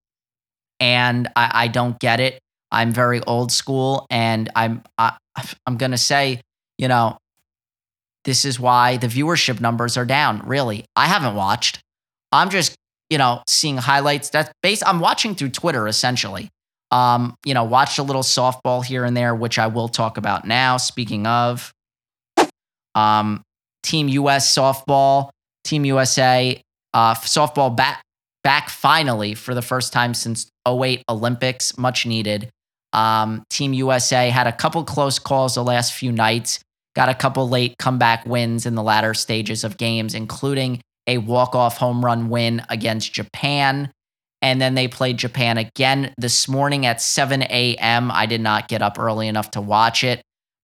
and 0.81 1.29
I, 1.37 1.51
I 1.55 1.69
don't 1.69 1.99
get 1.99 2.21
it. 2.21 2.39
I'm 2.71 2.93
very 2.93 3.21
old 3.23 3.53
school, 3.53 4.07
and 4.11 4.51
I'm 4.55 4.83
I, 4.99 5.17
I'm 5.67 5.77
gonna 5.77 5.99
say 5.99 6.41
you 6.79 6.89
know 6.89 7.19
this 8.25 8.45
is 8.45 8.61
why 8.61 8.97
the 8.97 9.09
viewership 9.09 9.61
numbers 9.61 9.97
are 9.97 10.05
down. 10.05 10.43
Really, 10.47 10.85
I 10.95 11.07
haven't 11.07 11.35
watched. 11.35 11.81
I'm 12.31 12.51
just 12.51 12.77
you 13.13 13.19
know, 13.19 13.43
seeing 13.47 13.77
highlights. 13.77 14.31
That's 14.31 14.51
based. 14.63 14.83
I'm 14.87 14.99
watching 14.99 15.35
through 15.35 15.51
Twitter 15.51 15.87
essentially. 15.87 16.49
Um, 16.91 17.35
you 17.45 17.53
know, 17.53 17.63
watched 17.63 17.99
a 17.99 18.03
little 18.03 18.23
softball 18.23 18.83
here 18.83 19.05
and 19.05 19.15
there, 19.15 19.35
which 19.35 19.59
I 19.59 19.67
will 19.67 19.89
talk 19.89 20.17
about 20.17 20.47
now. 20.47 20.79
Speaking 20.79 21.27
of, 21.27 21.75
um, 22.95 23.43
Team 23.83 24.09
US 24.09 24.55
softball, 24.57 25.29
Team 25.63 25.85
USA 25.85 26.59
uh, 26.95 27.15
softball 27.15 27.77
back 27.77 28.03
back 28.43 28.71
finally 28.71 29.35
for 29.35 29.55
the 29.55 29.63
first 29.63 29.93
time 29.93 30.15
since 30.15 30.49
08 30.67 31.05
Olympics, 31.11 31.77
much 31.77 32.07
needed. 32.07 32.49
Um, 32.95 33.45
Team 33.51 33.75
USA 33.75 34.31
had 34.31 34.47
a 34.47 34.53
couple 34.53 34.85
close 34.85 35.19
calls 35.19 35.55
the 35.55 35.63
last 35.63 35.93
few 35.93 36.13
nights, 36.13 36.61
got 36.97 37.11
a 37.11 37.15
couple 37.15 37.47
late 37.47 37.77
comeback 37.79 38.25
wins 38.25 38.65
in 38.65 38.75
the 38.75 38.83
latter 38.83 39.13
stages 39.13 39.65
of 39.65 39.77
games, 39.77 40.15
including 40.15 40.81
a 41.07 41.19
walk-off 41.19 41.79
home 41.79 42.05
run 42.05 42.29
win 42.29 42.63
against 42.69 43.13
Japan. 43.13 43.91
And 44.41 44.61
then 44.61 44.75
they 44.75 44.89
played 44.89 45.19
Japan 45.19 45.59
again 45.59 46.13
this 46.19 46.49
morning 46.49 46.85
at 46.85 47.01
7 47.01 47.43
a.m. 47.43 48.11
I 48.11 48.27
did 48.27 48.41
not 48.41 48.69
get 48.69 48.83
up 48.83 48.99
early 48.99 49.29
enough 49.29 49.53
to 49.53 49.61
watch 49.61 50.03
it, 50.03 50.23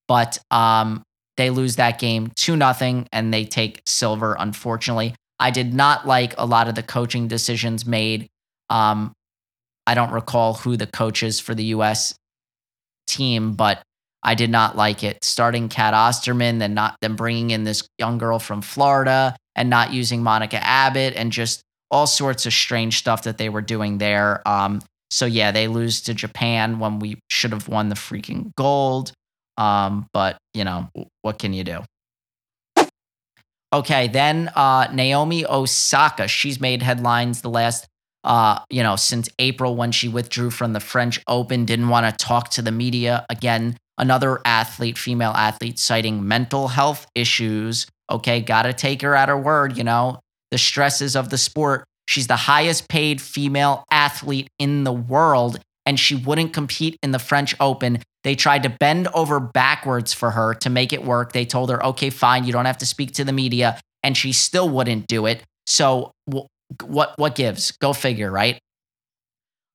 but 0.09 0.39
um, 0.51 1.03
they 1.36 1.51
lose 1.51 1.76
that 1.76 2.01
game 2.01 2.32
2 2.36 2.57
nothing, 2.57 3.07
and 3.12 3.32
they 3.32 3.45
take 3.45 3.82
silver, 3.86 4.36
unfortunately. 4.39 5.14
I 5.39 5.53
did 5.53 5.72
not 5.72 6.07
like 6.07 6.34
a 6.36 6.45
lot 6.45 6.68
of 6.68 6.74
the 6.74 6.82
coaching 6.82 7.28
decisions 7.28 7.86
made. 7.86 8.26
Um, 8.68 9.12
I 9.86 9.95
don't 9.95 10.11
recall 10.11 10.55
who 10.55 10.76
the 10.76 10.86
coach 10.86 11.22
is 11.22 11.39
for 11.39 11.55
the 11.55 11.64
U.S. 11.66 12.14
team, 13.07 13.55
but 13.55 13.80
I 14.22 14.34
did 14.34 14.51
not 14.51 14.76
like 14.76 15.05
it. 15.05 15.24
Starting 15.24 15.68
Cat 15.68 15.95
Osterman, 15.95 16.59
then 16.59 16.74
not 16.74 16.97
then 17.01 17.14
bringing 17.14 17.51
in 17.51 17.64
this 17.64 17.89
young 17.99 18.18
girl 18.18 18.39
from 18.39 18.61
Florida, 18.61 19.36
and 19.59 19.69
not 19.69 19.93
using 19.93 20.23
Monica 20.23 20.65
Abbott 20.65 21.15
and 21.17 21.33
just 21.33 21.63
all 21.91 22.07
sorts 22.07 22.47
of 22.47 22.53
strange 22.53 22.97
stuff 22.99 23.25
that 23.25 23.39
they 23.39 23.49
were 23.49 23.61
doing 23.61 23.99
there. 23.99 24.47
Um, 24.47 24.81
so 25.11 25.27
yeah, 25.27 25.51
they 25.51 25.67
lose 25.69 26.01
to 26.03 26.15
Japan 26.15 26.79
when 26.79 27.01
we 27.01 27.19
should 27.29 27.51
have 27.51 27.69
won 27.69 27.89
the 27.89 27.97
freaking 27.97 28.55
gold. 28.57 29.13
Um, 29.57 30.07
but 30.13 30.39
you 30.55 30.65
know, 30.65 30.89
what 31.23 31.39
can 31.39 31.53
you 31.53 31.65
do? 31.65 31.81
Okay, 33.73 34.09
then 34.09 34.51
uh, 34.55 34.87
Naomi 34.93 35.45
Osaka, 35.45 36.29
she's 36.29 36.61
made 36.61 36.83
headlines 36.83 37.43
the 37.43 37.51
last 37.51 37.87
uh, 38.25 38.61
you 38.69 38.83
know, 38.83 38.97
since 38.97 39.29
April 39.39 39.77
when 39.77 39.93
she 39.93 40.09
withdrew 40.09 40.51
from 40.51 40.73
the 40.73 40.81
French 40.81 41.21
Open, 41.29 41.65
didn't 41.65 41.89
want 41.89 42.05
to 42.07 42.25
talk 42.25 42.51
to 42.51 42.63
the 42.63 42.73
media 42.73 43.25
again. 43.31 43.77
Another 43.97 44.41
athlete, 44.45 44.99
female 44.99 45.33
athlete, 45.33 45.79
citing 45.79 46.27
mental 46.27 46.69
health 46.69 47.07
issues 47.15 47.87
Okay, 48.11 48.41
got 48.41 48.63
to 48.63 48.73
take 48.73 49.03
her 49.03 49.15
at 49.15 49.29
her 49.29 49.39
word, 49.39 49.77
you 49.77 49.85
know, 49.85 50.21
the 50.51 50.59
stresses 50.59 51.15
of 51.15 51.31
the 51.31 51.39
sport. 51.39 51.85
She's 52.07 52.27
the 52.27 52.37
highest 52.37 52.89
paid 52.89 53.21
female 53.21 53.85
athlete 53.91 54.49
in 54.59 54.85
the 54.85 54.93
world, 54.93 55.59
and 55.85 56.01
she 56.01 56.15
wouldn't 56.15 56.55
compete 56.55 56.99
in 57.03 57.11
the 57.11 57.19
French 57.19 57.55
Open. 57.61 58.03
They 58.25 58.35
tried 58.35 58.63
to 58.63 58.71
bend 58.71 59.09
over 59.09 59.41
backwards 59.41 60.15
for 60.15 60.31
her 60.31 60.55
to 60.55 60.71
make 60.71 60.93
it 60.93 61.05
work. 61.05 61.33
They 61.33 61.45
told 61.45 61.71
her, 61.71 61.85
okay, 61.85 62.11
fine, 62.11 62.45
you 62.45 62.53
don't 62.53 62.65
have 62.65 62.79
to 62.79 62.87
speak 62.87 63.13
to 63.15 63.25
the 63.25 63.33
media, 63.33 63.79
and 64.03 64.17
she 64.17 64.33
still 64.33 64.69
wouldn't 64.69 65.07
do 65.07 65.27
it. 65.27 65.43
So, 65.67 66.13
what 66.83 67.15
what 67.19 67.35
gives? 67.35 67.73
Go 67.73 67.93
figure, 67.93 68.31
right? 68.31 68.59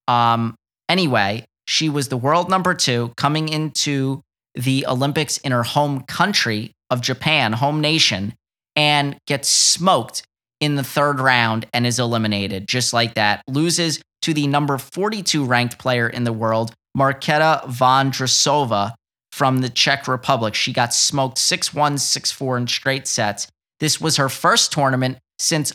Um. 0.07 0.55
Anyway, 0.89 1.45
she 1.67 1.89
was 1.89 2.07
the 2.07 2.17
world 2.17 2.49
number 2.49 2.73
two 2.73 3.13
coming 3.15 3.47
into 3.47 4.21
the 4.55 4.85
Olympics 4.87 5.37
in 5.37 5.51
her 5.51 5.63
home 5.63 6.01
country 6.01 6.71
of 6.93 7.01
Japan, 7.01 7.53
home 7.53 7.81
nation, 7.81 8.35
and 8.75 9.17
gets 9.27 9.49
smoked 9.49 10.23
in 10.59 10.75
the 10.75 10.83
third 10.83 11.19
round 11.19 11.65
and 11.73 11.85
is 11.85 11.99
eliminated 11.99 12.67
just 12.67 12.93
like 12.93 13.15
that. 13.15 13.41
Loses 13.49 13.99
to 14.21 14.33
the 14.33 14.47
number 14.47 14.77
42 14.77 15.43
ranked 15.43 15.79
player 15.79 16.07
in 16.07 16.23
the 16.23 16.31
world, 16.31 16.73
Marketa 16.97 17.63
Vondrousova 17.65 18.93
from 19.31 19.61
the 19.61 19.69
Czech 19.69 20.07
Republic. 20.07 20.53
She 20.53 20.71
got 20.71 20.93
smoked 20.93 21.39
6 21.39 21.73
1, 21.73 21.97
6 21.97 22.31
4 22.31 22.57
in 22.57 22.67
straight 22.67 23.07
sets. 23.07 23.47
This 23.79 23.99
was 23.99 24.17
her 24.17 24.29
first 24.29 24.71
tournament 24.71 25.17
since 25.39 25.73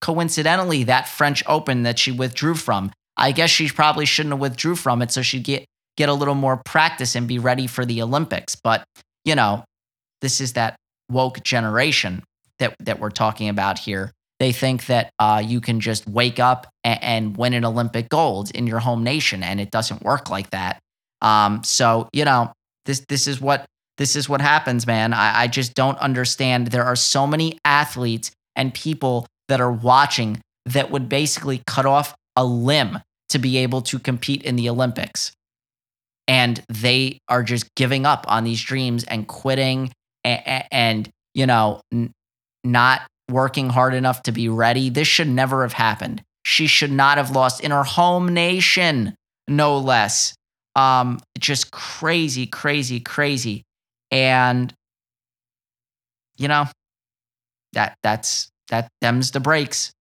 coincidentally 0.00 0.84
that 0.84 1.08
French 1.08 1.42
Open 1.46 1.84
that 1.84 1.98
she 1.98 2.10
withdrew 2.10 2.54
from. 2.54 2.90
I 3.16 3.32
guess 3.32 3.48
she 3.48 3.68
probably 3.68 4.04
shouldn't 4.04 4.32
have 4.32 4.40
withdrew 4.40 4.74
from 4.74 5.00
it 5.00 5.12
so 5.12 5.22
she'd 5.22 5.44
get 5.44 5.64
get 5.96 6.08
a 6.08 6.14
little 6.14 6.34
more 6.34 6.58
practice 6.58 7.14
and 7.14 7.26
be 7.26 7.38
ready 7.38 7.66
for 7.66 7.86
the 7.86 8.02
Olympics. 8.02 8.54
But, 8.54 8.84
you 9.24 9.34
know, 9.34 9.64
this 10.20 10.40
is 10.40 10.54
that 10.54 10.76
woke 11.10 11.42
generation 11.42 12.22
that 12.58 12.74
that 12.80 13.00
we're 13.00 13.10
talking 13.10 13.48
about 13.48 13.78
here. 13.78 14.12
They 14.38 14.52
think 14.52 14.86
that 14.86 15.10
uh, 15.18 15.42
you 15.44 15.60
can 15.60 15.80
just 15.80 16.06
wake 16.06 16.38
up 16.38 16.66
and, 16.84 17.02
and, 17.02 17.36
win 17.38 17.54
an 17.54 17.64
Olympic 17.64 18.10
gold 18.10 18.50
in 18.50 18.66
your 18.66 18.80
home 18.80 19.02
nation, 19.02 19.42
and 19.42 19.60
it 19.60 19.70
doesn't 19.70 20.02
work 20.02 20.28
like 20.28 20.50
that. 20.50 20.78
Um, 21.22 21.64
so 21.64 22.08
you 22.12 22.24
know 22.24 22.52
this 22.84 23.04
this 23.08 23.26
is 23.26 23.40
what 23.40 23.66
this 23.98 24.14
is 24.14 24.28
what 24.28 24.40
happens, 24.40 24.86
man. 24.86 25.12
I, 25.12 25.42
I 25.42 25.46
just 25.46 25.74
don't 25.74 25.98
understand. 25.98 26.68
There 26.68 26.84
are 26.84 26.96
so 26.96 27.26
many 27.26 27.58
athletes 27.64 28.30
and 28.54 28.72
people 28.74 29.26
that 29.48 29.60
are 29.60 29.72
watching 29.72 30.40
that 30.66 30.90
would 30.90 31.08
basically 31.08 31.62
cut 31.66 31.86
off 31.86 32.14
a 32.34 32.44
limb 32.44 32.98
to 33.30 33.38
be 33.38 33.58
able 33.58 33.82
to 33.82 33.98
compete 33.98 34.42
in 34.42 34.56
the 34.56 34.68
Olympics. 34.68 35.32
And 36.28 36.62
they 36.68 37.18
are 37.28 37.42
just 37.42 37.72
giving 37.76 38.04
up 38.04 38.24
on 38.28 38.44
these 38.44 38.60
dreams 38.60 39.04
and 39.04 39.26
quitting 39.28 39.92
and, 40.26 41.08
you 41.34 41.46
know, 41.46 41.80
n- 41.92 42.12
not 42.64 43.02
working 43.30 43.68
hard 43.68 43.94
enough 43.94 44.22
to 44.24 44.32
be 44.32 44.48
ready. 44.48 44.88
This 44.90 45.08
should 45.08 45.28
never 45.28 45.62
have 45.62 45.72
happened. 45.72 46.22
She 46.44 46.66
should 46.66 46.92
not 46.92 47.18
have 47.18 47.30
lost 47.30 47.60
in 47.60 47.70
her 47.70 47.84
home 47.84 48.28
nation, 48.28 49.14
no 49.48 49.78
less. 49.78 50.34
Um, 50.74 51.20
just 51.38 51.70
crazy, 51.70 52.46
crazy, 52.46 53.00
crazy. 53.00 53.62
And 54.10 54.72
you 56.36 56.48
know, 56.48 56.66
that 57.72 57.96
that's 58.02 58.48
that 58.68 58.88
them's 59.00 59.30
the 59.30 59.40
breaks. 59.40 59.92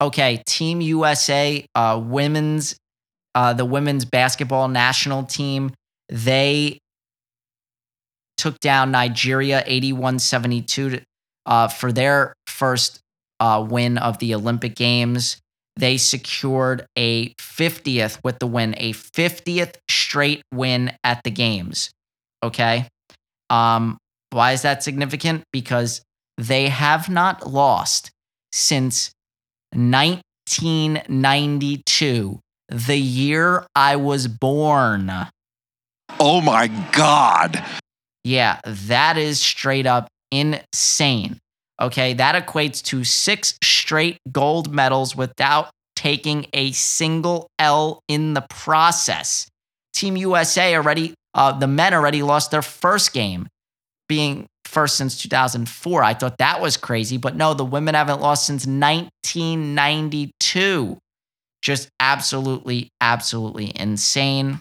Okay, 0.00 0.42
Team 0.46 0.82
USA, 0.82 1.64
uh, 1.74 2.00
women's, 2.04 2.76
uh, 3.34 3.54
the 3.54 3.64
women's 3.64 4.04
basketball 4.04 4.68
national 4.68 5.24
team, 5.24 5.72
they 6.08 6.78
took 8.36 8.58
down 8.60 8.90
Nigeria 8.90 9.62
81 9.66 10.18
72 10.18 11.00
uh, 11.46 11.68
for 11.68 11.92
their 11.92 12.34
first 12.46 13.00
uh, 13.40 13.66
win 13.68 13.98
of 13.98 14.18
the 14.18 14.34
Olympic 14.34 14.74
Games. 14.74 15.38
They 15.76 15.98
secured 15.98 16.86
a 16.96 17.34
50th 17.34 18.18
with 18.24 18.38
the 18.38 18.46
win, 18.46 18.74
a 18.78 18.92
50th 18.92 19.74
straight 19.90 20.42
win 20.52 20.92
at 21.04 21.22
the 21.22 21.30
Games. 21.30 21.90
Okay. 22.42 22.88
Um, 23.50 23.98
why 24.30 24.52
is 24.52 24.62
that 24.62 24.82
significant? 24.82 25.44
Because 25.52 26.00
they 26.38 26.68
have 26.68 27.08
not 27.08 27.50
lost 27.50 28.10
since 28.52 29.10
1992, 29.74 32.40
the 32.68 32.98
year 32.98 33.66
I 33.74 33.96
was 33.96 34.28
born. 34.28 35.10
Oh 36.20 36.40
my 36.40 36.68
God. 36.92 37.62
Yeah, 38.24 38.60
that 38.64 39.16
is 39.16 39.40
straight 39.40 39.86
up 39.86 40.08
insane. 40.30 41.38
Okay, 41.80 42.12
that 42.14 42.46
equates 42.46 42.82
to 42.84 43.04
six 43.04 43.58
straight 43.62 44.18
gold 44.32 44.72
medals 44.72 45.14
without 45.14 45.68
taking 45.94 46.46
a 46.52 46.72
single 46.72 47.48
L 47.58 48.00
in 48.08 48.34
the 48.34 48.44
process. 48.48 49.46
Team 49.92 50.16
USA 50.16 50.74
already, 50.76 51.14
uh, 51.34 51.58
the 51.58 51.66
men 51.66 51.92
already 51.94 52.22
lost 52.22 52.50
their 52.50 52.62
first 52.62 53.12
game, 53.12 53.46
being 54.08 54.46
first 54.64 54.96
since 54.96 55.20
2004. 55.20 56.02
I 56.02 56.14
thought 56.14 56.38
that 56.38 56.60
was 56.60 56.76
crazy, 56.76 57.18
but 57.18 57.36
no, 57.36 57.54
the 57.54 57.64
women 57.64 57.94
haven't 57.94 58.20
lost 58.20 58.46
since 58.46 58.66
1992. 58.66 60.98
Just 61.62 61.88
absolutely, 62.00 62.88
absolutely 63.00 63.72
insane. 63.74 64.60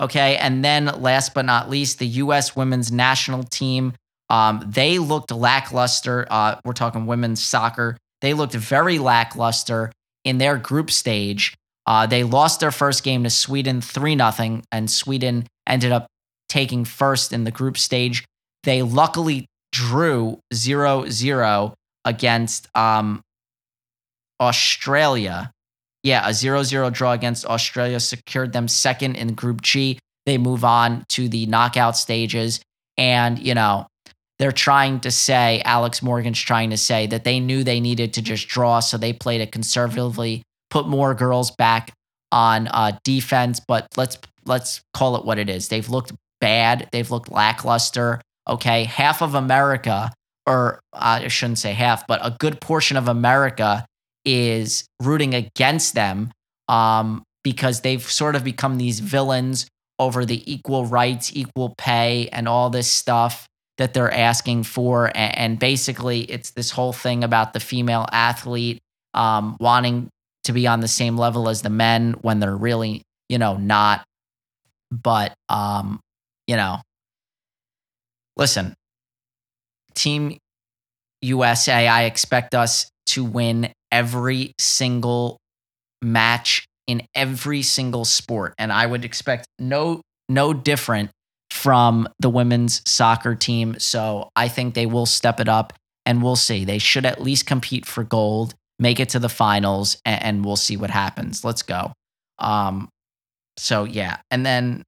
Okay. 0.00 0.36
And 0.36 0.64
then 0.64 0.86
last 0.86 1.34
but 1.34 1.44
not 1.44 1.70
least, 1.70 1.98
the 1.98 2.06
U.S. 2.06 2.54
women's 2.54 2.92
national 2.92 3.44
team. 3.44 3.94
Um, 4.28 4.62
they 4.66 4.98
looked 4.98 5.30
lackluster. 5.30 6.26
Uh, 6.28 6.56
we're 6.64 6.72
talking 6.72 7.06
women's 7.06 7.42
soccer. 7.42 7.96
They 8.20 8.34
looked 8.34 8.54
very 8.54 8.98
lackluster 8.98 9.92
in 10.24 10.38
their 10.38 10.56
group 10.56 10.90
stage. 10.90 11.54
Uh, 11.86 12.06
they 12.06 12.24
lost 12.24 12.60
their 12.60 12.72
first 12.72 13.04
game 13.04 13.22
to 13.22 13.30
Sweden 13.30 13.80
3 13.80 14.18
0, 14.18 14.62
and 14.72 14.90
Sweden 14.90 15.46
ended 15.66 15.92
up 15.92 16.08
taking 16.48 16.84
first 16.84 17.32
in 17.32 17.44
the 17.44 17.50
group 17.50 17.78
stage. 17.78 18.24
They 18.64 18.82
luckily 18.82 19.46
drew 19.70 20.40
0 20.52 21.08
0 21.08 21.74
against 22.04 22.68
um, 22.76 23.20
Australia 24.40 25.52
yeah, 26.06 26.28
a 26.28 26.32
0 26.32 26.62
0 26.62 26.88
draw 26.90 27.12
against 27.12 27.44
Australia 27.46 27.98
secured 27.98 28.52
them 28.52 28.68
second 28.68 29.16
in 29.16 29.34
Group 29.34 29.60
G. 29.60 29.98
They 30.24 30.38
move 30.38 30.64
on 30.64 31.04
to 31.10 31.28
the 31.28 31.46
knockout 31.46 31.96
stages. 31.96 32.60
And, 32.96 33.40
you 33.40 33.54
know, 33.54 33.88
they're 34.38 34.52
trying 34.52 35.00
to 35.00 35.10
say, 35.10 35.62
Alex 35.64 36.02
Morgan's 36.02 36.38
trying 36.38 36.70
to 36.70 36.76
say 36.76 37.08
that 37.08 37.24
they 37.24 37.40
knew 37.40 37.64
they 37.64 37.80
needed 37.80 38.14
to 38.14 38.22
just 38.22 38.46
draw. 38.46 38.78
So 38.78 38.96
they 38.96 39.12
played 39.12 39.40
it 39.40 39.50
conservatively, 39.50 40.44
put 40.70 40.86
more 40.86 41.12
girls 41.12 41.50
back 41.50 41.92
on 42.30 42.68
uh, 42.68 42.96
defense. 43.02 43.60
But 43.66 43.88
let's 43.96 44.16
let's 44.44 44.82
call 44.94 45.16
it 45.16 45.24
what 45.24 45.40
it 45.40 45.50
is. 45.50 45.66
They've 45.66 45.88
looked 45.88 46.12
bad. 46.40 46.88
They've 46.92 47.10
looked 47.10 47.32
lackluster. 47.32 48.20
Okay. 48.46 48.84
Half 48.84 49.22
of 49.22 49.34
America, 49.34 50.12
or 50.46 50.78
uh, 50.92 51.18
I 51.22 51.28
shouldn't 51.28 51.58
say 51.58 51.72
half, 51.72 52.06
but 52.06 52.24
a 52.24 52.36
good 52.38 52.60
portion 52.60 52.96
of 52.96 53.08
America 53.08 53.84
is 54.26 54.84
rooting 55.00 55.34
against 55.34 55.94
them 55.94 56.32
um, 56.68 57.22
because 57.44 57.80
they've 57.80 58.02
sort 58.02 58.36
of 58.36 58.44
become 58.44 58.76
these 58.76 59.00
villains 59.00 59.66
over 59.98 60.26
the 60.26 60.52
equal 60.52 60.84
rights, 60.84 61.30
equal 61.34 61.74
pay, 61.78 62.28
and 62.32 62.48
all 62.48 62.68
this 62.68 62.90
stuff 62.90 63.46
that 63.78 63.94
they're 63.94 64.12
asking 64.12 64.64
for. 64.64 65.06
And, 65.06 65.38
and 65.38 65.58
basically, 65.58 66.22
it's 66.22 66.50
this 66.50 66.70
whole 66.70 66.92
thing 66.92 67.24
about 67.24 67.52
the 67.52 67.60
female 67.60 68.06
athlete 68.12 68.80
um, 69.14 69.56
wanting 69.60 70.10
to 70.44 70.52
be 70.52 70.66
on 70.66 70.80
the 70.80 70.88
same 70.88 71.16
level 71.16 71.48
as 71.48 71.62
the 71.62 71.70
men 71.70 72.14
when 72.20 72.40
they're 72.40 72.56
really, 72.56 73.02
you 73.28 73.38
know, 73.38 73.56
not. 73.56 74.04
But, 74.90 75.34
um, 75.48 76.00
you 76.46 76.56
know, 76.56 76.80
listen, 78.36 78.74
Team 79.94 80.36
USA, 81.22 81.88
I 81.88 82.04
expect 82.04 82.54
us 82.54 82.88
to 83.06 83.24
win 83.24 83.72
every 83.90 84.52
single 84.58 85.38
match 86.02 86.66
in 86.86 87.02
every 87.14 87.62
single 87.62 88.04
sport. 88.04 88.54
And 88.58 88.72
I 88.72 88.86
would 88.86 89.04
expect 89.04 89.46
no 89.58 90.00
no 90.28 90.52
different 90.52 91.10
from 91.50 92.08
the 92.18 92.28
women's 92.28 92.82
soccer 92.88 93.34
team. 93.34 93.78
So 93.78 94.30
I 94.36 94.48
think 94.48 94.74
they 94.74 94.86
will 94.86 95.06
step 95.06 95.40
it 95.40 95.48
up 95.48 95.72
and 96.04 96.22
we'll 96.22 96.36
see. 96.36 96.64
They 96.64 96.78
should 96.78 97.06
at 97.06 97.22
least 97.22 97.46
compete 97.46 97.86
for 97.86 98.04
gold, 98.04 98.54
make 98.78 99.00
it 99.00 99.10
to 99.10 99.18
the 99.18 99.28
finals, 99.28 99.98
and, 100.04 100.22
and 100.22 100.44
we'll 100.44 100.56
see 100.56 100.76
what 100.76 100.90
happens. 100.90 101.44
Let's 101.44 101.62
go. 101.62 101.92
Um, 102.38 102.88
so 103.56 103.84
yeah. 103.84 104.18
And 104.30 104.44
then 104.44 104.82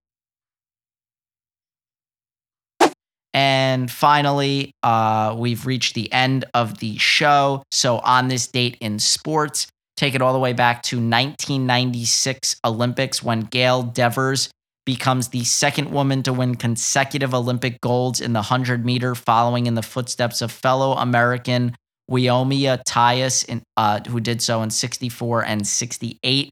And 3.68 3.90
finally, 3.90 4.72
uh, 4.82 5.34
we've 5.36 5.66
reached 5.66 5.94
the 5.94 6.10
end 6.10 6.46
of 6.54 6.78
the 6.78 6.96
show. 6.96 7.62
So, 7.70 7.98
on 7.98 8.28
this 8.28 8.46
date 8.46 8.78
in 8.80 8.98
sports, 8.98 9.66
take 9.98 10.14
it 10.14 10.22
all 10.22 10.32
the 10.32 10.38
way 10.38 10.54
back 10.54 10.82
to 10.84 10.96
1996 10.96 12.56
Olympics 12.64 13.22
when 13.22 13.40
Gail 13.40 13.82
Devers 13.82 14.48
becomes 14.86 15.28
the 15.28 15.44
second 15.44 15.90
woman 15.90 16.22
to 16.22 16.32
win 16.32 16.54
consecutive 16.54 17.34
Olympic 17.34 17.78
golds 17.82 18.22
in 18.22 18.32
the 18.32 18.38
100 18.38 18.86
meter, 18.86 19.14
following 19.14 19.66
in 19.66 19.74
the 19.74 19.82
footsteps 19.82 20.40
of 20.40 20.50
fellow 20.50 20.94
American 20.94 21.76
Wyomia 22.10 22.82
Tyus, 22.88 23.44
in, 23.44 23.62
uh, 23.76 24.00
who 24.08 24.18
did 24.18 24.40
so 24.40 24.62
in 24.62 24.70
64 24.70 25.44
and 25.44 25.66
68. 25.66 26.48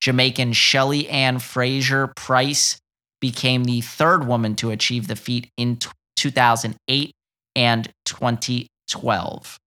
Jamaican 0.00 0.52
Shelly 0.52 1.08
Ann 1.08 1.40
Fraser 1.40 2.12
Pryce 2.14 2.78
became 3.20 3.64
the 3.64 3.80
third 3.80 4.24
woman 4.24 4.54
to 4.54 4.70
achieve 4.70 5.08
the 5.08 5.16
feat 5.16 5.50
in 5.56 5.76
2008 6.20 7.12
and 7.56 7.90
2012. 8.04 9.58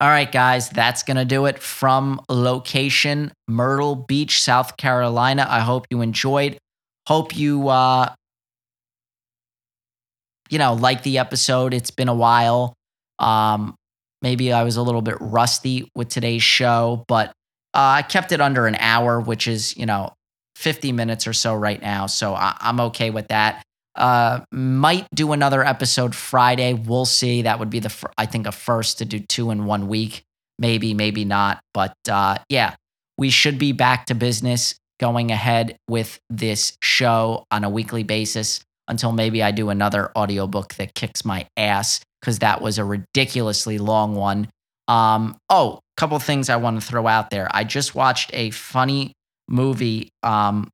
All 0.00 0.08
right, 0.08 0.30
guys, 0.30 0.70
that's 0.70 1.02
going 1.02 1.16
to 1.16 1.24
do 1.24 1.46
it 1.46 1.58
from 1.58 2.20
location 2.28 3.32
Myrtle 3.48 3.96
Beach, 3.96 4.40
South 4.40 4.76
Carolina. 4.76 5.44
I 5.48 5.58
hope 5.60 5.86
you 5.90 6.02
enjoyed. 6.02 6.56
Hope 7.08 7.36
you, 7.36 7.68
uh, 7.68 8.14
you 10.50 10.58
know, 10.58 10.74
like 10.74 11.02
the 11.02 11.18
episode. 11.18 11.74
It's 11.74 11.90
been 11.90 12.08
a 12.08 12.14
while. 12.14 12.74
Um, 13.18 13.74
maybe 14.22 14.52
I 14.52 14.62
was 14.62 14.76
a 14.76 14.82
little 14.82 15.02
bit 15.02 15.16
rusty 15.20 15.90
with 15.96 16.08
today's 16.10 16.44
show, 16.44 17.04
but 17.08 17.30
uh, 17.74 17.98
I 17.98 18.02
kept 18.02 18.30
it 18.30 18.40
under 18.40 18.68
an 18.68 18.76
hour, 18.76 19.20
which 19.20 19.48
is, 19.48 19.76
you 19.76 19.86
know, 19.86 20.12
50 20.54 20.92
minutes 20.92 21.26
or 21.26 21.32
so 21.32 21.54
right 21.54 21.80
now. 21.82 22.06
So 22.06 22.34
I- 22.34 22.56
I'm 22.60 22.78
okay 22.80 23.10
with 23.10 23.28
that. 23.28 23.62
Uh, 23.98 24.40
might 24.52 25.06
do 25.14 25.32
another 25.32 25.64
episode 25.64 26.14
Friday. 26.14 26.72
We'll 26.72 27.04
see. 27.04 27.42
That 27.42 27.58
would 27.58 27.70
be 27.70 27.80
the, 27.80 27.90
fir- 27.90 28.12
I 28.16 28.26
think, 28.26 28.46
a 28.46 28.52
first 28.52 28.98
to 28.98 29.04
do 29.04 29.18
two 29.18 29.50
in 29.50 29.66
one 29.66 29.88
week. 29.88 30.22
Maybe, 30.58 30.94
maybe 30.94 31.24
not. 31.24 31.60
But 31.74 31.94
uh, 32.10 32.38
yeah, 32.48 32.74
we 33.16 33.30
should 33.30 33.58
be 33.58 33.72
back 33.72 34.06
to 34.06 34.14
business 34.14 34.74
going 34.98 35.30
ahead 35.30 35.76
with 35.88 36.18
this 36.30 36.76
show 36.82 37.44
on 37.50 37.64
a 37.64 37.70
weekly 37.70 38.02
basis 38.02 38.60
until 38.88 39.12
maybe 39.12 39.42
I 39.42 39.50
do 39.50 39.70
another 39.70 40.10
audiobook 40.16 40.74
that 40.74 40.94
kicks 40.94 41.24
my 41.24 41.46
ass 41.56 42.00
because 42.20 42.40
that 42.40 42.60
was 42.62 42.78
a 42.78 42.84
ridiculously 42.84 43.78
long 43.78 44.14
one. 44.14 44.48
Um, 44.88 45.36
oh, 45.50 45.80
couple 45.96 46.18
things 46.18 46.48
I 46.48 46.56
want 46.56 46.80
to 46.80 46.86
throw 46.86 47.06
out 47.06 47.30
there. 47.30 47.48
I 47.50 47.64
just 47.64 47.94
watched 47.94 48.30
a 48.32 48.50
funny 48.50 49.12
movie, 49.48 50.10
um, 50.22 50.68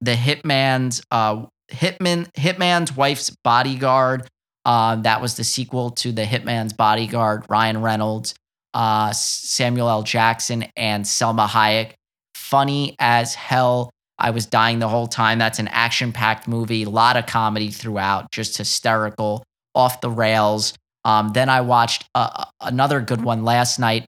The 0.00 0.14
Hitman's 0.14 1.02
uh, 1.10 1.46
Hitman 1.70 2.30
Hitman's 2.32 2.96
Wife's 2.96 3.30
Bodyguard. 3.44 4.28
Uh, 4.64 4.96
that 4.96 5.20
was 5.20 5.36
the 5.36 5.44
sequel 5.44 5.90
to 5.90 6.12
The 6.12 6.24
Hitman's 6.24 6.72
Bodyguard. 6.72 7.44
Ryan 7.48 7.82
Reynolds, 7.82 8.34
uh, 8.74 9.12
Samuel 9.12 9.88
L. 9.88 10.02
Jackson, 10.02 10.66
and 10.76 11.04
Salma 11.04 11.48
Hayek. 11.48 11.94
Funny 12.34 12.94
as 12.98 13.34
hell. 13.34 13.90
I 14.18 14.30
was 14.30 14.46
dying 14.46 14.78
the 14.78 14.88
whole 14.88 15.08
time. 15.08 15.38
That's 15.38 15.58
an 15.58 15.68
action 15.68 16.12
packed 16.12 16.46
movie, 16.46 16.84
a 16.84 16.90
lot 16.90 17.16
of 17.16 17.26
comedy 17.26 17.70
throughout, 17.70 18.30
just 18.30 18.56
hysterical, 18.56 19.42
off 19.74 20.00
the 20.00 20.10
rails. 20.10 20.74
Um, 21.04 21.30
then 21.30 21.48
I 21.48 21.62
watched 21.62 22.04
uh, 22.14 22.44
another 22.60 23.00
good 23.00 23.22
one 23.22 23.44
last 23.44 23.80
night, 23.80 24.06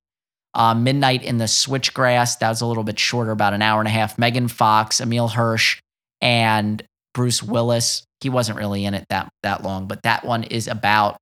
uh, 0.55 0.75
Midnight 0.75 1.25
in 1.25 1.39
the 1.39 1.47
Switchgrass. 1.47 2.39
That 2.39 2.51
was 2.51 2.61
a 2.61 2.67
little 2.67 2.85
bit 2.85 2.99
shorter, 2.99 3.33
about 3.33 3.55
an 3.55 3.63
hour 3.63 3.81
and 3.81 3.89
a 3.89 3.91
half. 3.91 4.17
Megan 4.19 4.47
Fox, 4.47 5.01
Emile 5.01 5.29
Hirsch, 5.29 5.81
and 6.21 6.81
Bruce 7.15 7.43
Willis. 7.43 8.05
He 8.21 8.29
wasn't 8.29 8.59
really 8.59 8.85
in 8.85 8.95
it 8.95 9.07
that 9.09 9.29
that 9.43 9.63
long, 9.63 9.87
but 9.87 10.03
that 10.03 10.25
one 10.25 10.45
is 10.45 10.69
about 10.69 11.17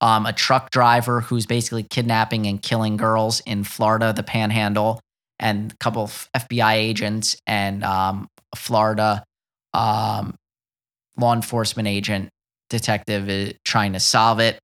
um, 0.00 0.26
a 0.26 0.32
truck 0.32 0.70
driver 0.70 1.20
who's 1.20 1.46
basically 1.46 1.82
kidnapping 1.82 2.46
and 2.46 2.62
killing 2.62 2.96
girls 2.96 3.40
in 3.40 3.64
Florida, 3.64 4.12
the 4.12 4.22
Panhandle, 4.22 5.00
and 5.38 5.72
a 5.72 5.76
couple 5.76 6.02
of 6.02 6.28
FBI 6.34 6.74
agents 6.74 7.36
and 7.46 7.82
um, 7.82 8.28
a 8.52 8.56
Florida 8.56 9.24
um, 9.72 10.34
law 11.16 11.34
enforcement 11.34 11.88
agent 11.88 12.28
detective 12.70 13.28
is 13.28 13.54
trying 13.64 13.92
to 13.92 14.00
solve 14.00 14.40
it. 14.40 14.58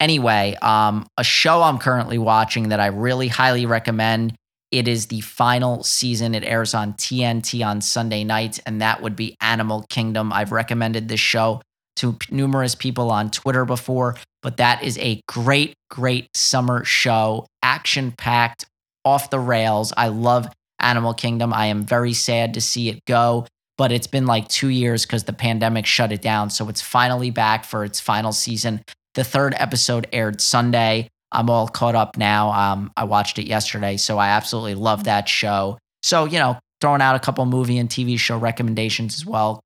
Anyway, 0.00 0.56
um, 0.62 1.06
a 1.16 1.24
show 1.24 1.62
I'm 1.62 1.78
currently 1.78 2.18
watching 2.18 2.70
that 2.70 2.80
I 2.80 2.86
really 2.86 3.28
highly 3.28 3.66
recommend. 3.66 4.34
It 4.72 4.88
is 4.88 5.06
the 5.06 5.20
final 5.20 5.84
season. 5.84 6.34
It 6.34 6.44
airs 6.44 6.72
on 6.72 6.94
TNT 6.94 7.64
on 7.64 7.82
Sunday 7.82 8.24
nights, 8.24 8.58
and 8.64 8.80
that 8.80 9.02
would 9.02 9.14
be 9.14 9.36
Animal 9.42 9.84
Kingdom. 9.90 10.32
I've 10.32 10.50
recommended 10.50 11.08
this 11.08 11.20
show 11.20 11.60
to 11.96 12.16
numerous 12.30 12.74
people 12.74 13.10
on 13.10 13.30
Twitter 13.30 13.66
before, 13.66 14.16
but 14.42 14.56
that 14.56 14.82
is 14.82 14.96
a 14.98 15.20
great, 15.28 15.74
great 15.90 16.28
summer 16.34 16.84
show, 16.84 17.46
action 17.62 18.12
packed, 18.12 18.64
off 19.04 19.28
the 19.30 19.38
rails. 19.38 19.92
I 19.96 20.08
love 20.08 20.48
Animal 20.80 21.12
Kingdom. 21.12 21.52
I 21.52 21.66
am 21.66 21.84
very 21.84 22.14
sad 22.14 22.54
to 22.54 22.60
see 22.60 22.88
it 22.88 23.04
go, 23.06 23.46
but 23.76 23.92
it's 23.92 24.06
been 24.06 24.26
like 24.26 24.48
two 24.48 24.68
years 24.68 25.04
because 25.04 25.24
the 25.24 25.32
pandemic 25.34 25.84
shut 25.84 26.12
it 26.12 26.22
down. 26.22 26.48
So 26.48 26.68
it's 26.70 26.80
finally 26.80 27.30
back 27.30 27.64
for 27.64 27.84
its 27.84 28.00
final 28.00 28.32
season. 28.32 28.82
The 29.14 29.24
third 29.24 29.54
episode 29.58 30.06
aired 30.12 30.40
Sunday. 30.40 31.08
I'm 31.32 31.48
all 31.48 31.66
caught 31.66 31.94
up 31.94 32.16
now. 32.16 32.52
Um, 32.52 32.92
I 32.96 33.04
watched 33.04 33.38
it 33.38 33.46
yesterday, 33.46 33.96
so 33.96 34.18
I 34.18 34.28
absolutely 34.28 34.74
love 34.74 35.04
that 35.04 35.28
show. 35.28 35.78
So, 36.02 36.26
you 36.26 36.38
know, 36.38 36.58
throwing 36.80 37.00
out 37.00 37.16
a 37.16 37.20
couple 37.20 37.44
movie 37.46 37.78
and 37.78 37.88
TV 37.88 38.18
show 38.18 38.36
recommendations 38.36 39.14
as 39.14 39.24
well, 39.24 39.60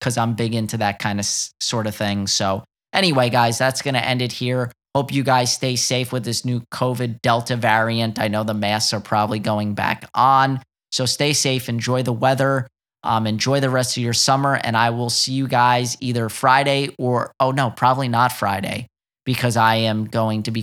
because 0.00 0.18
I'm 0.18 0.34
big 0.34 0.54
into 0.54 0.78
that 0.78 0.98
kind 0.98 1.20
of 1.20 1.24
s- 1.24 1.52
sort 1.60 1.86
of 1.86 1.94
thing. 1.94 2.26
So, 2.26 2.64
anyway, 2.92 3.30
guys, 3.30 3.58
that's 3.58 3.80
going 3.80 3.94
to 3.94 4.04
end 4.04 4.22
it 4.22 4.32
here. 4.32 4.72
Hope 4.94 5.12
you 5.12 5.22
guys 5.22 5.52
stay 5.52 5.76
safe 5.76 6.12
with 6.12 6.24
this 6.24 6.44
new 6.44 6.60
COVID 6.72 7.20
Delta 7.22 7.56
variant. 7.56 8.18
I 8.18 8.28
know 8.28 8.44
the 8.44 8.54
masks 8.54 8.92
are 8.92 9.00
probably 9.00 9.38
going 9.38 9.74
back 9.74 10.08
on. 10.14 10.60
So, 10.90 11.06
stay 11.06 11.32
safe, 11.32 11.68
enjoy 11.68 12.02
the 12.02 12.12
weather, 12.12 12.66
um, 13.04 13.26
enjoy 13.26 13.60
the 13.60 13.70
rest 13.70 13.96
of 13.96 14.02
your 14.02 14.14
summer, 14.14 14.54
and 14.54 14.76
I 14.76 14.90
will 14.90 15.10
see 15.10 15.32
you 15.32 15.46
guys 15.46 15.96
either 16.00 16.28
Friday 16.28 16.94
or, 16.98 17.32
oh 17.38 17.50
no, 17.50 17.70
probably 17.70 18.08
not 18.08 18.32
Friday, 18.32 18.86
because 19.24 19.56
I 19.56 19.76
am 19.76 20.06
going 20.06 20.44
to 20.44 20.50
be 20.50 20.62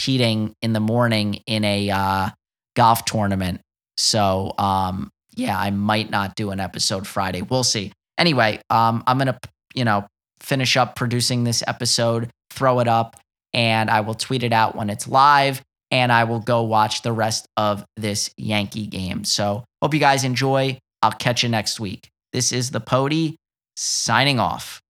competing 0.00 0.54
in 0.62 0.72
the 0.72 0.80
morning 0.80 1.34
in 1.46 1.62
a 1.62 1.90
uh, 1.90 2.28
golf 2.74 3.04
tournament. 3.04 3.60
So, 3.98 4.54
um, 4.56 5.10
yeah, 5.36 5.58
I 5.58 5.70
might 5.70 6.10
not 6.10 6.36
do 6.36 6.52
an 6.52 6.58
episode 6.58 7.06
Friday. 7.06 7.42
We'll 7.42 7.64
see. 7.64 7.92
Anyway, 8.16 8.60
um, 8.70 9.04
I'm 9.06 9.18
gonna, 9.18 9.38
you 9.74 9.84
know, 9.84 10.06
finish 10.40 10.78
up 10.78 10.96
producing 10.96 11.44
this 11.44 11.62
episode, 11.66 12.30
throw 12.50 12.80
it 12.80 12.88
up, 12.88 13.20
and 13.52 13.90
I 13.90 14.00
will 14.00 14.14
tweet 14.14 14.42
it 14.42 14.54
out 14.54 14.74
when 14.74 14.88
it's 14.88 15.06
live. 15.06 15.60
And 15.90 16.10
I 16.10 16.24
will 16.24 16.40
go 16.40 16.62
watch 16.62 17.02
the 17.02 17.12
rest 17.12 17.46
of 17.58 17.84
this 17.96 18.30
Yankee 18.38 18.86
game. 18.86 19.24
So, 19.24 19.64
hope 19.82 19.92
you 19.92 20.00
guys 20.00 20.24
enjoy. 20.24 20.78
I'll 21.02 21.12
catch 21.12 21.42
you 21.42 21.50
next 21.50 21.78
week. 21.78 22.08
This 22.32 22.52
is 22.52 22.70
the 22.70 22.80
Pody 22.80 23.36
signing 23.76 24.40
off. 24.40 24.80